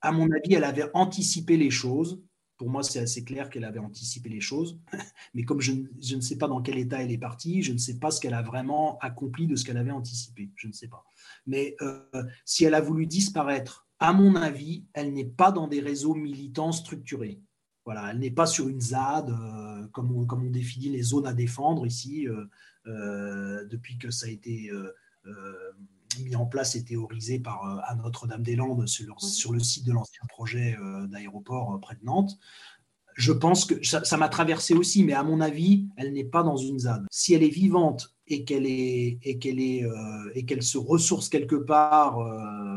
à 0.00 0.12
mon 0.12 0.30
avis, 0.30 0.54
elle 0.54 0.64
avait 0.64 0.88
anticipé 0.94 1.56
les 1.56 1.70
choses, 1.70 2.22
pour 2.58 2.68
moi, 2.70 2.82
c'est 2.82 2.98
assez 2.98 3.24
clair 3.24 3.50
qu'elle 3.50 3.64
avait 3.64 3.78
anticipé 3.78 4.28
les 4.28 4.40
choses. 4.40 4.78
Mais 5.34 5.44
comme 5.44 5.60
je, 5.60 5.72
ne 5.72 6.20
sais 6.20 6.36
pas 6.36 6.48
dans 6.48 6.60
quel 6.60 6.76
état 6.76 7.02
elle 7.02 7.12
est 7.12 7.18
partie, 7.18 7.62
je 7.62 7.72
ne 7.72 7.78
sais 7.78 7.98
pas 7.98 8.10
ce 8.10 8.20
qu'elle 8.20 8.34
a 8.34 8.42
vraiment 8.42 8.98
accompli 8.98 9.46
de 9.46 9.54
ce 9.56 9.64
qu'elle 9.64 9.76
avait 9.76 9.92
anticipé. 9.92 10.50
Je 10.56 10.66
ne 10.66 10.72
sais 10.72 10.88
pas. 10.88 11.04
Mais 11.46 11.76
euh, 11.80 12.02
si 12.44 12.64
elle 12.64 12.74
a 12.74 12.80
voulu 12.80 13.06
disparaître, 13.06 13.86
à 14.00 14.12
mon 14.12 14.34
avis, 14.34 14.84
elle 14.92 15.12
n'est 15.12 15.24
pas 15.24 15.52
dans 15.52 15.68
des 15.68 15.80
réseaux 15.80 16.14
militants 16.14 16.72
structurés. 16.72 17.40
Voilà, 17.84 18.10
elle 18.10 18.18
n'est 18.18 18.30
pas 18.30 18.46
sur 18.46 18.68
une 18.68 18.80
ZAD, 18.80 19.30
euh, 19.30 19.86
comme, 19.88 20.14
on, 20.14 20.26
comme, 20.26 20.46
on, 20.46 20.50
définit 20.50 20.90
les 20.90 21.02
zones 21.02 21.26
à 21.26 21.32
défendre 21.32 21.86
ici, 21.86 22.28
euh, 22.28 22.44
depuis 22.88 23.98
que 23.98 24.10
ça 24.10 24.26
a 24.26 24.30
été 24.30 24.70
mis 26.22 26.36
en 26.36 26.46
place 26.46 26.74
et 26.74 26.84
théorisé 26.84 27.38
par 27.38 27.64
euh, 27.64 27.80
à 27.84 27.94
Notre-Dame-des-Landes 27.94 28.86
sur, 28.86 29.20
sur, 29.20 29.52
le 29.52 29.60
site 29.60 29.86
de 29.86 29.92
l'ancien 29.92 30.22
projet 30.28 30.76
euh, 30.80 31.06
d'aéroport 31.06 31.74
euh, 31.74 31.78
près 31.78 31.94
de 31.96 32.04
Nantes. 32.04 32.38
Je 33.14 33.32
pense 33.32 33.64
que 33.64 33.82
ça 33.82 34.16
m'a 34.16 34.28
traversé 34.28 34.74
aussi, 34.74 35.02
mais 35.02 35.12
à 35.12 35.24
mon 35.24 35.40
avis, 35.40 35.88
elle 35.96 36.12
n'est 36.12 36.22
pas 36.22 36.44
dans 36.44 36.56
une 36.56 36.78
ZAD. 36.78 37.04
Si 37.10 37.34
elle 37.34 37.42
est 37.42 37.48
vivante 37.48 38.14
et 38.28 38.44
qu'elle 38.44 38.64
est 38.64 39.18
et 39.22 39.38
qu'elle 39.40 39.58
est 39.58 39.84
et 40.36 40.44
qu'elle 40.44 40.62
se 40.62 40.78
ressource 40.78 41.28
quelque 41.28 41.56
part 41.56 42.16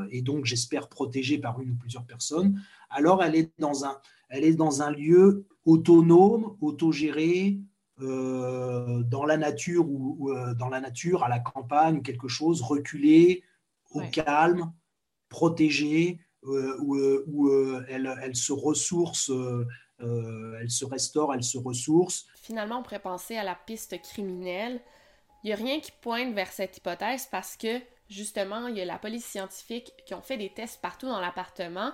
et 0.10 0.24
donc 0.24 0.46
j'espère 0.46 0.90
protégée 0.90 1.38
par 1.38 1.62
une 1.62 1.70
ou 1.70 1.76
plusieurs 1.76 2.06
personnes, 2.06 2.60
alors 2.90 3.24
elle 3.24 3.36
est 3.36 3.52
dans 3.60 3.86
un 3.86 4.00
elle 4.30 4.44
est 4.44 4.56
dans 4.56 4.82
un 4.82 4.90
lieu 4.90 5.46
autonome, 5.64 6.58
autogéré, 6.60 7.60
euh, 8.02 9.04
dans 9.04 9.26
la 9.26 9.38
nature 9.38 9.86
ou, 9.88 10.32
euh, 10.32 10.54
dans 10.56 10.70
la 10.70 10.80
nature, 10.80 11.24
à 11.24 11.30
la 11.30 11.40
campagne, 11.40 12.02
quelque 12.02 12.28
chose, 12.28 12.62
reculé, 12.62 13.44
au 13.92 14.02
calme, 14.02 14.72
protégé, 15.30 16.20
euh, 16.46 16.78
où, 16.80 17.50
elle, 17.88 18.18
elle, 18.22 18.36
se 18.36 18.54
ressource, 18.54 19.32
elle 20.00 20.72
se 20.72 20.86
restaure, 20.86 21.34
elle 21.34 21.44
se 21.44 21.58
ressource. 21.58 22.26
Finalement, 22.42 22.80
on 22.80 22.84
pourrait 22.84 23.00
penser 23.00 23.38
à 23.38 23.44
la 23.44 23.56
piste 23.56 24.02
criminelle. 24.02 24.82
Il 25.44 25.48
n'y 25.48 25.54
a 25.54 25.58
rien 25.58 25.80
qui 25.80 25.92
pointe 26.02 26.34
vers 26.34 26.52
cette 26.52 26.78
hypothèse 26.78 27.28
parce 27.32 27.58
que 27.58 27.80
justement, 28.10 28.68
il 28.68 28.78
y 28.78 28.82
a 28.82 28.86
la 28.86 29.00
police 29.00 29.26
scientifique 29.26 29.94
qui 30.06 30.14
ont 30.14 30.22
fait 30.22 30.38
des 30.38 30.54
tests 30.54 30.82
partout 30.82 31.08
dans 31.08 31.20
l'appartement, 31.20 31.94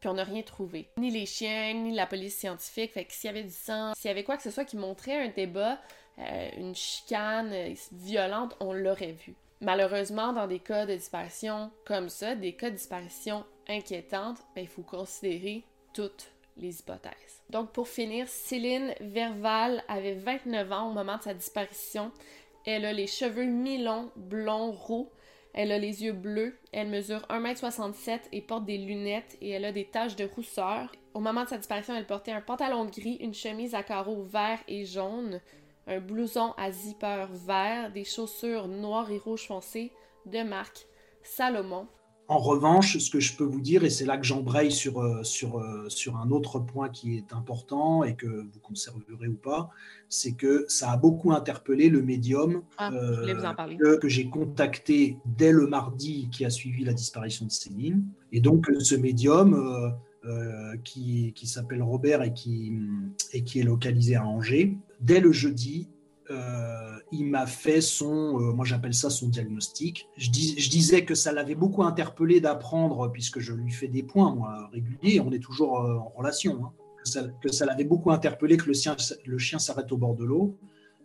puis 0.00 0.08
on 0.08 0.14
n'a 0.14 0.24
rien 0.24 0.42
trouvé. 0.42 0.88
Ni 0.98 1.10
les 1.10 1.26
chiens, 1.26 1.74
ni 1.74 1.92
la 1.92 2.06
police 2.06 2.36
scientifique. 2.36 2.92
Fait 2.92 3.04
que 3.04 3.12
s'il 3.12 3.28
y 3.28 3.30
avait 3.30 3.44
du 3.44 3.52
sang, 3.52 3.92
s'il 3.94 4.08
y 4.08 4.10
avait 4.10 4.24
quoi 4.24 4.36
que 4.36 4.42
ce 4.42 4.50
soit 4.50 4.64
qui 4.64 4.76
montrait 4.76 5.22
un 5.22 5.28
débat, 5.28 5.78
euh, 6.18 6.48
une 6.56 6.74
chicane 6.74 7.52
euh, 7.52 7.74
violente, 7.92 8.56
on 8.60 8.72
l'aurait 8.72 9.12
vu. 9.12 9.34
Malheureusement, 9.60 10.32
dans 10.32 10.46
des 10.46 10.58
cas 10.58 10.86
de 10.86 10.94
disparition 10.94 11.70
comme 11.84 12.08
ça, 12.08 12.34
des 12.34 12.54
cas 12.54 12.70
de 12.70 12.76
disparition 12.76 13.44
inquiétantes, 13.68 14.38
ben, 14.54 14.62
il 14.62 14.68
faut 14.68 14.82
considérer 14.82 15.64
toutes 15.92 16.30
les 16.56 16.80
hypothèses. 16.80 17.42
Donc 17.50 17.72
pour 17.72 17.88
finir, 17.88 18.26
Céline 18.28 18.94
Verval 19.00 19.84
avait 19.88 20.14
29 20.14 20.72
ans 20.72 20.90
au 20.90 20.92
moment 20.92 21.18
de 21.18 21.22
sa 21.22 21.34
disparition. 21.34 22.10
Elle 22.66 22.84
a 22.84 22.92
les 22.92 23.06
cheveux 23.06 23.44
mi-longs, 23.44 24.10
blonds, 24.16 24.72
roux, 24.72 25.10
elle 25.52 25.72
a 25.72 25.78
les 25.78 26.04
yeux 26.04 26.12
bleus, 26.12 26.58
elle 26.72 26.88
mesure 26.88 27.26
1m67 27.28 28.20
et 28.32 28.40
porte 28.40 28.64
des 28.64 28.78
lunettes 28.78 29.36
et 29.40 29.50
elle 29.50 29.64
a 29.64 29.72
des 29.72 29.86
taches 29.86 30.16
de 30.16 30.24
rousseur. 30.24 30.92
Au 31.14 31.20
moment 31.20 31.44
de 31.44 31.48
sa 31.48 31.58
disparition, 31.58 31.94
elle 31.94 32.06
portait 32.06 32.32
un 32.32 32.40
pantalon 32.40 32.84
gris, 32.84 33.18
une 33.20 33.34
chemise 33.34 33.74
à 33.74 33.82
carreaux 33.82 34.22
vert 34.22 34.60
et 34.68 34.84
jaune, 34.84 35.40
un 35.86 35.98
blouson 35.98 36.54
à 36.56 36.70
zipper 36.70 37.26
vert, 37.30 37.90
des 37.90 38.04
chaussures 38.04 38.68
noires 38.68 39.10
et 39.10 39.18
rouges 39.18 39.46
foncées 39.46 39.92
de 40.26 40.42
marque 40.42 40.86
Salomon. 41.22 41.88
En 42.30 42.38
revanche, 42.38 42.96
ce 42.98 43.10
que 43.10 43.18
je 43.18 43.34
peux 43.34 43.42
vous 43.42 43.60
dire, 43.60 43.82
et 43.82 43.90
c'est 43.90 44.04
là 44.04 44.16
que 44.16 44.24
j'embraye 44.24 44.70
sur, 44.70 45.02
euh, 45.02 45.24
sur, 45.24 45.58
euh, 45.58 45.88
sur 45.88 46.16
un 46.16 46.30
autre 46.30 46.60
point 46.60 46.88
qui 46.88 47.16
est 47.16 47.32
important 47.32 48.04
et 48.04 48.14
que 48.14 48.28
vous 48.28 48.60
conserverez 48.62 49.26
ou 49.26 49.34
pas, 49.34 49.70
c'est 50.08 50.34
que 50.34 50.64
ça 50.68 50.92
a 50.92 50.96
beaucoup 50.96 51.32
interpellé 51.32 51.88
le 51.88 52.02
médium 52.02 52.62
ah, 52.78 52.92
que, 52.92 53.96
que 53.96 54.08
j'ai 54.08 54.28
contacté 54.30 55.16
dès 55.26 55.50
le 55.50 55.66
mardi 55.66 56.28
qui 56.30 56.44
a 56.44 56.50
suivi 56.50 56.84
la 56.84 56.92
disparition 56.92 57.46
de 57.46 57.50
Céline. 57.50 58.04
Et 58.30 58.40
donc, 58.40 58.70
ce 58.78 58.94
médium, 58.94 59.92
qui, 60.84 61.32
qui 61.34 61.46
s'appelle 61.48 61.82
Robert 61.82 62.22
et 62.22 62.32
qui, 62.32 62.72
et 63.32 63.42
qui 63.42 63.58
est 63.58 63.64
localisé 63.64 64.14
à 64.14 64.24
Angers, 64.24 64.76
dès 65.00 65.18
le 65.18 65.32
jeudi, 65.32 65.88
euh, 66.30 66.98
il 67.10 67.26
m'a 67.26 67.46
fait 67.46 67.80
son, 67.80 68.40
euh, 68.40 68.52
moi 68.52 68.64
j'appelle 68.64 68.94
ça 68.94 69.10
son 69.10 69.28
diagnostic. 69.28 70.08
Je, 70.16 70.30
disais 70.30 71.04
que 71.04 71.16
ça 71.16 71.32
l'avait 71.32 71.56
beaucoup 71.56 71.82
interpellé 71.82 72.40
d'apprendre, 72.40 73.10
puisque 73.10 73.40
je 73.40 73.52
lui 73.52 73.72
fais 73.72 73.88
des 73.88 74.04
points, 74.04 74.32
moi, 74.32 74.70
réguliers, 74.72 75.18
on 75.20 75.32
est 75.32 75.40
toujours 75.40 75.80
euh, 75.80 75.96
en 75.96 76.12
relation, 76.16 76.64
hein, 76.64 76.72
que 77.42 77.50
ça, 77.50 77.66
l'avait 77.66 77.84
beaucoup 77.84 78.12
interpellé 78.12 78.56
que 78.56 78.66
le, 78.66 78.74
chien, 78.74 78.96
le 79.26 79.38
chien 79.38 79.58
s'arrête 79.58 79.90
au 79.90 79.96
bord 79.96 80.14
de 80.14 80.24
l'eau, 80.24 80.56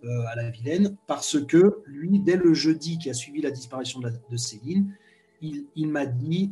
à 0.04 0.36
la 0.36 0.52
Vilaine, 0.52 0.96
parce 1.08 1.44
que 1.44 1.82
lui, 1.88 2.20
dès 2.20 2.36
le 2.36 2.54
jeudi 2.54 3.00
qui 3.00 3.10
a 3.10 3.14
suivi 3.16 3.42
la 3.42 3.50
disparition 3.50 4.00
de, 4.00 4.38
Céline, 4.38 4.94
il, 5.42 5.66
il 5.76 5.88
m'a 5.88 6.06
dit, 6.06 6.52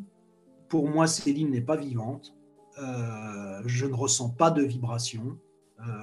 pour 0.69 0.89
moi, 0.89 1.05
Céline 1.05 1.51
n'est 1.51 1.61
pas 1.61 1.75
vivante, 1.75 2.33
je 2.77 3.85
ne 3.85 3.93
ressens 3.93 4.29
pas 4.29 4.49
de 4.49 4.63
vibration, 4.63 5.37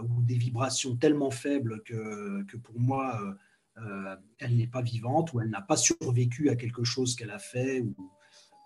ou 0.08 0.22
des 0.22 0.36
vibrations 0.36 0.96
tellement 0.96 1.30
faibles 1.30 1.82
que, 1.84 2.42
que 2.44 2.56
pour 2.56 2.78
moi, 2.78 3.20
euh, 3.22 3.34
euh, 3.78 4.16
elle 4.38 4.56
n'est 4.56 4.66
pas 4.66 4.82
vivante 4.82 5.32
ou 5.32 5.40
elle 5.40 5.50
n'a 5.50 5.62
pas 5.62 5.76
survécu 5.76 6.50
à 6.50 6.56
quelque 6.56 6.84
chose 6.84 7.14
qu'elle 7.14 7.30
a 7.30 7.38
fait 7.38 7.80
ou, 7.80 7.94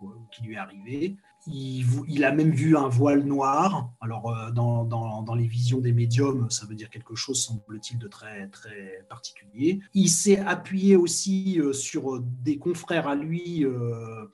ou, 0.00 0.12
qui 0.32 0.42
lui 0.42 0.54
est 0.54 0.58
arrivé. 0.58 1.16
Il, 1.46 2.24
a 2.24 2.32
même 2.32 2.52
vu 2.52 2.74
un 2.74 2.88
voile 2.88 3.22
noir. 3.22 3.92
Alors, 4.00 4.30
euh, 4.30 4.50
dans, 4.50 4.84
dans, 4.84 5.34
les 5.34 5.46
visions 5.46 5.78
des 5.78 5.92
médiums, 5.92 6.48
ça 6.50 6.64
veut 6.64 6.74
dire 6.74 6.88
quelque 6.88 7.14
chose, 7.14 7.42
semble-t-il, 7.42 7.98
de 7.98 8.08
très, 8.08 8.48
très 8.48 9.04
particulier. 9.10 9.80
Il 9.92 10.08
s'est 10.08 10.38
appuyé 10.38 10.96
aussi 10.96 11.60
euh, 11.60 11.74
sur 11.74 12.20
des 12.20 12.56
confrères 12.56 13.08
à 13.08 13.14
lui 13.14 13.64
euh, 13.64 14.26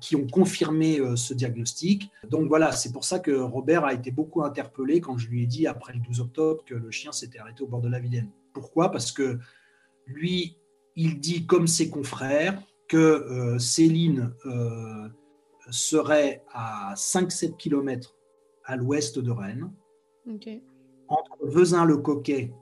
qui 0.00 0.14
ont 0.14 0.26
confirmé 0.26 1.00
ce 1.16 1.32
diagnostic. 1.32 2.10
Donc 2.28 2.48
voilà, 2.48 2.72
c'est 2.72 2.92
pour 2.92 3.04
ça 3.04 3.18
que 3.18 3.30
Robert 3.30 3.84
a 3.86 3.94
été 3.94 4.10
beaucoup 4.10 4.42
interpellé 4.42 5.00
quand 5.00 5.16
je 5.16 5.28
lui 5.28 5.44
ai 5.44 5.46
dit, 5.46 5.66
après 5.66 5.94
le 5.94 6.00
12 6.00 6.20
octobre, 6.20 6.64
que 6.66 6.74
le 6.74 6.90
chien 6.90 7.12
s'était 7.12 7.38
arrêté 7.38 7.62
au 7.62 7.66
bord 7.66 7.80
de 7.80 7.88
la 7.88 7.98
Vilaine. 7.98 8.28
Pourquoi? 8.52 8.90
Parce 8.90 9.10
que 9.10 9.38
lui, 10.06 10.58
il 10.96 11.18
dit, 11.18 11.46
comme 11.46 11.66
ses 11.66 11.88
confrères, 11.88 12.60
que 12.88 13.56
Céline 13.58 14.32
serait 15.70 16.44
à 16.52 16.94
5-7 16.94 17.56
km 17.56 18.16
à 18.64 18.76
l'ouest 18.76 19.18
de 19.18 19.30
Rennes, 19.30 19.72
entre 21.08 21.38
Vezin-le-Coquet 21.42 22.52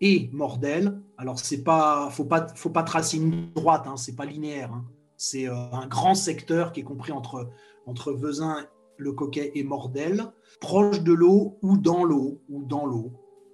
et 0.00 0.30
Mordel. 0.32 1.00
Alors, 1.18 1.38
c'est 1.38 1.62
pas, 1.62 2.08
faut 2.10 2.24
pas, 2.24 2.46
faut 2.54 2.70
pas 2.70 2.82
tracer 2.82 3.18
une 3.18 3.52
droite, 3.52 3.84
hein, 3.86 3.96
c'est 3.96 4.16
pas 4.16 4.24
linéaire. 4.24 4.72
Hein. 4.72 4.84
C'est 5.16 5.48
euh, 5.48 5.54
un 5.72 5.86
grand 5.86 6.14
secteur 6.14 6.72
qui 6.72 6.80
est 6.80 6.84
compris 6.84 7.12
entre, 7.12 7.48
entre 7.86 8.12
Vezin, 8.12 8.66
le 8.96 9.12
Coquet 9.12 9.52
et 9.54 9.64
Mordel, 9.64 10.32
proche 10.60 11.02
de 11.02 11.12
l'eau 11.12 11.58
ou 11.62 11.76
dans 11.76 12.04
l'eau 12.04 12.40
ou 12.48 12.64
dans 12.64 12.86
l'eau. 12.86 13.12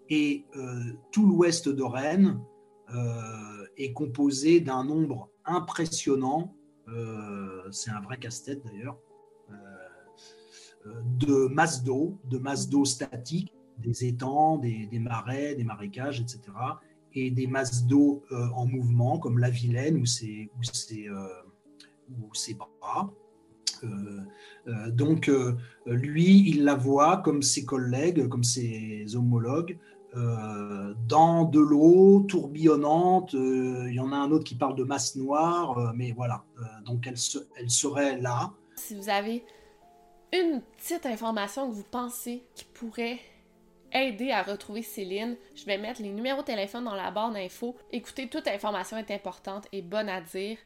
Et 0.08 0.44
euh, 0.56 0.92
tout 1.12 1.26
l'ouest 1.26 1.68
de 1.68 1.82
Rennes 1.82 2.40
euh, 2.94 3.64
est 3.76 3.92
composé 3.92 4.60
d'un 4.60 4.84
nombre 4.84 5.30
impressionnant 5.44 6.54
c'est 7.70 7.90
un 7.90 8.00
vrai 8.00 8.18
casse-tête 8.18 8.62
d'ailleurs, 8.64 8.98
euh, 9.50 9.54
euh, 10.86 11.00
de 11.18 11.48
masse 11.52 11.82
d'eau, 11.84 12.18
de 12.24 12.38
masse 12.38 12.68
d'eau 12.68 12.84
statique, 12.84 13.52
des 13.78 14.04
étangs, 14.04 14.58
des, 14.58 14.88
marais, 14.98 15.54
des 15.54 15.64
marécages, 15.64 16.20
etc. 16.20 16.40
Et 17.14 17.30
des 17.30 17.46
masses 17.46 17.86
d'eau 17.86 18.22
en 18.30 18.66
mouvement, 18.66 19.18
comme 19.18 19.38
la 19.38 19.50
Vilaine 19.50 19.96
ou 19.96 20.06
ses 20.06 20.50
bras. 22.54 23.10
donc, 24.88 25.30
lui, 25.86 26.50
il 26.50 26.64
la 26.64 26.74
voit 26.74 27.16
comme 27.18 27.40
ses 27.42 27.64
collègues, 27.64 28.28
comme 28.28 28.44
ses 28.44 29.16
homologues, 29.16 29.78
euh, 30.16 30.92
dans 31.06 31.44
de 31.44 31.60
l'eau 31.60 32.24
tourbillonnante. 32.28 33.34
Euh, 33.34 33.86
il 33.88 33.94
y 33.94 34.00
en 34.00 34.12
a 34.12 34.16
un 34.16 34.30
autre 34.32 34.44
qui 34.44 34.56
parle 34.56 34.74
de 34.74 34.82
masse 34.82 35.14
noire, 35.14 35.78
euh, 35.78 35.92
mais 35.94 36.10
voilà. 36.12 36.42
donc 36.84 37.06
elle, 37.06 37.14
elle 37.56 37.70
serait 37.70 38.18
là. 38.18 38.52
Si 38.76 38.96
vous 38.96 39.08
avez 39.08 39.44
une 40.32 40.62
petite 40.76 41.06
information 41.06 41.68
que 41.68 41.74
vous 41.74 41.84
pensez 41.84 42.44
qui 42.54 42.64
pourrait 42.64 43.20
aider 43.92 44.32
à 44.32 44.42
retrouver 44.42 44.82
Céline, 44.82 45.36
je 45.54 45.64
vais 45.64 45.78
mettre 45.78 46.02
les 46.02 46.10
numéros 46.10 46.40
de 46.40 46.46
téléphone 46.46 46.84
dans 46.84 46.94
la 46.94 47.12
barre 47.12 47.32
d'infos. 47.32 47.76
Écoutez, 47.92 48.28
toute 48.28 48.48
information 48.48 48.96
est 48.96 49.10
importante 49.12 49.68
et 49.72 49.82
bonne 49.82 50.08
à 50.08 50.20
dire. 50.20 50.58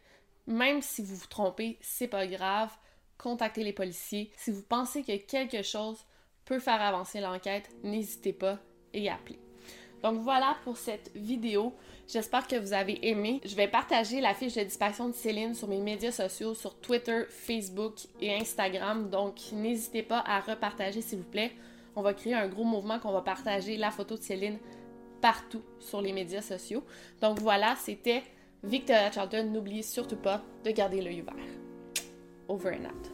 Même 0.47 0.81
si 0.81 1.03
vous 1.03 1.17
vous 1.17 1.27
trompez, 1.27 1.79
c'est 1.81 2.09
pas 2.09 2.27
grave. 2.27 2.71
Contactez 3.19 3.63
les 3.63 3.73
policiers. 3.73 4.31
Si 4.37 4.51
vous 4.51 4.63
pensez 4.63 5.03
que 5.03 5.17
quelque 5.17 5.63
chose 5.63 6.05
peut 6.45 6.59
faire 6.59 6.81
avancer 6.81 7.21
l'enquête, 7.21 7.71
n'hésitez 7.83 8.33
pas 8.33 8.59
appeler. 9.09 9.39
Donc 10.03 10.21
voilà 10.21 10.57
pour 10.65 10.77
cette 10.77 11.11
vidéo. 11.15 11.73
J'espère 12.07 12.47
que 12.47 12.57
vous 12.57 12.75
avez 12.75 13.09
aimé. 13.09 13.41
Je 13.45 13.57
vais 13.57 13.69
partager 13.69 14.21
la 14.21 14.35
fiche 14.35 14.55
de 14.55 14.63
disparition 14.63 15.09
de 15.09 15.15
Céline 15.15 15.55
sur 15.55 15.67
mes 15.67 15.81
médias 15.81 16.13
sociaux, 16.13 16.55
sur 16.55 16.75
Twitter, 16.75 17.23
Facebook 17.31 17.95
et 18.21 18.35
Instagram. 18.35 19.09
Donc 19.09 19.37
n'hésitez 19.53 20.03
pas 20.03 20.23
à 20.27 20.41
repartager 20.41 21.01
s'il 21.01 21.21
vous 21.21 21.25
plaît. 21.25 21.53
On 21.97 22.03
va 22.03 22.13
créer 22.13 22.35
un 22.35 22.49
gros 22.49 22.65
mouvement 22.65 22.99
qu'on 22.99 23.13
va 23.13 23.23
partager 23.23 23.79
la 23.79 23.91
photo 23.91 24.17
de 24.17 24.23
Céline 24.23 24.59
partout 25.23 25.63
sur 25.79 26.03
les 26.03 26.13
médias 26.13 26.43
sociaux. 26.43 26.85
Donc 27.23 27.41
voilà, 27.41 27.75
c'était 27.77 28.23
Victoria 28.63 29.11
Charlton. 29.11 29.49
N'oubliez 29.51 29.83
surtout 29.83 30.17
pas 30.17 30.43
de 30.65 30.71
garder 30.71 31.01
l'œil 31.01 31.23
ouvert. 31.23 31.35
Over 32.49 32.75
and 32.75 32.85
out. 32.85 33.14